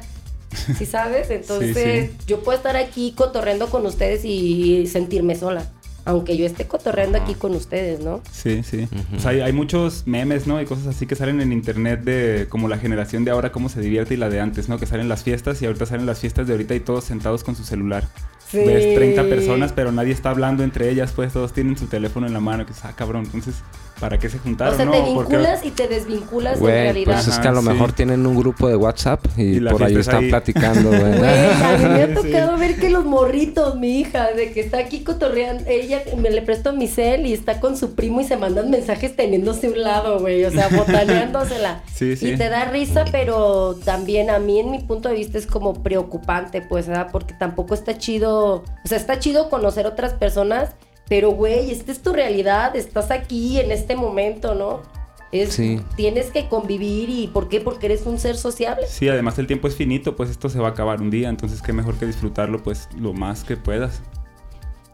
¿Sí 0.77 0.85
sabes? 0.85 1.29
Entonces, 1.29 2.11
yo 2.27 2.41
puedo 2.43 2.57
estar 2.57 2.75
aquí 2.75 3.13
cotorreando 3.15 3.69
con 3.69 3.85
ustedes 3.85 4.25
y 4.25 4.87
sentirme 4.87 5.35
sola. 5.35 5.65
Aunque 6.03 6.35
yo 6.35 6.47
esté 6.47 6.65
cotorreando 6.65 7.19
aquí 7.19 7.35
con 7.35 7.53
ustedes, 7.53 7.99
¿no? 7.99 8.21
Sí, 8.31 8.63
sí. 8.63 8.87
O 9.15 9.19
sea, 9.19 9.31
hay, 9.31 9.53
muchos 9.53 10.07
memes, 10.07 10.47
¿no? 10.47 10.59
Y 10.59 10.65
cosas 10.65 10.87
así 10.87 11.05
que 11.05 11.15
salen 11.15 11.41
en 11.41 11.53
internet 11.53 12.01
de 12.01 12.47
como 12.49 12.67
la 12.67 12.79
generación 12.79 13.23
de 13.23 13.29
ahora, 13.29 13.51
cómo 13.51 13.69
se 13.69 13.81
divierte 13.81 14.15
y 14.15 14.17
la 14.17 14.29
de 14.29 14.39
antes, 14.39 14.67
¿no? 14.67 14.79
Que 14.79 14.87
salen 14.87 15.09
las 15.09 15.23
fiestas 15.23 15.61
y 15.61 15.67
ahorita 15.67 15.85
salen 15.85 16.07
las 16.07 16.19
fiestas 16.19 16.47
de 16.47 16.53
ahorita 16.53 16.73
y 16.73 16.79
todos 16.79 17.03
sentados 17.03 17.43
con 17.43 17.55
su 17.55 17.63
celular. 17.63 18.07
Sí. 18.49 18.57
Ves 18.57 18.95
30 18.95 19.23
personas, 19.25 19.73
pero 19.73 19.91
nadie 19.91 20.11
está 20.11 20.31
hablando 20.31 20.63
entre 20.63 20.89
ellas, 20.89 21.11
pues 21.15 21.33
todos 21.33 21.53
tienen 21.53 21.77
su 21.77 21.85
teléfono 21.85 22.25
en 22.25 22.33
la 22.33 22.39
mano, 22.39 22.65
que 22.65 22.71
es, 22.71 22.83
ah, 22.83 22.93
cabrón. 22.95 23.25
Entonces, 23.25 23.55
¿Para 24.01 24.17
qué 24.17 24.29
se 24.29 24.39
juntaron? 24.39 24.73
O 24.73 24.77
sea, 24.77 24.89
te 24.89 25.01
vinculas 25.03 25.63
y 25.63 25.69
te 25.69 25.87
desvinculas 25.87 26.59
en 26.59 26.65
realidad. 26.65 27.13
Pues 27.13 27.27
es 27.27 27.37
que 27.37 27.47
a 27.47 27.51
lo 27.51 27.61
mejor 27.61 27.93
tienen 27.93 28.25
un 28.25 28.35
grupo 28.35 28.67
de 28.67 28.75
WhatsApp 28.75 29.23
y, 29.37 29.59
por 29.59 29.83
ahí 29.83 29.95
están 29.95 30.27
platicando, 30.27 30.89
güey. 30.89 31.03
a 31.03 31.77
mí 31.77 31.85
me 31.85 32.01
ha 32.01 32.13
tocado 32.15 32.57
ver 32.57 32.77
que 32.77 32.89
los 32.89 33.05
morritos, 33.05 33.75
mi 33.75 33.99
hija, 33.99 34.31
de 34.31 34.53
que 34.53 34.61
está 34.61 34.79
aquí 34.79 35.03
cotorreando, 35.03 35.65
ella 35.67 36.01
me 36.17 36.31
le 36.31 36.41
prestó 36.41 36.73
mi 36.73 36.87
cel 36.87 37.27
y 37.27 37.33
está 37.33 37.59
con 37.59 37.77
su 37.77 37.93
primo 37.93 38.21
y 38.21 38.23
se 38.23 38.37
mandan 38.37 38.71
mensajes 38.71 39.15
teniéndose 39.15 39.69
un 39.69 39.83
lado, 39.83 40.19
güey. 40.19 40.45
O 40.45 40.51
sea, 40.51 40.69
botaneándosela. 40.75 41.83
Sí, 41.93 42.15
sí. 42.15 42.29
Y 42.29 42.37
te 42.37 42.49
da 42.49 42.65
risa, 42.65 43.05
pero 43.11 43.75
también 43.85 44.31
a 44.31 44.39
mí, 44.39 44.59
en 44.59 44.71
mi 44.71 44.79
punto 44.79 45.09
de 45.09 45.15
vista, 45.15 45.37
es 45.37 45.45
como 45.45 45.83
preocupante, 45.83 46.63
pues, 46.63 46.87
¿verdad? 46.87 47.09
Porque 47.11 47.35
tampoco 47.35 47.75
está 47.75 47.95
chido. 47.99 48.63
O 48.83 48.87
sea, 48.87 48.97
está 48.97 49.19
chido 49.19 49.51
conocer 49.51 49.85
otras 49.85 50.13
personas 50.13 50.71
pero, 51.12 51.32
güey, 51.32 51.71
esta 51.71 51.91
es 51.91 52.02
tu 52.02 52.13
realidad, 52.13 52.74
estás 52.74 53.12
aquí 53.12 53.60
en 53.60 53.69
este 53.69 53.97
momento, 53.97 54.56
¿no? 54.56 54.80
Es, 55.34 55.62
Tienes 55.97 56.28
que 56.28 56.47
convivir 56.47 57.10
y 57.10 57.28
¿por 57.28 57.50
qué? 57.50 57.60
Porque 57.60 57.88
eres 57.88 58.06
un 58.06 58.17
ser 58.17 58.38
sociable. 58.38 58.88
Sí, 58.88 59.10
además 59.10 59.38
el 59.38 59.45
tiempo 59.45 59.67
es 59.67 59.76
finito, 59.76 60.15
pues 60.15 60.30
esto 60.30 60.47
se 60.47 60.60
va 60.60 60.69
a 60.69 60.71
acabar 60.71 61.02
un 61.02 61.10
día, 61.10 61.28
entonces 61.28 61.62
qué 61.62 61.74
mejor 61.74 61.95
que 61.95 62.06
disfrutarlo 62.06 62.63
pues 62.63 62.88
lo 62.97 63.12
más 63.12 63.43
que 63.43 63.58
puedas. 63.58 64.02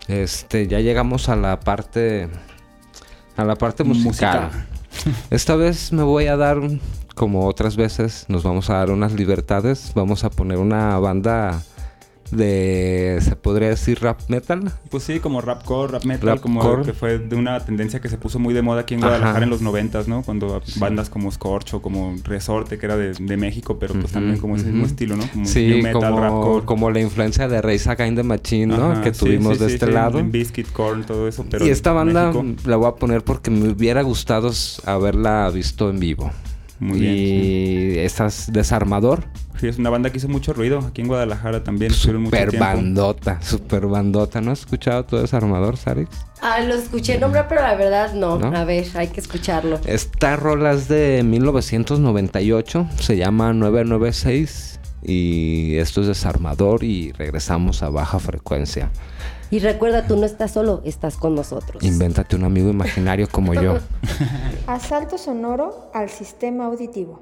Este, 0.08 0.68
ya 0.68 0.80
llegamos 0.80 1.30
a 1.30 1.36
la 1.36 1.60
parte 1.60 2.28
a 3.36 3.46
la 3.46 3.56
parte 3.56 3.84
musical. 3.84 4.50
Esta 5.30 5.56
vez 5.56 5.94
me 5.94 6.02
voy 6.02 6.26
a 6.26 6.36
dar 6.36 6.58
como 7.14 7.46
otras 7.46 7.76
veces, 7.76 8.26
nos 8.28 8.42
vamos 8.42 8.72
a 8.72 8.78
dar 8.78 8.90
unas 8.90 9.14
libertades, 9.14 9.92
vamos 9.94 10.24
a 10.24 10.32
poner 10.32 10.58
una 10.58 10.98
banda 10.98 11.62
de, 12.32 13.20
se 13.22 13.36
podría 13.36 13.70
decir 13.70 14.00
rap 14.02 14.20
metal. 14.28 14.72
Pues 14.90 15.04
sí, 15.04 15.20
como 15.20 15.42
rapcore, 15.42 15.94
rap 15.94 16.06
metal, 16.06 16.42
como 16.42 16.84
que 16.84 16.94
fue 16.94 17.20
de 17.20 17.36
una 17.36 17.60
tendencia 17.60 18.00
que 18.02 18.10
se 18.10 18.18
puso 18.18 18.40
muy 18.40 18.54
de 18.54 18.62
moda 18.62 18.82
aquí 18.82 18.96
en 18.96 19.02
Guadalajara 19.02 19.44
en 19.44 19.50
los 19.50 19.62
noventas, 19.62 20.08
¿no? 20.08 20.24
Cuando 20.24 20.62
bandas 20.78 21.10
como 21.10 21.32
Scorch 21.32 21.74
o 21.76 21.82
como 21.82 22.16
Resorte, 22.24 22.78
que 22.78 22.86
era 22.86 22.98
de, 22.98 23.38
México, 23.38 23.78
pero 23.80 23.94
pues 23.94 24.12
también 24.12 24.40
como 24.40 24.56
ese 24.56 24.66
mismo 24.66 24.86
estilo, 24.86 25.16
¿no? 25.16 25.28
Como 25.32 25.46
sí, 25.46 25.80
metal, 25.84 26.16
como, 26.16 26.66
como 26.66 26.90
la 26.90 27.00
influencia 27.00 27.48
de 27.48 27.62
Rey 27.62 27.78
Saga 27.78 28.08
the 28.14 28.24
Machine, 28.24 28.78
¿no? 28.78 29.02
que 29.02 29.12
tuvimos 29.12 29.60
de 29.60 29.68
este 29.68 29.88
lado. 29.88 30.24
Biscuit 30.24 30.72
Corn, 30.72 31.04
todo 31.04 31.28
eso, 31.28 31.46
pero 31.50 31.66
Y 31.66 31.70
esta 31.70 31.92
banda 31.92 32.34
la 32.66 32.76
voy 32.78 32.88
a 32.88 32.96
poner 32.96 33.24
porque 33.24 33.52
me 33.52 33.70
hubiera 33.70 34.02
gustado 34.02 34.52
haberla 34.86 35.50
visto 35.50 35.90
en 35.90 36.00
vivo. 36.00 36.32
Muy 36.80 37.00
bien. 37.00 37.16
Y 37.16 37.98
estás 38.00 38.52
Desarmador. 38.52 39.26
Sí, 39.60 39.68
es 39.68 39.80
una 39.80 39.90
banda 39.90 40.12
que 40.12 40.18
hizo 40.18 40.28
mucho 40.28 40.54
ruido 40.54 40.80
aquí 40.80 41.02
en 41.02 41.08
Guadalajara 41.08 41.64
también. 41.64 41.92
Super 41.92 42.56
bandota, 42.58 43.42
super 43.42 43.88
bandota. 43.88 44.40
¿No 44.42 44.52
has 44.52 44.60
escuchado 44.60 45.04
todo 45.06 45.22
Desarmador, 45.22 45.78
Sarix? 45.78 46.10
Ah, 46.42 46.60
lo 46.60 46.76
escuché 46.76 47.20
nombrar, 47.20 47.48
pero 47.48 47.62
la 47.62 47.76
verdad 47.76 48.14
no. 48.14 48.36
A 48.36 48.64
ver, 48.66 48.86
hay 48.96 49.08
que 49.08 49.20
escucharlo. 49.20 49.80
Esta 49.86 50.36
rola 50.36 50.74
es 50.74 50.88
de 50.88 51.24
1998. 51.24 52.88
Se 53.00 53.18
llama 53.18 53.54
996. 53.54 54.80
Y 55.04 55.78
esto 55.78 56.02
es 56.02 56.08
Desarmador 56.08 56.84
y 56.84 57.12
regresamos 57.14 57.82
a 57.82 57.90
baja 57.90 58.20
frecuencia. 58.20 58.92
Y 59.50 59.60
recuerda, 59.60 60.06
tú 60.06 60.18
no 60.18 60.26
estás 60.26 60.52
solo, 60.52 60.82
estás 60.84 61.16
con 61.16 61.34
nosotros. 61.34 61.84
Invéntate 61.84 62.36
un 62.36 62.44
amigo 62.44 62.70
imaginario 62.70 63.28
como 63.30 63.54
yo. 63.54 63.78
Asalto 64.68 65.18
sonoro 65.18 65.90
al 65.94 66.10
sistema 66.10 66.66
auditivo. 66.66 67.22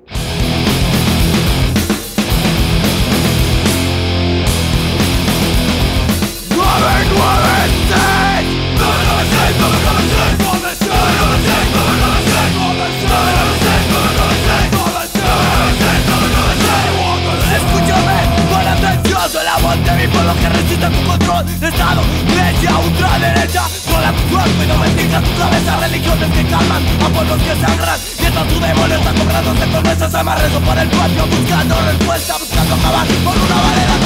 Y 24.64 24.68
domestica 24.68 25.22
tu 25.22 25.36
cabeza 25.38 25.80
Religiones 25.80 26.32
que 26.32 26.44
calman 26.50 26.84
a 27.04 27.10
pueblos 27.10 27.42
que 27.42 27.56
sangran. 27.66 28.00
Mientras 28.20 28.48
tu 28.48 28.60
demonio 28.60 28.96
está 28.96 29.14
cobrándote 29.14 29.68
promesas 29.68 30.14
amarres 30.14 30.56
o 30.56 30.60
por 30.60 30.78
el 30.78 30.90
patio 30.90 31.26
Buscando 31.28 31.82
respuesta, 31.82 32.38
buscando 32.38 32.76
acabar 32.76 33.08
por 33.08 33.36
una 33.36 33.56
vara 33.56 33.84
en 33.84 33.90
la 33.90 33.98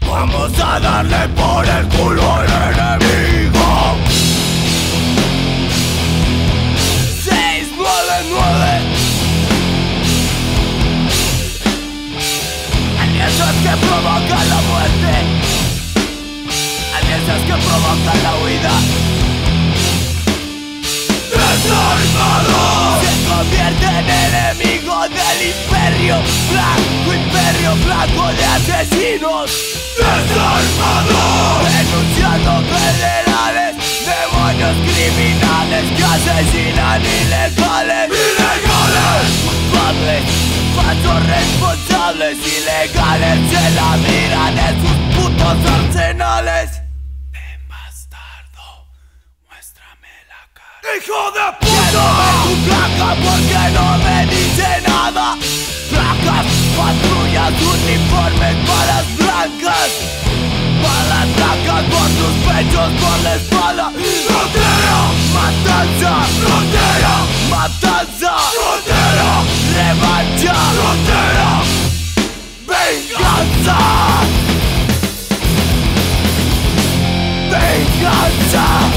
Vamos 0.00 0.52
a 0.58 0.80
darle 0.80 1.28
por 1.36 1.64
el 1.64 1.86
culo 1.88 2.34
al 2.34 2.46
enemigo. 2.46 3.96
699 7.22 8.80
Alianzas 13.00 13.54
que 13.62 13.86
provocan 13.86 14.48
la 14.48 14.60
muerte. 14.68 15.12
Alianzas 16.96 17.40
que 17.46 17.56
provocan 17.66 18.22
la 18.24 18.32
huida 18.42 18.74
Desarmado 21.62 23.00
Se 23.02 23.12
convierte 23.28 23.84
en 23.84 24.08
enemigo 24.08 24.96
del 25.08 25.38
imperio. 25.52 26.16
Blanco 26.50 27.14
imperio 27.14 27.76
blanco 27.84 28.28
de 28.32 28.44
asesinos. 28.44 29.50
Desarmado 29.96 31.20
Denunciando 31.68 32.52
federales 32.72 33.76
Demonios 34.08 34.76
criminales 34.88 35.84
que 35.96 36.04
asesinan 36.04 37.02
ilegales. 37.02 38.08
Ilegales. 38.08 39.26
Culpables 39.44 40.22
Falsos 40.76 41.26
responsables 41.26 42.38
Ilegales. 42.38 43.38
Se 43.50 43.70
la 43.74 43.96
miran 43.98 44.58
en 44.58 44.74
sus 44.80 44.96
putos 45.14 45.56
arsenales 45.70 46.89
¡Hijo 50.96 51.30
de 51.30 51.46
puta! 51.60 52.06
Tu 52.42 52.54
placa 52.66 53.14
porque 53.22 53.62
no 53.74 53.98
me 53.98 54.26
dice 54.26 54.68
nada. 54.88 55.36
Placas, 55.88 56.46
patrullas, 56.76 57.52
uniformes, 57.62 58.56
balas 58.66 59.06
blancas. 59.16 59.90
Balas 60.82 61.28
blancas 61.36 61.84
por 61.92 62.08
tus 62.18 62.34
pechos, 62.44 62.90
por 63.00 63.18
la 63.22 63.34
espalda. 63.36 63.92
Frontera, 64.26 64.98
matanza 65.32 66.12
Frontera, 66.40 67.14
matanza. 67.50 68.32
Frontera, 68.56 69.30
revancha 69.76 70.54
Frontera, 70.74 71.50
venganza. 72.66 73.78
Venganza 77.48 78.89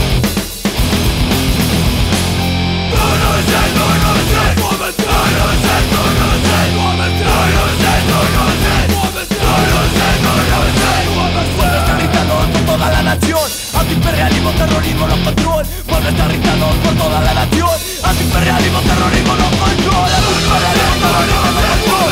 nación 13.24 13.52
Antiimperialismo, 13.74 14.52
terrorismo, 14.52 15.08
no 15.08 15.24
control. 15.24 15.66
Pueblo 15.88 16.10
está 16.10 16.28
gritando 16.28 16.68
por 16.84 16.96
toda 16.96 17.22
la 17.22 17.34
nación. 17.34 17.70
Antiimperialismo, 18.04 18.80
terrorismo, 18.82 19.36
no 19.36 19.50
control. 19.50 20.12
Antiimperialismo, 20.14 20.96
terrorismo, 21.02 21.48
no 21.48 21.72
control 21.72 22.04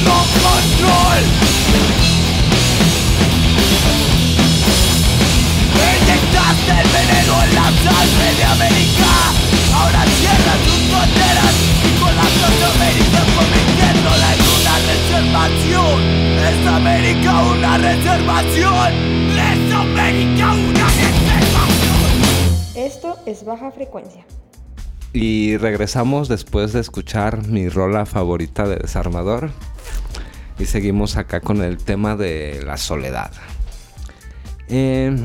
No 0.05 0.17
control 0.41 1.21
Inyectaste 6.01 6.71
el 6.81 6.87
veneno 6.89 7.33
en 7.43 7.51
la 7.55 7.63
sangre 7.63 8.27
de 8.37 8.43
América. 8.43 9.09
Ahora 9.75 10.03
cierra 10.19 10.53
tus 10.65 10.79
fronteras 10.89 11.70
reservación 15.31 16.01
Es 16.39 16.67
América 16.67 17.43
una 17.43 17.77
reservación 17.77 18.93
Es 19.29 19.73
América 19.73 20.53
una 20.53 20.87
reservación 20.89 22.75
Esto 22.75 23.17
es 23.25 23.45
Baja 23.45 23.71
Frecuencia. 23.71 24.25
Y 25.13 25.55
regresamos 25.57 26.27
después 26.27 26.73
de 26.73 26.81
escuchar 26.81 27.47
mi 27.47 27.69
rola 27.69 28.05
favorita 28.05 28.67
de 28.67 28.77
Desarmador. 28.77 29.51
Y 30.59 30.65
seguimos 30.65 31.17
acá 31.17 31.39
con 31.39 31.61
el 31.61 31.77
tema 31.77 32.15
de 32.15 32.61
la 32.65 32.77
soledad. 32.77 33.31
Eh, 34.67 35.15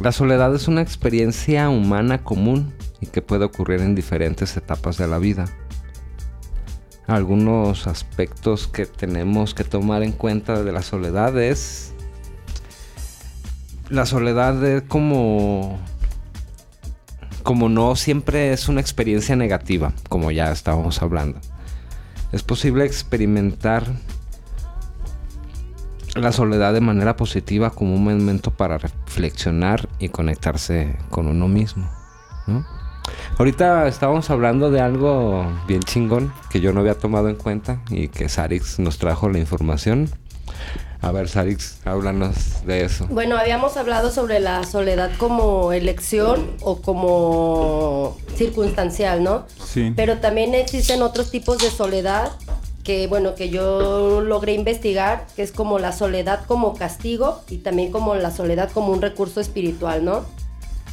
la 0.00 0.12
soledad 0.12 0.54
es 0.54 0.68
una 0.68 0.82
experiencia 0.82 1.70
humana 1.70 2.22
común 2.22 2.72
y 3.00 3.06
que 3.06 3.22
puede 3.22 3.44
ocurrir 3.44 3.80
en 3.80 3.94
diferentes 3.94 4.56
etapas 4.56 4.96
de 4.96 5.08
la 5.08 5.18
vida. 5.18 5.46
Algunos 7.06 7.86
aspectos 7.86 8.68
que 8.68 8.86
tenemos 8.86 9.54
que 9.54 9.64
tomar 9.64 10.02
en 10.02 10.12
cuenta 10.12 10.62
de 10.62 10.72
la 10.72 10.82
soledad 10.82 11.40
es... 11.40 11.94
La 13.88 14.06
soledad 14.06 14.64
es 14.64 14.82
como... 14.82 15.78
Como 17.42 17.68
no 17.68 17.96
siempre 17.96 18.52
es 18.52 18.68
una 18.68 18.80
experiencia 18.80 19.34
negativa, 19.34 19.92
como 20.08 20.30
ya 20.30 20.52
estábamos 20.52 21.02
hablando. 21.02 21.40
Es 22.30 22.44
posible 22.44 22.84
experimentar 22.84 23.84
la 26.14 26.30
soledad 26.30 26.72
de 26.72 26.80
manera 26.80 27.16
positiva 27.16 27.70
como 27.70 27.94
un 27.94 28.04
momento 28.04 28.52
para 28.52 28.78
reflexionar 28.78 29.88
y 29.98 30.10
conectarse 30.10 30.96
con 31.10 31.26
uno 31.26 31.48
mismo. 31.48 31.90
¿no? 32.46 32.64
Ahorita 33.38 33.88
estábamos 33.88 34.30
hablando 34.30 34.70
de 34.70 34.80
algo 34.80 35.44
bien 35.66 35.82
chingón 35.82 36.32
que 36.50 36.60
yo 36.60 36.72
no 36.72 36.80
había 36.80 36.94
tomado 36.94 37.28
en 37.28 37.36
cuenta 37.36 37.80
y 37.90 38.08
que 38.08 38.28
Sarix 38.28 38.78
nos 38.78 38.98
trajo 38.98 39.28
la 39.28 39.38
información. 39.38 40.10
A 41.00 41.10
ver, 41.10 41.28
Sarix, 41.28 41.78
háblanos 41.84 42.64
de 42.64 42.84
eso. 42.84 43.08
Bueno, 43.08 43.36
habíamos 43.36 43.76
hablado 43.76 44.12
sobre 44.12 44.38
la 44.38 44.62
soledad 44.62 45.10
como 45.18 45.72
elección 45.72 46.52
o 46.60 46.80
como 46.80 48.16
circunstancial, 48.36 49.24
¿no? 49.24 49.46
Sí. 49.64 49.92
Pero 49.96 50.18
también 50.18 50.54
existen 50.54 51.02
otros 51.02 51.32
tipos 51.32 51.58
de 51.58 51.70
soledad 51.70 52.30
que, 52.84 53.08
bueno, 53.08 53.34
que 53.34 53.48
yo 53.50 54.20
logré 54.20 54.54
investigar, 54.54 55.26
que 55.34 55.42
es 55.42 55.50
como 55.50 55.80
la 55.80 55.90
soledad 55.90 56.44
como 56.46 56.74
castigo 56.74 57.40
y 57.48 57.58
también 57.58 57.90
como 57.90 58.14
la 58.14 58.30
soledad 58.30 58.70
como 58.70 58.92
un 58.92 59.02
recurso 59.02 59.40
espiritual, 59.40 60.04
¿no? 60.04 60.24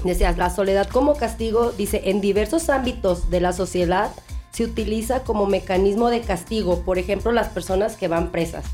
Decías, 0.03 0.37
la 0.37 0.49
soledad 0.49 0.87
como 0.87 1.15
castigo, 1.15 1.71
dice, 1.71 2.03
en 2.05 2.21
diversos 2.21 2.69
ámbitos 2.69 3.29
de 3.29 3.41
la 3.41 3.53
sociedad 3.53 4.11
se 4.51 4.63
utiliza 4.63 5.23
como 5.23 5.45
mecanismo 5.45 6.09
de 6.09 6.21
castigo. 6.21 6.81
Por 6.83 6.97
ejemplo, 6.97 7.31
las 7.31 7.49
personas 7.49 7.95
que 7.95 8.07
van 8.07 8.31
presas. 8.31 8.65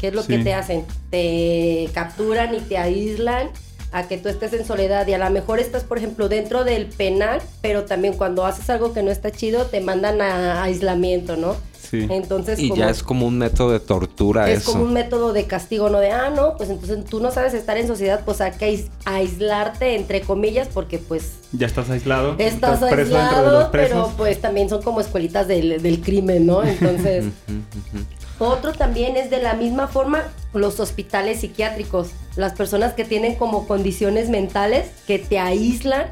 ¿Qué 0.00 0.08
es 0.08 0.14
lo 0.14 0.24
que 0.24 0.38
te 0.38 0.54
hacen? 0.54 0.86
Te 1.10 1.90
capturan 1.92 2.54
y 2.54 2.60
te 2.60 2.78
aíslan 2.78 3.50
a 3.92 4.08
que 4.08 4.18
tú 4.18 4.28
estés 4.28 4.52
en 4.52 4.64
soledad 4.64 5.06
y 5.06 5.12
a 5.12 5.18
lo 5.18 5.28
mejor 5.30 5.58
estás, 5.58 5.84
por 5.84 5.98
ejemplo, 5.98 6.28
dentro 6.28 6.64
del 6.64 6.86
penal, 6.86 7.42
pero 7.60 7.84
también 7.84 8.14
cuando 8.14 8.46
haces 8.46 8.70
algo 8.70 8.92
que 8.92 9.02
no 9.02 9.10
está 9.10 9.30
chido, 9.30 9.66
te 9.66 9.80
mandan 9.80 10.22
a 10.22 10.62
aislamiento, 10.62 11.36
¿no? 11.36 11.56
Sí. 11.90 12.06
Entonces, 12.08 12.58
Y 12.60 12.68
como- 12.68 12.80
ya 12.80 12.88
es 12.90 13.02
como 13.02 13.26
un 13.26 13.38
método 13.38 13.72
de 13.72 13.80
tortura 13.80 14.48
es 14.48 14.60
eso. 14.60 14.72
como 14.72 14.84
un 14.84 14.92
método 14.92 15.32
de 15.32 15.46
castigo, 15.46 15.88
¿no? 15.90 15.98
De, 15.98 16.10
ah, 16.12 16.30
no, 16.30 16.56
pues 16.56 16.70
entonces 16.70 17.04
tú 17.06 17.18
no 17.20 17.32
sabes 17.32 17.52
estar 17.52 17.76
en 17.78 17.88
sociedad, 17.88 18.20
pues 18.24 18.40
hay 18.40 18.52
que 18.52 18.66
ais- 18.72 18.88
aislarte, 19.06 19.96
entre 19.96 20.20
comillas, 20.20 20.68
porque 20.72 20.98
pues 20.98 21.32
Ya 21.52 21.66
estás 21.66 21.90
aislado. 21.90 22.36
estás 22.38 22.78
preso 22.78 22.86
dentro 22.86 23.06
de 23.18 23.20
aislado, 23.24 23.60
los 23.60 23.68
pero 23.70 24.12
pues 24.16 24.40
también 24.40 24.68
son 24.68 24.82
como 24.82 25.00
escuelitas 25.00 25.48
del, 25.48 25.82
del 25.82 26.00
crimen, 26.00 26.46
¿no? 26.46 26.62
Entonces, 26.62 27.24
otro 28.38 28.72
también 28.72 29.16
es 29.16 29.28
de 29.30 29.42
la 29.42 29.54
misma 29.54 29.88
forma 29.88 30.22
los 30.54 30.80
hospitales 30.80 31.40
psiquiátricos, 31.40 32.10
las 32.36 32.52
personas 32.52 32.92
que 32.94 33.04
tienen 33.04 33.34
como 33.34 33.66
condiciones 33.66 34.28
mentales 34.28 34.88
que 35.06 35.18
te 35.18 35.38
aíslan 35.38 36.06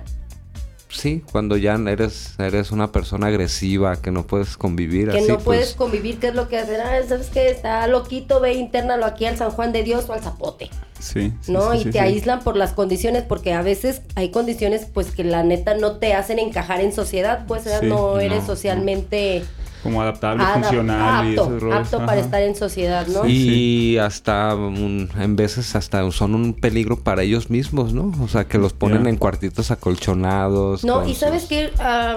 sí, 0.88 1.22
cuando 1.30 1.56
ya 1.56 1.74
eres, 1.74 2.34
eres 2.38 2.70
una 2.70 2.92
persona 2.92 3.28
agresiva, 3.28 4.00
que 4.00 4.10
no 4.10 4.26
puedes 4.26 4.56
convivir. 4.56 5.10
Que 5.10 5.18
así, 5.18 5.28
no 5.28 5.38
puedes 5.38 5.68
pues, 5.68 5.76
convivir, 5.76 6.18
que 6.18 6.28
es 6.28 6.34
lo 6.34 6.48
que 6.48 6.58
hacen. 6.58 6.80
Ah, 6.80 6.98
¿sabes 7.06 7.28
qué? 7.28 7.50
Está 7.50 7.86
loquito, 7.86 8.40
ve, 8.40 8.54
internalo 8.54 9.06
aquí 9.06 9.26
al 9.26 9.36
San 9.36 9.50
Juan 9.50 9.72
de 9.72 9.82
Dios 9.82 10.08
o 10.08 10.12
al 10.12 10.20
Zapote. 10.20 10.70
Sí. 10.98 11.32
sí, 11.40 11.52
¿No? 11.52 11.72
sí, 11.72 11.78
y 11.78 11.82
sí, 11.84 11.84
te 11.86 11.92
sí. 11.92 11.98
aíslan 11.98 12.40
por 12.40 12.56
las 12.56 12.72
condiciones, 12.72 13.22
porque 13.22 13.52
a 13.52 13.62
veces 13.62 14.02
hay 14.14 14.30
condiciones, 14.30 14.86
pues, 14.92 15.10
que 15.10 15.24
la 15.24 15.42
neta 15.42 15.74
no 15.74 15.96
te 15.98 16.14
hacen 16.14 16.38
encajar 16.38 16.80
en 16.80 16.92
sociedad, 16.92 17.44
pues, 17.46 17.64
no 17.82 18.18
eres 18.18 18.40
no, 18.40 18.46
socialmente 18.46 19.44
Como 19.82 20.02
adaptable, 20.02 20.42
adap- 20.42 20.54
funcional 20.54 21.26
y 21.26 21.30
apto, 21.30 21.42
esos 21.44 21.62
roles. 21.62 21.78
apto 21.78 21.96
ajá. 21.98 22.06
para 22.06 22.20
estar 22.20 22.42
en 22.42 22.54
sociedad, 22.56 23.06
¿no? 23.06 23.26
Y 23.26 23.96
hasta 23.98 24.54
un- 24.54 25.08
en 25.18 25.36
veces 25.36 25.74
hasta 25.76 26.10
son 26.10 26.34
un 26.34 26.54
peligro 26.54 26.98
para 27.00 27.22
ellos 27.22 27.48
mismos, 27.50 27.92
¿no? 27.92 28.12
O 28.22 28.28
sea, 28.28 28.44
que 28.46 28.58
los 28.58 28.72
ponen 28.72 29.06
en 29.06 29.16
cuartitos 29.16 29.70
acolchonados. 29.70 30.84
No, 30.84 31.06
y 31.06 31.14
sabes 31.14 31.44
que 31.44 31.70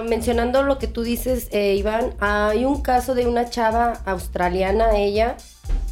mencionando 0.09 0.63
lo 0.63 0.79
que 0.79 0.87
tú 0.87 1.03
dices, 1.03 1.47
eh, 1.51 1.75
Iván, 1.75 2.13
hay 2.19 2.65
un 2.65 2.81
caso 2.81 3.13
de 3.15 3.27
una 3.27 3.49
chava 3.49 3.93
australiana, 4.05 4.97
ella, 4.97 5.37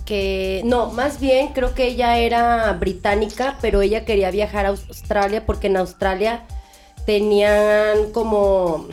que, 0.05 0.63
no, 0.65 0.91
más 0.91 1.19
bien 1.19 1.49
creo 1.49 1.75
que 1.75 1.85
ella 1.87 2.17
era 2.17 2.73
británica, 2.73 3.57
pero 3.61 3.81
ella 3.81 4.05
quería 4.05 4.31
viajar 4.31 4.65
a 4.65 4.69
Australia 4.69 5.45
porque 5.45 5.67
en 5.67 5.77
Australia 5.77 6.43
tenían 7.05 8.11
como 8.11 8.87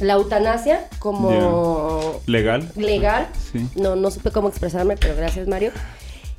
la 0.00 0.14
eutanasia 0.14 0.88
como 0.98 2.20
Legal. 2.26 2.70
legal. 2.76 3.28
Sí. 3.52 3.66
No, 3.76 3.96
no 3.96 4.10
supe 4.10 4.30
cómo 4.30 4.48
expresarme, 4.48 4.96
pero 4.96 5.16
gracias 5.16 5.48
Mario. 5.48 5.72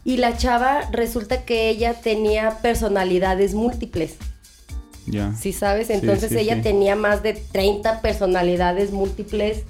Y 0.03 0.17
la 0.17 0.37
chava 0.37 0.81
resulta 0.91 1.43
que 1.43 1.69
ella 1.69 1.93
tenía 1.95 2.59
personalidades 2.61 3.53
múltiples. 3.53 4.15
Ya. 5.05 5.33
Sí, 5.35 5.53
¿sabes? 5.53 5.89
Entonces 5.89 6.29
sí, 6.29 6.37
ella 6.37 6.61
tenía 6.61 6.95
más 6.95 7.23
de 7.23 7.33
30 7.33 8.01
personalidades 8.01 8.91
múltiples. 8.91 9.63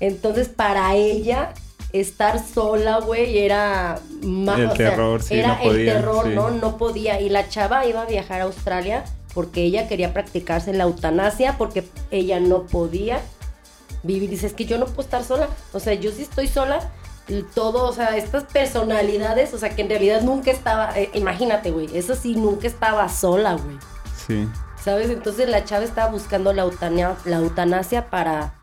Entonces 0.00 0.48
para 0.48 0.94
ella 0.94 1.52
estar 1.92 2.42
sola, 2.42 3.00
güey, 3.00 3.38
era 3.38 4.00
más... 4.22 4.58
El 4.58 4.72
terror, 4.72 5.22
sí, 5.22 5.34
Era 5.34 5.48
no 5.48 5.58
podía, 5.62 5.92
el 5.92 5.98
terror. 5.98 6.26
¿no? 6.28 6.50
No 6.50 6.76
podía. 6.78 7.20
Y 7.20 7.28
la 7.28 7.48
chava 7.48 7.86
iba 7.86 8.02
a 8.02 8.06
viajar 8.06 8.40
a 8.40 8.44
Australia 8.44 9.04
porque 9.34 9.62
ella 9.62 9.88
quería 9.88 10.12
practicarse 10.12 10.72
la 10.72 10.84
eutanasia 10.84 11.56
porque 11.58 11.84
ella 12.10 12.40
no 12.40 12.64
podía 12.64 13.20
vivir. 14.02 14.28
Dice, 14.30 14.46
es 14.46 14.52
que 14.52 14.64
yo 14.66 14.78
no 14.78 14.86
puedo 14.86 15.02
estar 15.02 15.24
sola. 15.24 15.48
O 15.72 15.80
sea, 15.80 15.94
yo 15.94 16.10
sí 16.12 16.22
estoy 16.22 16.48
sola. 16.48 16.90
Todo, 17.54 17.88
o 17.88 17.92
sea, 17.92 18.16
estas 18.16 18.44
personalidades, 18.44 19.54
o 19.54 19.58
sea, 19.58 19.70
que 19.70 19.82
en 19.82 19.88
realidad 19.88 20.22
nunca 20.22 20.50
estaba, 20.50 20.98
eh, 20.98 21.08
imagínate, 21.14 21.70
güey, 21.70 21.88
eso 21.96 22.14
sí, 22.16 22.34
nunca 22.34 22.66
estaba 22.66 23.08
sola, 23.08 23.54
güey. 23.54 23.76
Sí. 24.26 24.48
¿Sabes? 24.84 25.08
Entonces 25.08 25.48
la 25.48 25.64
chava 25.64 25.84
estaba 25.84 26.10
buscando 26.10 26.52
la, 26.52 26.64
eutania- 26.64 27.16
la 27.24 27.36
eutanasia 27.36 28.10
para 28.10 28.54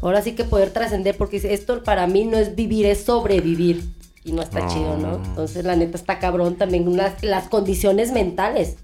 ahora 0.00 0.22
sí 0.22 0.34
que 0.34 0.44
poder 0.44 0.72
trascender, 0.72 1.16
porque 1.18 1.36
dice, 1.36 1.52
esto 1.52 1.82
para 1.84 2.06
mí 2.06 2.24
no 2.24 2.38
es 2.38 2.56
vivir, 2.56 2.86
es 2.86 3.04
sobrevivir. 3.04 3.84
Y 4.24 4.32
no 4.32 4.42
está 4.42 4.66
chido, 4.66 4.96
¿no? 4.96 5.16
Entonces 5.24 5.64
la 5.64 5.76
neta 5.76 5.96
está 5.96 6.18
cabrón 6.18 6.56
también 6.56 6.96
las, 6.96 7.22
las 7.22 7.48
condiciones 7.48 8.10
mentales. 8.10 8.76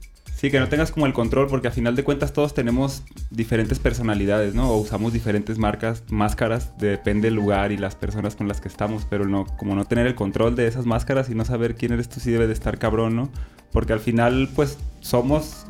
Sí, 0.42 0.50
que 0.50 0.58
no 0.58 0.68
tengas 0.68 0.90
como 0.90 1.06
el 1.06 1.12
control, 1.12 1.46
porque 1.46 1.68
a 1.68 1.70
final 1.70 1.94
de 1.94 2.02
cuentas 2.02 2.32
todos 2.32 2.52
tenemos 2.52 3.04
diferentes 3.30 3.78
personalidades, 3.78 4.56
¿no? 4.56 4.72
O 4.72 4.78
usamos 4.78 5.12
diferentes 5.12 5.56
marcas, 5.56 6.02
máscaras, 6.10 6.76
depende 6.78 7.28
del 7.28 7.36
lugar 7.36 7.70
y 7.70 7.76
las 7.76 7.94
personas 7.94 8.34
con 8.34 8.48
las 8.48 8.60
que 8.60 8.66
estamos, 8.66 9.06
pero 9.08 9.24
no, 9.24 9.46
como 9.56 9.76
no 9.76 9.84
tener 9.84 10.04
el 10.04 10.16
control 10.16 10.56
de 10.56 10.66
esas 10.66 10.84
máscaras 10.84 11.30
y 11.30 11.36
no 11.36 11.44
saber 11.44 11.76
quién 11.76 11.92
eres 11.92 12.08
tú 12.08 12.18
sí 12.18 12.32
debe 12.32 12.48
de 12.48 12.54
estar 12.54 12.80
cabrón, 12.80 13.14
¿no? 13.14 13.28
Porque 13.70 13.92
al 13.92 14.00
final, 14.00 14.48
pues, 14.56 14.78
somos 14.98 15.64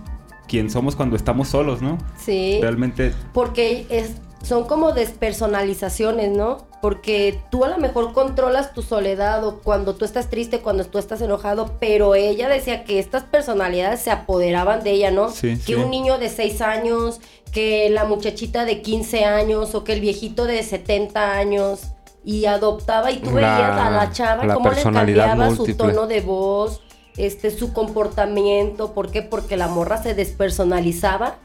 quien 0.48 0.70
somos 0.70 0.96
cuando 0.96 1.16
estamos 1.16 1.48
solos, 1.48 1.82
¿no? 1.82 1.98
Sí. 2.16 2.56
Realmente, 2.62 3.12
Porque 3.34 3.84
es, 3.90 4.22
son 4.42 4.64
como 4.64 4.92
despersonalizaciones, 4.92 6.30
¿no? 6.30 6.66
Porque 6.80 7.40
tú 7.50 7.64
a 7.64 7.68
lo 7.68 7.78
mejor 7.78 8.12
controlas 8.12 8.72
tu 8.74 8.82
soledad 8.82 9.44
o 9.46 9.60
cuando 9.60 9.94
tú 9.94 10.04
estás 10.04 10.28
triste, 10.30 10.60
cuando 10.60 10.84
tú 10.84 10.98
estás 10.98 11.20
enojado, 11.20 11.76
pero 11.78 12.14
ella 12.14 12.48
decía 12.48 12.84
que 12.84 12.98
estas 12.98 13.22
personalidades 13.22 14.00
se 14.00 14.10
apoderaban 14.10 14.82
de 14.82 14.90
ella, 14.90 15.10
¿no? 15.10 15.30
Sí, 15.30 15.56
que 15.58 15.62
sí. 15.62 15.74
un 15.74 15.90
niño 15.90 16.18
de 16.18 16.28
6 16.28 16.60
años, 16.60 17.20
que 17.52 17.88
la 17.90 18.04
muchachita 18.04 18.64
de 18.64 18.82
15 18.82 19.24
años 19.24 19.74
o 19.74 19.84
que 19.84 19.92
el 19.92 20.00
viejito 20.00 20.44
de 20.46 20.62
70 20.62 21.32
años 21.32 21.82
y 22.24 22.46
adoptaba 22.46 23.10
y 23.12 23.18
tú 23.18 23.30
La- 23.30 23.34
veías 23.58 23.80
a 23.80 23.90
la 23.90 24.10
chava 24.12 24.44
la 24.44 24.54
cómo 24.54 24.70
le 24.70 24.82
cambiaba 24.82 25.54
su 25.54 25.74
tono 25.76 26.06
de 26.06 26.20
voz, 26.20 26.80
este 27.16 27.50
su 27.50 27.72
comportamiento, 27.72 28.92
¿por 28.92 29.10
qué? 29.10 29.22
Porque 29.22 29.56
la 29.56 29.68
morra 29.68 30.02
se 30.02 30.14
despersonalizaba 30.14 31.36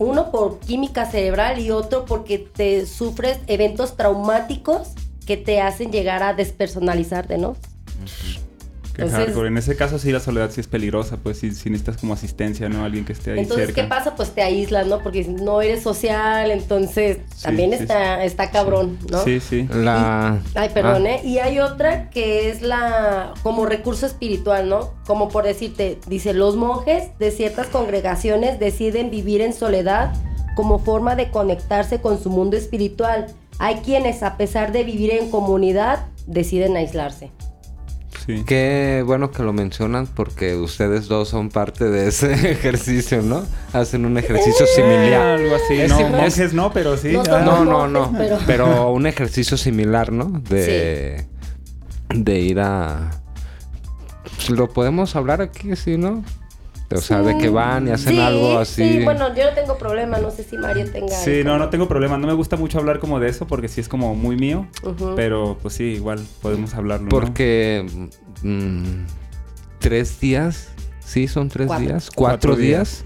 uno 0.00 0.30
por 0.30 0.58
química 0.60 1.04
cerebral 1.04 1.60
y 1.60 1.70
otro 1.70 2.06
porque 2.06 2.38
te 2.38 2.86
sufres 2.86 3.38
eventos 3.46 3.98
traumáticos 3.98 4.88
que 5.26 5.36
te 5.36 5.60
hacen 5.60 5.92
llegar 5.92 6.22
a 6.22 6.32
despersonalizarte, 6.32 7.36
¿no? 7.36 7.54
Que 8.92 9.02
Entonces- 9.02 9.26
hardcore. 9.26 9.48
en 9.48 9.58
ese 9.58 9.76
caso 9.76 9.98
sí 9.98 10.12
la 10.12 10.20
soledad 10.20 10.50
sí 10.50 10.60
es 10.60 10.66
peligrosa, 10.66 11.16
pues 11.22 11.38
sí, 11.38 11.52
sí 11.52 11.70
necesitas 11.70 11.96
como 11.98 12.14
asistencia, 12.14 12.68
¿no? 12.68 12.84
Alguien 12.84 13.04
que 13.04 13.12
esté 13.12 13.32
ahí 13.32 13.40
Entonces, 13.40 13.66
cerca. 13.66 13.82
¿qué 13.82 13.88
pasa? 13.88 14.14
Pues 14.16 14.30
te 14.30 14.42
aíslas, 14.42 14.86
¿no? 14.86 15.00
Porque 15.00 15.24
no 15.24 15.62
eres 15.62 15.82
social, 15.82 16.50
entonces 16.50 17.18
Sí, 17.34 17.42
también 17.42 17.70
sí, 17.70 17.76
está, 17.82 18.24
está 18.24 18.50
cabrón, 18.50 18.98
¿no? 19.10 19.22
Sí, 19.24 19.40
sí. 19.40 19.68
La... 19.72 20.38
Ay, 20.54 20.70
perdón, 20.74 21.06
Ah, 21.06 21.10
¿eh? 21.14 21.20
Y 21.24 21.38
hay 21.38 21.58
otra 21.60 22.10
que 22.10 22.50
es 22.50 22.62
la 22.62 23.34
como 23.42 23.66
recurso 23.66 24.06
espiritual, 24.06 24.68
¿no? 24.68 24.92
Como 25.06 25.28
por 25.28 25.44
decirte, 25.44 25.98
dice, 26.06 26.34
los 26.34 26.56
monjes 26.56 27.16
de 27.18 27.30
ciertas 27.30 27.68
congregaciones 27.68 28.58
deciden 28.58 29.10
vivir 29.10 29.40
en 29.40 29.52
soledad 29.52 30.12
como 30.56 30.78
forma 30.78 31.14
de 31.16 31.30
conectarse 31.30 32.00
con 32.00 32.20
su 32.22 32.28
mundo 32.30 32.56
espiritual. 32.56 33.26
Hay 33.58 33.76
quienes, 33.76 34.22
a 34.22 34.36
pesar 34.36 34.72
de 34.72 34.84
vivir 34.84 35.10
en 35.12 35.30
comunidad, 35.30 36.06
deciden 36.26 36.76
aislarse. 36.76 37.30
Sí. 38.38 38.44
Qué 38.46 39.02
bueno 39.06 39.30
que 39.30 39.42
lo 39.42 39.52
mencionan 39.52 40.06
porque 40.06 40.54
ustedes 40.56 41.08
dos 41.08 41.28
son 41.28 41.48
parte 41.50 41.84
de 41.88 42.08
ese 42.08 42.32
ejercicio, 42.52 43.22
¿no? 43.22 43.44
Hacen 43.72 44.04
un 44.04 44.16
ejercicio 44.18 44.66
similar. 44.66 45.38
algo 45.38 45.54
así. 45.56 45.80
Es 45.80 46.52
no, 46.54 46.64
no, 46.64 46.72
pero 46.72 46.96
sí. 46.96 47.12
No 47.12 47.22
ah, 47.30 47.40
No, 47.44 47.86
no, 47.88 48.12
pero- 48.16 48.38
Pero 48.46 48.92
un 48.92 49.06
ejercicio 49.06 49.56
similar, 49.56 50.12
¿no? 50.12 50.26
De, 50.48 51.26
de 52.08 52.40
ir 52.40 52.60
a... 52.60 53.10
Lo 54.48 54.68
podemos 54.68 55.16
hablar 55.16 55.42
aquí, 55.42 55.76
sí, 55.76 55.96
¿no? 55.98 56.24
O 56.92 57.00
sea, 57.00 57.22
de 57.22 57.38
que 57.38 57.48
van 57.48 57.86
y 57.86 57.90
hacen 57.92 58.14
Sí, 58.14 58.20
algo 58.20 58.58
así. 58.58 58.98
Sí, 58.98 59.04
bueno, 59.04 59.34
yo 59.34 59.44
no 59.44 59.52
tengo 59.54 59.78
problema, 59.78 60.18
no 60.18 60.30
sé 60.30 60.42
si 60.42 60.58
Mario 60.58 60.90
tenga. 60.90 61.14
Sí, 61.14 61.42
no, 61.44 61.56
no 61.56 61.68
tengo 61.70 61.86
problema. 61.86 62.18
No 62.18 62.26
me 62.26 62.32
gusta 62.32 62.56
mucho 62.56 62.78
hablar 62.78 62.98
como 62.98 63.20
de 63.20 63.28
eso 63.28 63.46
porque 63.46 63.68
sí 63.68 63.80
es 63.80 63.88
como 63.88 64.14
muy 64.16 64.36
mío. 64.36 64.66
Pero 65.14 65.56
pues 65.62 65.74
sí, 65.74 65.84
igual 65.84 66.20
podemos 66.42 66.74
hablarlo. 66.74 67.04
¿no? 67.04 67.10
Porque 67.10 67.86
mm, 68.42 69.04
tres 69.78 70.18
días, 70.20 70.68
sí, 70.98 71.28
son 71.28 71.48
tres 71.48 71.68
Cuatro. 71.68 71.86
días, 71.86 72.10
Cuatro 72.14 72.50
cuatro 72.50 72.56
días, 72.56 73.04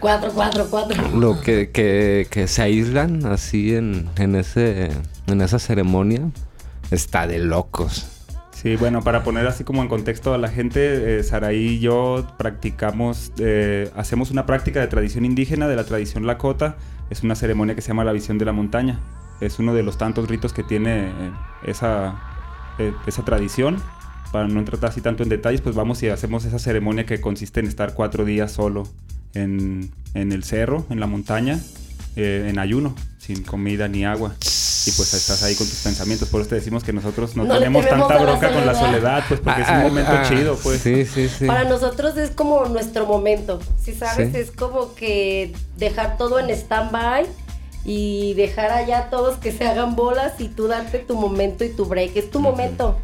Cuatro, 0.00 0.30
cuatro, 0.34 0.66
cuatro. 0.70 0.96
lo 1.16 1.40
que, 1.40 1.70
que, 1.70 2.26
que 2.30 2.48
se 2.48 2.62
aíslan 2.62 3.26
así 3.26 3.74
en, 3.76 4.08
en 4.16 4.34
ese 4.34 4.88
en 5.28 5.40
esa 5.40 5.58
ceremonia 5.58 6.22
está 6.90 7.26
de 7.26 7.38
locos. 7.38 8.06
Sí, 8.60 8.74
bueno, 8.74 9.02
para 9.02 9.22
poner 9.22 9.46
así 9.46 9.62
como 9.62 9.82
en 9.82 9.88
contexto 9.88 10.34
a 10.34 10.38
la 10.38 10.48
gente, 10.48 11.20
eh, 11.20 11.22
Saraí 11.22 11.74
y 11.74 11.78
yo 11.78 12.26
practicamos, 12.38 13.30
eh, 13.38 13.88
hacemos 13.94 14.32
una 14.32 14.46
práctica 14.46 14.80
de 14.80 14.88
tradición 14.88 15.24
indígena, 15.24 15.68
de 15.68 15.76
la 15.76 15.84
tradición 15.84 16.26
Lakota. 16.26 16.76
Es 17.08 17.22
una 17.22 17.36
ceremonia 17.36 17.76
que 17.76 17.82
se 17.82 17.88
llama 17.88 18.02
la 18.02 18.10
visión 18.10 18.36
de 18.36 18.44
la 18.44 18.52
montaña. 18.52 18.98
Es 19.40 19.60
uno 19.60 19.74
de 19.74 19.84
los 19.84 19.96
tantos 19.96 20.28
ritos 20.28 20.52
que 20.52 20.64
tiene 20.64 21.06
eh, 21.06 21.12
esa, 21.66 22.20
eh, 22.80 22.92
esa 23.06 23.24
tradición. 23.24 23.76
Para 24.32 24.48
no 24.48 24.58
entrar 24.58 24.84
así 24.86 25.00
tanto 25.02 25.22
en 25.22 25.28
detalles, 25.28 25.60
pues 25.60 25.76
vamos 25.76 26.02
y 26.02 26.08
hacemos 26.08 26.44
esa 26.44 26.58
ceremonia 26.58 27.06
que 27.06 27.20
consiste 27.20 27.60
en 27.60 27.66
estar 27.66 27.94
cuatro 27.94 28.24
días 28.24 28.50
solo 28.50 28.88
en, 29.34 29.92
en 30.14 30.32
el 30.32 30.42
cerro, 30.42 30.84
en 30.90 30.98
la 30.98 31.06
montaña, 31.06 31.60
eh, 32.18 32.48
en 32.48 32.58
ayuno, 32.58 32.94
sin 33.18 33.44
comida 33.44 33.86
ni 33.86 34.04
agua. 34.04 34.34
Y 34.86 34.90
pues 34.92 35.14
estás 35.14 35.42
ahí 35.42 35.54
con 35.54 35.68
tus 35.68 35.78
pensamientos. 35.80 36.28
Por 36.28 36.40
eso 36.40 36.50
te 36.50 36.56
decimos 36.56 36.82
que 36.82 36.92
nosotros 36.92 37.36
no, 37.36 37.46
tenemos 37.46 37.86
tanta 37.86 38.14
la 38.14 38.22
bronca 38.22 38.52
con 38.52 38.66
la 38.66 38.74
soledad. 38.74 39.22
pues 39.28 39.38
porque 39.40 39.62
es 39.62 39.68
un 39.68 39.74
Ah, 39.74 39.82
momento 39.82 40.10
ah, 40.12 40.24
chido, 40.28 40.56
pues. 40.62 40.80
Sí, 40.80 41.04
sí, 41.04 41.28
sí. 41.28 41.46
Para 41.46 41.64
nosotros 41.64 42.16
es 42.16 42.30
como 42.30 42.64
nuestro 42.66 43.06
momento, 43.06 43.60
¿sí 43.80 43.94
sabes? 43.94 44.32
Sí. 44.32 44.38
Es 44.38 44.50
como 44.50 44.94
que 44.94 45.54
dejar 45.76 46.16
todo 46.16 46.38
en 46.40 46.50
stand-by 46.50 47.26
y 47.84 48.34
dejar 48.34 48.70
allá 48.72 49.10
todos 49.10 49.36
que 49.36 49.52
se 49.52 49.66
hagan 49.66 49.94
bolas 49.94 50.40
y 50.40 50.48
tú 50.48 50.66
darte 50.66 50.98
tu 50.98 51.14
momento 51.16 51.64
y 51.64 51.68
tu 51.68 51.84
break. 51.84 52.16
Es 52.16 52.30
tu 52.30 52.40
momento. 52.40 52.98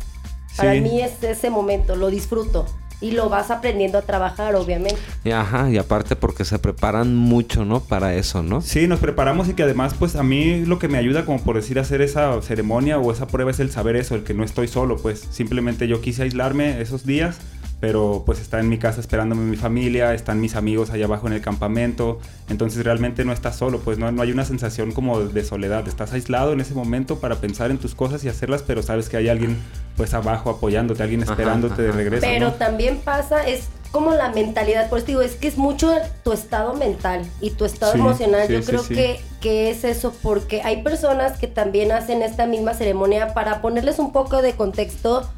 Para 0.57 0.75
mí 0.75 1.01
es 1.01 1.23
ese 1.23 1.51
momento, 1.51 1.97
lo 1.97 2.11
disfruto. 2.11 2.67
Y 3.05 3.11
lo 3.11 3.29
vas 3.29 3.51
aprendiendo 3.51 3.99
a 3.99 4.03
trabajar, 4.03 4.55
obviamente. 4.55 4.99
Y 5.25 5.31
Ajá, 5.31 5.69
y 5.71 5.77
aparte 5.77 6.17
porque 6.17 6.47
se 6.47 6.59
preparan 6.59 7.15
mucho, 7.15 7.67
¿no? 7.67 7.81
Para 7.81 8.15
eso, 8.15 8.43
¿no? 8.43 8.63
Sí, 8.63 8.87
nos 8.87 8.99
preparamos 8.99 9.47
y 9.47 9.53
que 9.53 9.63
además, 9.63 9.93
pues 9.99 10.17
a 10.17 10.23
mí 10.23 10.65
lo 10.65 10.79
que 10.79 10.89
me 10.89 10.97
ayuda, 10.97 11.27
como 11.27 11.39
por 11.43 11.57
decir, 11.57 11.79
a 11.79 11.83
hacer 11.83 12.01
esa 12.01 12.41
ceremonia 12.41 12.99
o 12.99 13.13
esa 13.13 13.27
prueba 13.27 13.51
es 13.51 13.61
el 13.61 13.71
saber 13.71 13.97
eso, 13.97 14.15
el 14.15 14.25
que 14.25 14.33
no 14.33 14.43
estoy 14.43 14.69
solo, 14.69 14.97
pues 14.97 15.21
simplemente 15.31 15.87
yo 15.87 16.01
quise 16.01 16.23
aislarme 16.23 16.81
esos 16.81 17.05
días, 17.05 17.37
pero 17.85 18.23
pues 18.25 18.41
está 18.41 18.61
en 18.61 18.71
mi 18.71 18.79
casa 18.79 18.99
esperándome 18.99 19.43
mi 19.43 19.59
familia, 19.59 20.15
están 20.15 20.41
mis 20.41 20.57
amigos 20.57 20.89
allá 20.89 21.05
abajo 21.05 21.27
en 21.27 21.35
el 21.35 21.43
campamento, 21.43 22.19
entonces 22.49 22.83
realmente 22.83 23.27
no 23.27 23.33
estás 23.35 23.57
solo, 23.57 23.81
pues 23.81 23.99
no, 23.99 24.11
no 24.11 24.23
hay 24.23 24.33
una 24.33 24.47
sensación 24.47 24.93
como 24.93 25.21
de 25.21 25.45
soledad, 25.45 25.87
estás 25.87 26.15
aislado 26.15 26.55
en 26.55 26.63
ese 26.63 26.73
momento 26.73 27.19
para 27.19 27.35
pensar 27.43 27.71
en 27.71 27.77
tus 27.77 27.95
cosas 27.95 28.25
y 28.25 28.31
hacerlas, 28.31 28.63
pero 28.63 28.83
sabes 28.83 29.11
que 29.11 29.19
hay 29.19 29.29
alguien 29.29 29.59
pues 29.99 30.15
abajo 30.15 30.49
apoyándote, 30.49 31.03
alguien 31.03 31.25
esperándote 31.25 31.83
de 31.83 31.93
regreso. 31.93 32.27
Pero 32.27 32.55
también 32.55 33.01
pasa, 33.05 33.47
es 33.47 33.69
como 33.91 34.13
la 34.15 34.31
mentalidad, 34.31 34.89
por 34.89 35.01
eso 35.01 35.09
digo, 35.09 35.21
es 35.21 35.35
que 35.35 35.49
es 35.49 35.59
mucho 35.59 35.93
tu 36.23 36.33
estado 36.33 36.73
mental 36.73 37.27
y 37.43 37.51
tu 37.51 37.67
estado 37.67 37.93
emocional, 37.93 38.49
yo 38.49 38.65
creo 38.65 38.89
que, 38.89 39.21
que 39.43 39.71
es 39.71 39.85
eso, 39.85 40.15
porque 40.23 40.63
hay 40.63 40.83
personas 40.83 41.37
que 41.39 41.49
también 41.49 41.93
hacen 41.93 42.23
esta 42.23 42.47
misma 42.47 42.73
ceremonia 42.73 43.35
para 43.35 43.61
ponerles 43.61 43.99
un 43.99 44.11
poco 44.11 44.41
de 44.41 44.55
contexto 44.55 45.29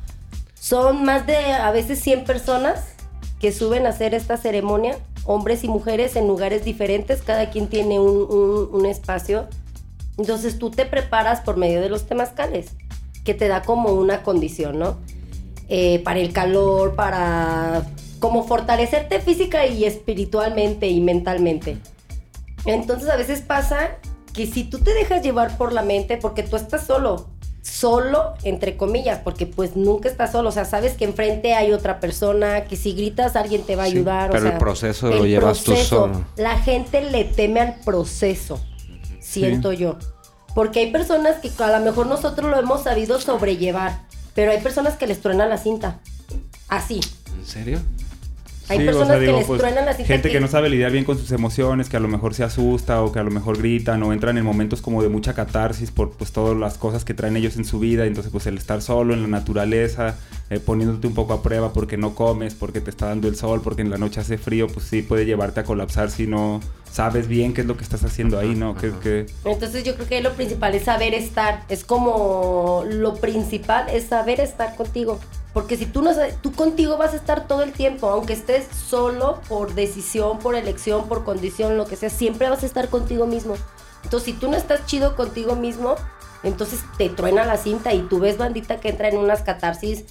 son 0.66 1.04
más 1.04 1.28
de 1.28 1.36
a 1.36 1.70
veces 1.70 2.00
100 2.00 2.24
personas 2.24 2.86
que 3.38 3.52
suben 3.52 3.86
a 3.86 3.90
hacer 3.90 4.14
esta 4.14 4.36
ceremonia, 4.36 4.98
hombres 5.24 5.62
y 5.62 5.68
mujeres 5.68 6.16
en 6.16 6.26
lugares 6.26 6.64
diferentes, 6.64 7.22
cada 7.22 7.50
quien 7.50 7.68
tiene 7.68 8.00
un, 8.00 8.84
espacio. 8.84 9.46
Entonces 10.18 10.58
tú 10.58 10.72
te 10.72 10.84
preparas 10.84 11.40
por 11.40 11.56
medio 11.56 11.80
de 11.80 11.88
los 11.88 12.08
temazcales, 12.08 12.72
que 13.24 13.32
te 13.32 13.46
da 13.46 13.62
como 13.62 13.90
una 13.90 14.24
condición, 14.24 14.80
¿no? 14.80 14.96
Eh, 15.68 16.00
para 16.00 16.18
el 16.18 16.32
calor, 16.32 16.96
para 16.96 17.86
como 18.18 18.42
fortalecerte 18.42 19.20
física 19.20 19.66
y 19.66 19.84
espiritualmente 19.84 20.88
y 20.88 21.00
mentalmente. 21.00 21.78
Entonces 22.64 23.08
a 23.08 23.16
veces 23.16 23.40
pasa 23.40 23.98
que 24.32 24.48
si 24.48 24.64
tú 24.64 24.80
te 24.80 24.94
dejas 24.94 25.22
llevar 25.22 25.56
por 25.56 25.72
la 25.72 25.82
mente, 25.82 26.16
porque 26.16 26.42
tú 26.42 26.56
estás 26.56 26.84
solo, 26.84 27.28
solo, 27.66 28.34
entre 28.44 28.76
comillas, 28.76 29.20
porque 29.22 29.46
pues 29.46 29.76
nunca 29.76 30.08
estás 30.08 30.32
solo, 30.32 30.50
o 30.50 30.52
sea, 30.52 30.64
sabes 30.64 30.94
que 30.94 31.04
enfrente 31.04 31.54
hay 31.54 31.72
otra 31.72 32.00
persona, 32.00 32.64
que 32.64 32.76
si 32.76 32.92
gritas 32.92 33.36
alguien 33.36 33.62
te 33.62 33.76
va 33.76 33.82
a 33.82 33.86
ayudar. 33.86 34.30
pero 34.30 34.48
el 34.48 34.58
proceso 34.58 35.10
lo 35.10 35.26
llevas 35.26 35.64
tú 35.64 35.74
solo. 35.76 36.24
La 36.36 36.58
gente 36.58 37.02
le 37.02 37.24
teme 37.24 37.60
al 37.60 37.74
proceso, 37.84 38.60
siento 39.20 39.72
yo. 39.72 39.98
Porque 40.54 40.80
hay 40.80 40.90
personas 40.90 41.36
que 41.36 41.50
a 41.62 41.78
lo 41.78 41.84
mejor 41.84 42.06
nosotros 42.06 42.50
lo 42.50 42.58
hemos 42.58 42.84
sabido 42.84 43.20
sobrellevar, 43.20 44.06
pero 44.34 44.52
hay 44.52 44.60
personas 44.60 44.94
que 44.96 45.06
les 45.06 45.20
truena 45.20 45.44
la 45.46 45.58
cinta. 45.58 46.00
Así. 46.68 47.00
¿En 47.38 47.46
serio? 47.46 47.80
Hay 48.68 48.84
personas 48.84 49.18
que 49.18 49.32
les 49.32 49.46
pues, 49.46 49.60
truenan 49.60 49.84
la 49.84 49.94
Gente 49.94 50.30
que... 50.30 50.40
no 50.40 50.48
sabe 50.48 50.68
lidiar 50.68 50.90
bien 50.90 51.04
con 51.04 51.18
sus 51.18 51.30
emociones, 51.32 51.88
que 51.88 51.96
a 51.96 52.00
lo 52.00 52.08
mejor 52.08 52.34
se 52.34 52.44
asusta 52.44 53.02
o 53.02 53.12
que 53.12 53.18
a 53.18 53.22
lo 53.22 53.30
mejor 53.30 53.58
gritan 53.58 54.02
o 54.02 54.12
entran 54.12 54.38
en 54.38 54.44
momentos 54.44 54.82
como 54.82 55.02
de 55.02 55.08
mucha 55.08 55.34
catarsis 55.34 55.90
por 55.90 56.12
pues 56.12 56.32
todas 56.32 56.56
las 56.56 56.78
cosas 56.78 57.04
que 57.04 57.14
traen 57.14 57.36
ellos 57.36 57.56
en 57.56 57.64
su 57.64 57.78
vida. 57.78 58.06
Entonces 58.06 58.32
pues 58.32 58.46
el 58.46 58.58
estar 58.58 58.82
solo 58.82 59.14
en 59.14 59.22
la 59.22 59.28
naturaleza, 59.28 60.16
eh, 60.50 60.58
poniéndote 60.58 61.06
un 61.06 61.14
poco 61.14 61.32
a 61.32 61.42
prueba 61.42 61.72
porque 61.72 61.96
no 61.96 62.14
comes, 62.14 62.54
porque 62.54 62.80
te 62.80 62.90
está 62.90 63.06
dando 63.06 63.28
el 63.28 63.36
sol, 63.36 63.60
porque 63.62 63.82
en 63.82 63.90
la 63.90 63.98
noche 63.98 64.20
hace 64.20 64.38
frío, 64.38 64.66
pues 64.66 64.86
sí 64.86 65.02
puede 65.02 65.26
llevarte 65.26 65.60
a 65.60 65.64
colapsar 65.64 66.10
si 66.10 66.26
no 66.26 66.60
sabes 66.96 67.28
bien 67.28 67.52
qué 67.52 67.60
es 67.60 67.66
lo 67.66 67.76
que 67.76 67.84
estás 67.84 68.04
haciendo 68.04 68.38
ahí, 68.38 68.54
¿no? 68.54 68.74
Que, 68.74 69.26
Entonces 69.44 69.84
yo 69.84 69.94
creo 69.96 70.08
que 70.08 70.22
lo 70.22 70.32
principal 70.32 70.74
es 70.74 70.84
saber 70.84 71.12
estar. 71.12 71.62
Es 71.68 71.84
como 71.84 72.84
lo 72.88 73.16
principal 73.16 73.86
es 73.90 74.04
saber 74.04 74.40
estar 74.40 74.74
contigo. 74.76 75.20
Porque 75.57 75.78
si 75.78 75.86
tú 75.86 76.02
no 76.02 76.11
tú 76.42 76.52
contigo 76.52 76.98
vas 76.98 77.14
a 77.14 77.16
estar 77.16 77.48
todo 77.48 77.62
el 77.62 77.72
tiempo, 77.72 78.11
aunque 78.11 78.34
estés 78.34 78.66
solo 78.66 79.40
por 79.48 79.74
decisión, 79.74 80.38
por 80.38 80.54
elección, 80.54 81.09
por 81.09 81.24
condición, 81.24 81.78
lo 81.78 81.86
que 81.86 81.96
sea, 81.96 82.11
siempre 82.11 82.50
vas 82.50 82.62
a 82.62 82.66
estar 82.66 82.90
contigo 82.90 83.26
mismo. 83.26 83.54
Entonces, 84.04 84.34
si 84.34 84.38
tú 84.38 84.50
no 84.50 84.59
estás 84.59 84.84
chido 84.84 85.16
contigo 85.16 85.57
mismo, 85.57 85.94
entonces 86.42 86.80
te 86.98 87.09
truena 87.09 87.46
la 87.46 87.57
cinta 87.57 87.94
y 87.94 88.02
tú 88.02 88.18
ves 88.18 88.36
bandita 88.36 88.80
que 88.80 88.90
entra 88.90 89.09
en 89.09 89.16
unas 89.16 89.40
catarsis, 89.40 90.04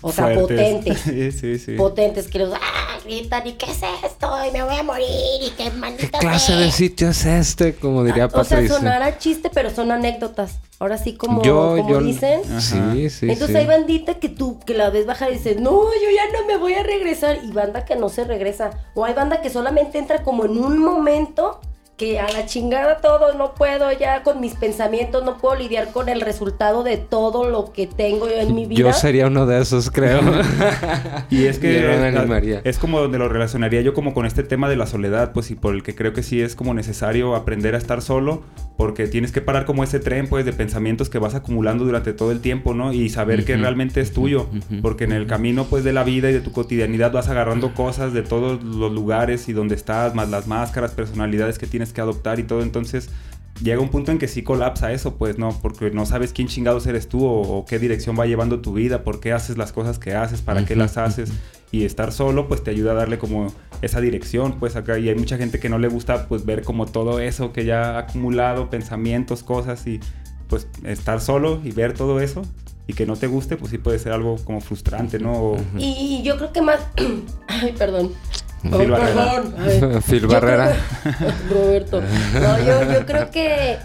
o 0.00 0.12
sea, 0.12 0.34
potentes. 0.34 1.00
sí, 1.04 1.32
sí, 1.32 1.58
sí. 1.58 1.72
Potentes, 1.76 2.28
que 2.28 2.38
los 2.38 2.54
¡ah! 2.54 2.98
gritan, 3.04 3.46
¿y 3.46 3.52
qué 3.52 3.66
es 3.70 3.80
esto? 4.04 4.32
Y 4.48 4.52
me 4.52 4.62
voy 4.62 4.76
a 4.76 4.82
morir, 4.82 5.06
y 5.42 5.50
qué 5.50 5.70
¿Qué 5.96 6.10
clase 6.10 6.54
de 6.54 6.70
sitio 6.70 7.10
es 7.10 7.24
este? 7.24 7.74
Como 7.74 8.04
diría 8.04 8.28
Patricia. 8.28 8.58
O 8.58 8.68
sea, 8.68 8.78
sonará 8.78 9.18
chiste, 9.18 9.50
pero 9.52 9.70
son 9.70 9.90
anécdotas. 9.90 10.58
Ahora 10.78 10.96
sí, 10.96 11.14
como, 11.14 11.42
como 11.42 12.00
dicen. 12.00 12.42
Sí, 12.60 13.10
sí. 13.10 13.30
Entonces 13.30 13.56
hay 13.56 13.66
bandita 13.66 14.14
que 14.14 14.28
tú, 14.28 14.58
que 14.60 14.74
la 14.74 14.90
ves 14.90 15.06
bajar 15.06 15.30
y 15.30 15.34
dices, 15.34 15.60
no, 15.60 15.82
yo 15.84 16.10
ya 16.14 16.38
no 16.38 16.46
me 16.46 16.56
voy 16.56 16.74
a 16.74 16.82
regresar. 16.82 17.38
Y 17.44 17.52
banda 17.52 17.84
que 17.84 17.96
no 17.96 18.08
se 18.08 18.24
regresa. 18.24 18.70
O 18.94 19.04
hay 19.04 19.12
banda 19.12 19.42
que 19.42 19.50
solamente 19.50 19.98
entra 19.98 20.22
como 20.22 20.46
en 20.46 20.52
un 20.58 20.78
momento 20.78 21.60
que 22.00 22.18
a 22.18 22.32
la 22.32 22.46
chingada 22.46 22.96
todo, 23.02 23.34
no 23.34 23.54
puedo 23.54 23.92
ya 23.92 24.22
con 24.22 24.40
mis 24.40 24.54
pensamientos, 24.54 25.22
no 25.22 25.36
puedo 25.36 25.56
lidiar 25.56 25.92
con 25.92 26.08
el 26.08 26.22
resultado 26.22 26.82
de 26.82 26.96
todo 26.96 27.50
lo 27.50 27.74
que 27.74 27.86
tengo 27.86 28.26
yo 28.26 28.36
en 28.36 28.54
mi 28.54 28.64
vida. 28.64 28.80
Yo 28.80 28.92
sería 28.94 29.26
uno 29.26 29.44
de 29.44 29.60
esos, 29.60 29.90
creo. 29.90 30.22
y 31.30 31.44
es 31.44 31.58
que 31.58 32.62
es 32.64 32.78
como 32.78 33.00
donde 33.00 33.18
lo 33.18 33.28
relacionaría 33.28 33.82
yo 33.82 33.92
como 33.92 34.14
con 34.14 34.24
este 34.24 34.42
tema 34.42 34.70
de 34.70 34.76
la 34.76 34.86
soledad, 34.86 35.32
pues 35.34 35.50
y 35.50 35.56
por 35.56 35.74
el 35.74 35.82
que 35.82 35.94
creo 35.94 36.14
que 36.14 36.22
sí 36.22 36.40
es 36.40 36.56
como 36.56 36.72
necesario 36.72 37.36
aprender 37.36 37.74
a 37.74 37.78
estar 37.78 38.00
solo, 38.00 38.44
porque 38.78 39.06
tienes 39.06 39.30
que 39.30 39.42
parar 39.42 39.66
como 39.66 39.84
ese 39.84 40.00
tren 40.00 40.26
pues 40.26 40.46
de 40.46 40.54
pensamientos 40.54 41.10
que 41.10 41.18
vas 41.18 41.34
acumulando 41.34 41.84
durante 41.84 42.14
todo 42.14 42.32
el 42.32 42.40
tiempo, 42.40 42.72
¿no? 42.72 42.94
Y 42.94 43.10
saber 43.10 43.44
que 43.44 43.58
realmente 43.58 44.00
es 44.00 44.14
tuyo, 44.14 44.48
porque 44.80 45.04
en 45.04 45.12
el 45.12 45.26
camino 45.26 45.66
pues 45.66 45.84
de 45.84 45.92
la 45.92 46.02
vida 46.02 46.30
y 46.30 46.32
de 46.32 46.40
tu 46.40 46.50
cotidianidad 46.50 47.12
vas 47.12 47.28
agarrando 47.28 47.74
cosas 47.74 48.14
de 48.14 48.22
todos 48.22 48.64
los 48.64 48.90
lugares 48.90 49.50
y 49.50 49.52
donde 49.52 49.74
estás, 49.74 50.14
más 50.14 50.30
las 50.30 50.46
máscaras, 50.46 50.92
personalidades 50.92 51.58
que 51.58 51.66
tienes 51.66 51.89
que 51.92 52.00
adoptar 52.00 52.38
y 52.38 52.44
todo, 52.44 52.62
entonces 52.62 53.10
llega 53.62 53.80
un 53.80 53.90
punto 53.90 54.12
en 54.12 54.18
que 54.18 54.28
sí 54.28 54.42
colapsa 54.42 54.92
eso, 54.92 55.16
pues 55.16 55.38
no, 55.38 55.58
porque 55.60 55.90
no 55.90 56.06
sabes 56.06 56.32
quién 56.32 56.48
chingados 56.48 56.86
eres 56.86 57.08
tú 57.08 57.24
o, 57.24 57.64
qué 57.66 57.78
dirección 57.78 58.18
va 58.18 58.26
llevando 58.26 58.60
tu 58.60 58.72
vida, 58.72 59.04
por 59.04 59.20
qué 59.20 59.32
haces 59.32 59.58
las 59.58 59.72
cosas 59.72 59.98
que 59.98 60.14
haces, 60.14 60.40
para 60.40 60.64
qué 60.64 60.76
las 60.76 60.96
haces. 60.96 61.30
Y 61.72 61.84
estar 61.84 62.10
solo, 62.10 62.48
pues 62.48 62.64
te 62.64 62.72
ayuda 62.72 62.92
a 62.92 62.94
darle 62.94 63.18
como 63.18 63.52
esa 63.80 64.00
dirección, 64.00 64.58
pues 64.58 64.74
acá. 64.74 64.98
Y 64.98 65.08
hay 65.08 65.14
mucha 65.14 65.36
gente 65.36 65.60
que 65.60 65.68
no 65.68 65.78
le 65.78 65.86
gusta, 65.86 66.26
pues 66.26 66.44
ver 66.44 66.62
como 66.64 66.86
todo 66.86 67.20
eso 67.20 67.52
que 67.52 67.64
ya 67.64 67.94
ha 67.94 67.98
acumulado, 67.98 68.70
pensamientos, 68.70 69.44
cosas, 69.44 69.86
y 69.86 70.00
pues 70.48 70.66
estar 70.84 71.20
solo 71.20 71.60
y 71.62 71.70
ver 71.70 71.94
todo 71.94 72.18
eso 72.18 72.42
y 72.88 72.92
que 72.92 73.06
no 73.06 73.14
te 73.14 73.28
guste, 73.28 73.56
pues 73.56 73.70
sí 73.70 73.78
puede 73.78 74.00
ser 74.00 74.10
algo 74.10 74.36
como 74.44 74.60
frustrante, 74.60 75.20
¿no? 75.20 75.54
Y 75.78 76.22
yo 76.24 76.36
creo 76.36 76.52
que 76.52 76.60
más. 76.60 76.80
Ay, 77.46 77.72
perdón. 77.78 78.10
Phil 78.62 78.90
Barrera. 78.90 80.00
Phil 80.00 80.26
Barrera. 80.28 80.76
Roberto. 81.50 82.00
No, 82.00 82.58
yo, 82.58 82.92
yo 82.92 83.06
creo 83.06 83.30
que, 83.30 83.78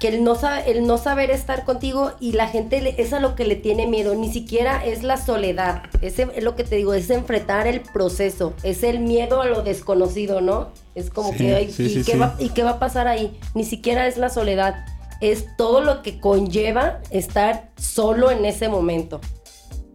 que 0.00 0.08
el, 0.08 0.24
no 0.24 0.36
el 0.66 0.86
no 0.86 0.98
saber 0.98 1.30
estar 1.30 1.64
contigo 1.64 2.12
y 2.20 2.32
la 2.32 2.48
gente 2.48 3.00
es 3.00 3.12
a 3.12 3.20
lo 3.20 3.34
que 3.34 3.44
le 3.44 3.56
tiene 3.56 3.86
miedo. 3.86 4.14
Ni 4.14 4.32
siquiera 4.32 4.84
es 4.84 5.02
la 5.02 5.16
soledad. 5.16 5.82
Es, 6.00 6.18
es 6.18 6.42
lo 6.42 6.56
que 6.56 6.64
te 6.64 6.76
digo, 6.76 6.94
es 6.94 7.08
enfrentar 7.10 7.66
el 7.66 7.80
proceso. 7.80 8.54
Es 8.62 8.82
el 8.82 9.00
miedo 9.00 9.42
a 9.42 9.46
lo 9.46 9.62
desconocido, 9.62 10.40
¿no? 10.40 10.70
Es 10.94 11.10
como 11.10 11.32
que, 11.32 11.72
¿y, 11.76 12.02
qué 12.02 12.16
va, 12.16 12.36
¿y 12.38 12.50
qué 12.50 12.62
va 12.62 12.70
a 12.70 12.78
pasar 12.78 13.06
ahí? 13.08 13.38
Ni 13.54 13.64
siquiera 13.64 14.06
es 14.06 14.16
la 14.16 14.28
soledad. 14.28 14.84
Es 15.20 15.56
todo 15.56 15.80
lo 15.80 16.02
que 16.02 16.18
conlleva 16.20 17.00
estar 17.10 17.70
solo 17.76 18.30
en 18.30 18.44
ese 18.44 18.68
momento 18.68 19.20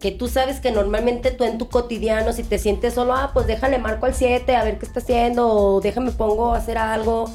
que 0.00 0.10
tú 0.10 0.28
sabes 0.28 0.60
que 0.60 0.72
normalmente 0.72 1.30
tú 1.30 1.44
en 1.44 1.58
tu 1.58 1.68
cotidiano, 1.68 2.32
si 2.32 2.42
te 2.42 2.58
sientes 2.58 2.94
solo, 2.94 3.14
ah, 3.14 3.30
pues 3.34 3.46
déjale 3.46 3.78
marco 3.78 4.06
al 4.06 4.14
7 4.14 4.56
a 4.56 4.64
ver 4.64 4.78
qué 4.78 4.86
está 4.86 5.00
haciendo, 5.00 5.48
o 5.48 5.80
déjame 5.80 6.10
pongo 6.10 6.54
a 6.54 6.58
hacer 6.58 6.78
algo. 6.78 7.30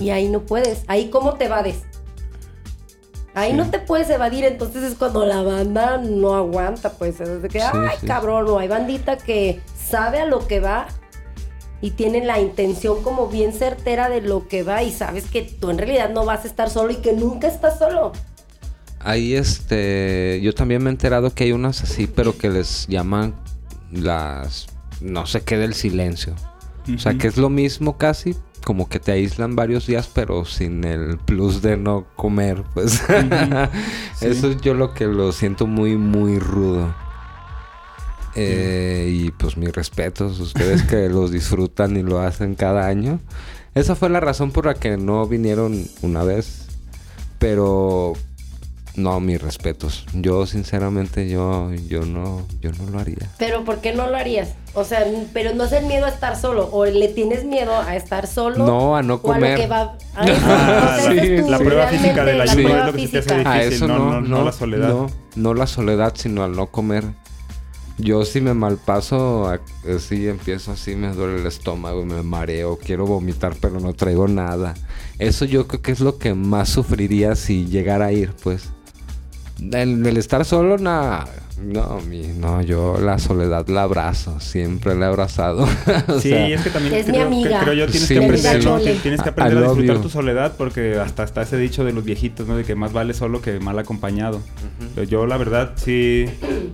Y 0.00 0.10
ahí 0.10 0.28
no 0.28 0.40
puedes. 0.40 0.84
Ahí 0.88 1.10
cómo 1.10 1.34
te 1.34 1.44
evades. 1.44 1.82
Ahí 3.34 3.52
no 3.52 3.68
te 3.70 3.78
puedes 3.78 4.08
evadir, 4.08 4.46
entonces 4.46 4.82
es 4.82 4.94
cuando 4.94 5.26
la 5.26 5.42
banda 5.42 5.98
no 5.98 6.34
aguanta, 6.34 6.92
pues 6.92 7.20
es 7.20 7.42
de 7.42 7.48
que, 7.50 7.60
ay, 7.60 7.98
cabrón, 8.06 8.46
no 8.46 8.58
hay 8.58 8.66
bandita 8.66 9.18
que 9.18 9.60
sabe 9.78 10.20
a 10.20 10.24
lo 10.24 10.46
que 10.48 10.60
va 10.60 10.86
y 11.82 11.90
tiene 11.90 12.24
la 12.24 12.40
intención 12.40 13.02
como 13.02 13.26
bien 13.26 13.52
certera 13.52 14.08
de 14.08 14.22
lo 14.22 14.48
que 14.48 14.62
va 14.62 14.82
y 14.82 14.90
sabes 14.90 15.30
que 15.30 15.42
tú 15.42 15.68
en 15.68 15.76
realidad 15.76 16.08
no 16.08 16.24
vas 16.24 16.44
a 16.44 16.48
estar 16.48 16.70
solo 16.70 16.92
y 16.92 16.96
que 16.96 17.12
nunca 17.12 17.46
estás 17.46 17.78
solo. 17.78 18.12
Ahí 19.06 19.34
este, 19.34 20.40
yo 20.42 20.52
también 20.52 20.82
me 20.82 20.90
he 20.90 20.92
enterado 20.92 21.32
que 21.32 21.44
hay 21.44 21.52
unas 21.52 21.80
así, 21.84 22.08
pero 22.08 22.36
que 22.36 22.50
les 22.50 22.88
llaman 22.88 23.36
las, 23.92 24.66
no 25.00 25.26
sé 25.26 25.42
qué 25.42 25.56
del 25.58 25.74
silencio. 25.74 26.34
O 26.92 26.98
sea, 26.98 27.14
que 27.14 27.28
es 27.28 27.36
lo 27.36 27.48
mismo 27.48 27.98
casi, 27.98 28.34
como 28.64 28.88
que 28.88 28.98
te 28.98 29.12
aíslan 29.12 29.54
varios 29.54 29.86
días, 29.86 30.10
pero 30.12 30.44
sin 30.44 30.82
el 30.82 31.18
plus 31.18 31.62
de 31.62 31.76
no 31.76 32.08
comer, 32.16 32.64
pues. 32.74 33.00
Eso 34.20 34.50
es 34.50 34.60
yo 34.60 34.74
lo 34.74 34.92
que 34.92 35.06
lo 35.06 35.30
siento 35.30 35.68
muy, 35.68 35.96
muy 35.96 36.40
rudo. 36.40 36.92
Eh, 38.34 39.08
y 39.08 39.30
pues 39.30 39.56
mis 39.56 39.72
respetos, 39.72 40.40
ustedes 40.40 40.82
que 40.82 41.08
los 41.08 41.30
disfrutan 41.30 41.96
y 41.96 42.02
lo 42.02 42.18
hacen 42.18 42.56
cada 42.56 42.88
año. 42.88 43.20
Esa 43.76 43.94
fue 43.94 44.08
la 44.08 44.18
razón 44.18 44.50
por 44.50 44.66
la 44.66 44.74
que 44.74 44.96
no 44.96 45.28
vinieron 45.28 45.84
una 46.02 46.24
vez. 46.24 46.66
Pero 47.38 48.14
no, 48.96 49.20
mis 49.20 49.40
respetos. 49.40 50.06
Yo 50.14 50.46
sinceramente 50.46 51.28
yo 51.28 51.70
yo 51.88 52.04
no 52.06 52.46
yo 52.60 52.70
no 52.72 52.90
lo 52.90 52.98
haría. 52.98 53.30
Pero 53.38 53.64
¿por 53.64 53.80
qué 53.80 53.94
no 53.94 54.08
lo 54.08 54.16
harías? 54.16 54.54
O 54.74 54.84
sea, 54.84 55.04
pero 55.32 55.54
no 55.54 55.64
es 55.64 55.72
el 55.72 55.86
miedo 55.86 56.06
a 56.06 56.08
estar 56.08 56.36
solo 56.36 56.68
o 56.72 56.86
le 56.86 57.08
tienes 57.08 57.44
miedo 57.44 57.74
a 57.76 57.94
estar 57.96 58.26
solo. 58.26 58.66
No, 58.66 58.96
a 58.96 59.02
no 59.02 59.20
comer. 59.20 59.58
que 59.58 59.66
va, 59.66 59.96
ah, 60.14 60.98
sí, 61.08 61.38
la 61.48 61.58
prueba 61.58 61.86
física 61.88 62.24
de 62.24 62.34
la 62.34 62.44
ayuda 62.44 62.80
es 62.80 62.86
lo 62.86 62.92
que 62.92 63.08
te 63.08 63.18
hace 63.18 63.34
difícil, 63.34 63.46
a 63.46 63.62
eso 63.62 63.86
no, 63.86 63.98
no, 63.98 64.20
no, 64.22 64.44
la 64.44 64.52
soledad. 64.52 64.88
No, 64.88 65.06
no 65.34 65.54
la 65.54 65.66
soledad, 65.66 66.14
sino 66.16 66.42
al 66.42 66.52
no 66.52 66.66
comer. 66.68 67.04
Yo 67.98 68.26
si 68.26 68.42
me 68.42 68.52
malpaso, 68.52 69.48
así 69.48 70.28
empiezo 70.28 70.72
así, 70.72 70.96
me 70.96 71.12
duele 71.12 71.40
el 71.40 71.46
estómago, 71.46 72.04
me 72.04 72.22
mareo, 72.22 72.78
quiero 72.78 73.06
vomitar, 73.06 73.56
pero 73.58 73.80
no 73.80 73.94
traigo 73.94 74.28
nada. 74.28 74.74
Eso 75.18 75.46
yo 75.46 75.66
creo 75.66 75.80
que 75.80 75.92
es 75.92 76.00
lo 76.00 76.18
que 76.18 76.34
más 76.34 76.68
sufriría 76.68 77.34
si 77.36 77.64
llegara 77.66 78.06
a 78.06 78.12
ir, 78.12 78.34
pues. 78.42 78.70
El, 79.60 80.16
estar 80.16 80.44
solo, 80.44 80.78
nada. 80.78 81.26
No, 81.60 82.00
mi, 82.06 82.26
no, 82.26 82.60
yo 82.60 82.98
la 83.00 83.18
soledad 83.18 83.66
la 83.68 83.84
abrazo, 83.84 84.38
siempre 84.40 84.94
la 84.94 85.06
he 85.06 85.08
abrazado. 85.08 85.66
sí, 86.20 86.34
es 86.34 86.60
que 86.60 86.70
también 86.70 86.94
es 86.94 87.08
mi 87.08 87.18
amiga. 87.18 87.60
creo 87.60 87.72
yo 87.72 87.86
tienes 87.86 88.08
que 88.08 88.18
aprender, 88.18 89.00
tienes 89.02 89.22
que 89.22 89.28
aprender 89.30 89.58
a 89.58 89.62
disfrutar 89.62 90.02
tu 90.02 90.10
soledad 90.10 90.54
porque 90.58 90.98
hasta 90.98 91.24
está 91.24 91.42
ese 91.42 91.56
dicho 91.56 91.82
de 91.82 91.94
los 91.94 92.04
viejitos, 92.04 92.46
¿no? 92.46 92.56
De 92.56 92.64
que 92.64 92.74
más 92.74 92.92
vale 92.92 93.14
solo 93.14 93.40
que 93.40 93.58
mal 93.58 93.78
acompañado. 93.78 94.42
Yo 95.08 95.26
la 95.26 95.38
verdad 95.38 95.72
sí, 95.76 96.26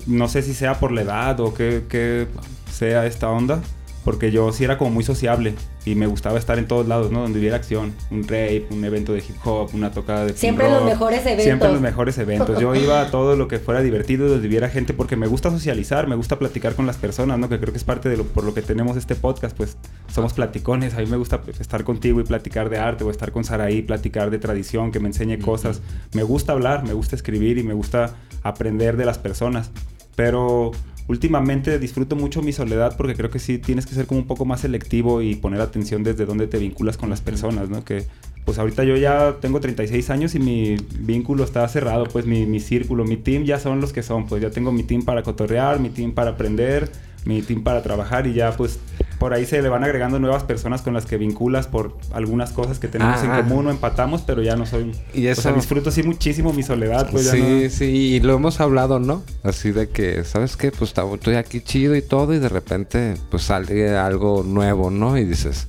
no 0.06 0.26
sé 0.28 0.42
si 0.42 0.52
sea 0.52 0.80
por 0.80 0.90
la 0.90 1.02
edad 1.02 1.38
o 1.38 1.54
que, 1.54 1.84
que 1.88 2.26
sea 2.72 3.06
esta 3.06 3.30
onda, 3.30 3.60
porque 4.04 4.30
yo 4.30 4.52
sí 4.52 4.64
era 4.64 4.78
como 4.78 4.90
muy 4.90 5.04
sociable 5.04 5.54
y 5.84 5.94
me 5.94 6.06
gustaba 6.06 6.38
estar 6.38 6.58
en 6.58 6.66
todos 6.66 6.86
lados, 6.86 7.10
¿no? 7.10 7.22
Donde 7.22 7.38
hubiera 7.38 7.56
acción, 7.56 7.92
un 8.10 8.22
rape, 8.22 8.66
un 8.70 8.84
evento 8.84 9.12
de 9.12 9.18
hip 9.18 9.36
hop, 9.44 9.70
una 9.74 9.90
tocada 9.90 10.26
de 10.26 10.34
Siempre 10.34 10.68
los 10.68 10.84
mejores 10.84 11.20
eventos. 11.20 11.44
Siempre 11.44 11.68
los 11.72 11.80
mejores 11.80 12.18
eventos. 12.18 12.60
Yo 12.60 12.74
iba 12.74 13.00
a 13.00 13.10
todo 13.10 13.36
lo 13.36 13.48
que 13.48 13.58
fuera 13.58 13.80
divertido, 13.80 14.28
donde 14.28 14.46
hubiera 14.48 14.68
gente, 14.68 14.92
porque 14.92 15.16
me 15.16 15.26
gusta 15.26 15.50
socializar, 15.50 16.06
me 16.08 16.16
gusta 16.16 16.38
platicar 16.38 16.74
con 16.74 16.86
las 16.86 16.96
personas, 16.96 17.38
¿no? 17.38 17.48
Que 17.48 17.58
creo 17.58 17.72
que 17.72 17.78
es 17.78 17.84
parte 17.84 18.08
de 18.08 18.16
lo 18.16 18.24
por 18.24 18.44
lo 18.44 18.54
que 18.54 18.62
tenemos 18.62 18.96
este 18.96 19.14
podcast, 19.14 19.56
pues 19.56 19.76
somos 20.12 20.32
platicones. 20.32 20.94
A 20.94 20.98
mí 20.98 21.06
me 21.06 21.16
gusta 21.16 21.40
estar 21.58 21.84
contigo 21.84 22.20
y 22.20 22.24
platicar 22.24 22.70
de 22.70 22.78
arte, 22.78 23.04
o 23.04 23.10
estar 23.10 23.32
con 23.32 23.44
Saraí, 23.44 23.82
platicar 23.82 24.30
de 24.30 24.38
tradición, 24.38 24.92
que 24.92 25.00
me 25.00 25.08
enseñe 25.08 25.38
cosas. 25.38 25.80
Me 26.12 26.22
gusta 26.22 26.52
hablar, 26.52 26.84
me 26.84 26.92
gusta 26.92 27.16
escribir 27.16 27.58
y 27.58 27.62
me 27.62 27.74
gusta 27.74 28.14
aprender 28.42 28.96
de 28.96 29.04
las 29.04 29.18
personas. 29.18 29.70
Pero 30.14 30.72
últimamente 31.08 31.78
disfruto 31.78 32.16
mucho 32.16 32.42
mi 32.42 32.52
soledad 32.52 32.96
porque 32.96 33.14
creo 33.14 33.30
que 33.30 33.38
sí 33.38 33.58
tienes 33.58 33.86
que 33.86 33.94
ser 33.94 34.06
como 34.06 34.20
un 34.20 34.26
poco 34.26 34.44
más 34.44 34.60
selectivo 34.60 35.22
y 35.22 35.34
poner 35.34 35.60
atención 35.60 36.02
desde 36.02 36.26
dónde 36.26 36.46
te 36.46 36.58
vinculas 36.58 36.96
con 36.96 37.10
las 37.10 37.20
personas, 37.20 37.68
¿no? 37.68 37.84
Que 37.84 38.06
pues 38.44 38.58
ahorita 38.58 38.82
yo 38.84 38.96
ya 38.96 39.36
tengo 39.40 39.60
36 39.60 40.10
años 40.10 40.34
y 40.34 40.40
mi 40.40 40.76
vínculo 40.98 41.44
está 41.44 41.66
cerrado, 41.68 42.06
pues 42.06 42.26
mi, 42.26 42.44
mi 42.46 42.60
círculo, 42.60 43.04
mi 43.04 43.16
team 43.16 43.44
ya 43.44 43.58
son 43.60 43.80
los 43.80 43.92
que 43.92 44.02
son, 44.02 44.26
pues 44.26 44.42
ya 44.42 44.50
tengo 44.50 44.72
mi 44.72 44.82
team 44.82 45.02
para 45.02 45.22
cotorrear, 45.22 45.78
mi 45.78 45.90
team 45.90 46.12
para 46.12 46.32
aprender, 46.32 46.90
mi 47.24 47.40
team 47.42 47.62
para 47.62 47.82
trabajar 47.82 48.26
y 48.26 48.34
ya 48.34 48.56
pues 48.56 48.80
por 49.22 49.34
ahí 49.34 49.46
se 49.46 49.62
le 49.62 49.68
van 49.68 49.84
agregando 49.84 50.18
nuevas 50.18 50.42
personas 50.42 50.82
con 50.82 50.94
las 50.94 51.06
que 51.06 51.16
vinculas 51.16 51.68
por 51.68 51.96
algunas 52.12 52.50
cosas 52.50 52.80
que 52.80 52.88
tenemos 52.88 53.22
en 53.22 53.30
ah, 53.30 53.36
común 53.36 53.68
o 53.68 53.70
empatamos, 53.70 54.22
pero 54.22 54.42
ya 54.42 54.56
no 54.56 54.66
soy... 54.66 54.90
Y 55.14 55.28
eso... 55.28 55.42
O 55.42 55.42
sea, 55.44 55.52
disfruto 55.52 55.92
sí 55.92 56.02
muchísimo 56.02 56.52
mi 56.52 56.64
soledad, 56.64 57.08
pues 57.08 57.28
Sí, 57.28 57.70
sí, 57.70 57.84
y 57.84 58.18
lo 58.18 58.34
hemos 58.34 58.60
hablado, 58.60 58.98
¿no? 58.98 59.22
Así 59.44 59.70
de 59.70 59.88
que, 59.88 60.24
¿sabes 60.24 60.56
qué? 60.56 60.72
Pues 60.72 60.92
estoy 60.92 61.36
aquí 61.36 61.60
chido 61.60 61.94
y 61.94 62.02
todo 62.02 62.34
y 62.34 62.40
de 62.40 62.48
repente 62.48 63.14
pues 63.30 63.44
sale 63.44 63.96
algo 63.96 64.42
nuevo, 64.42 64.90
¿no? 64.90 65.16
Y 65.16 65.24
dices 65.24 65.68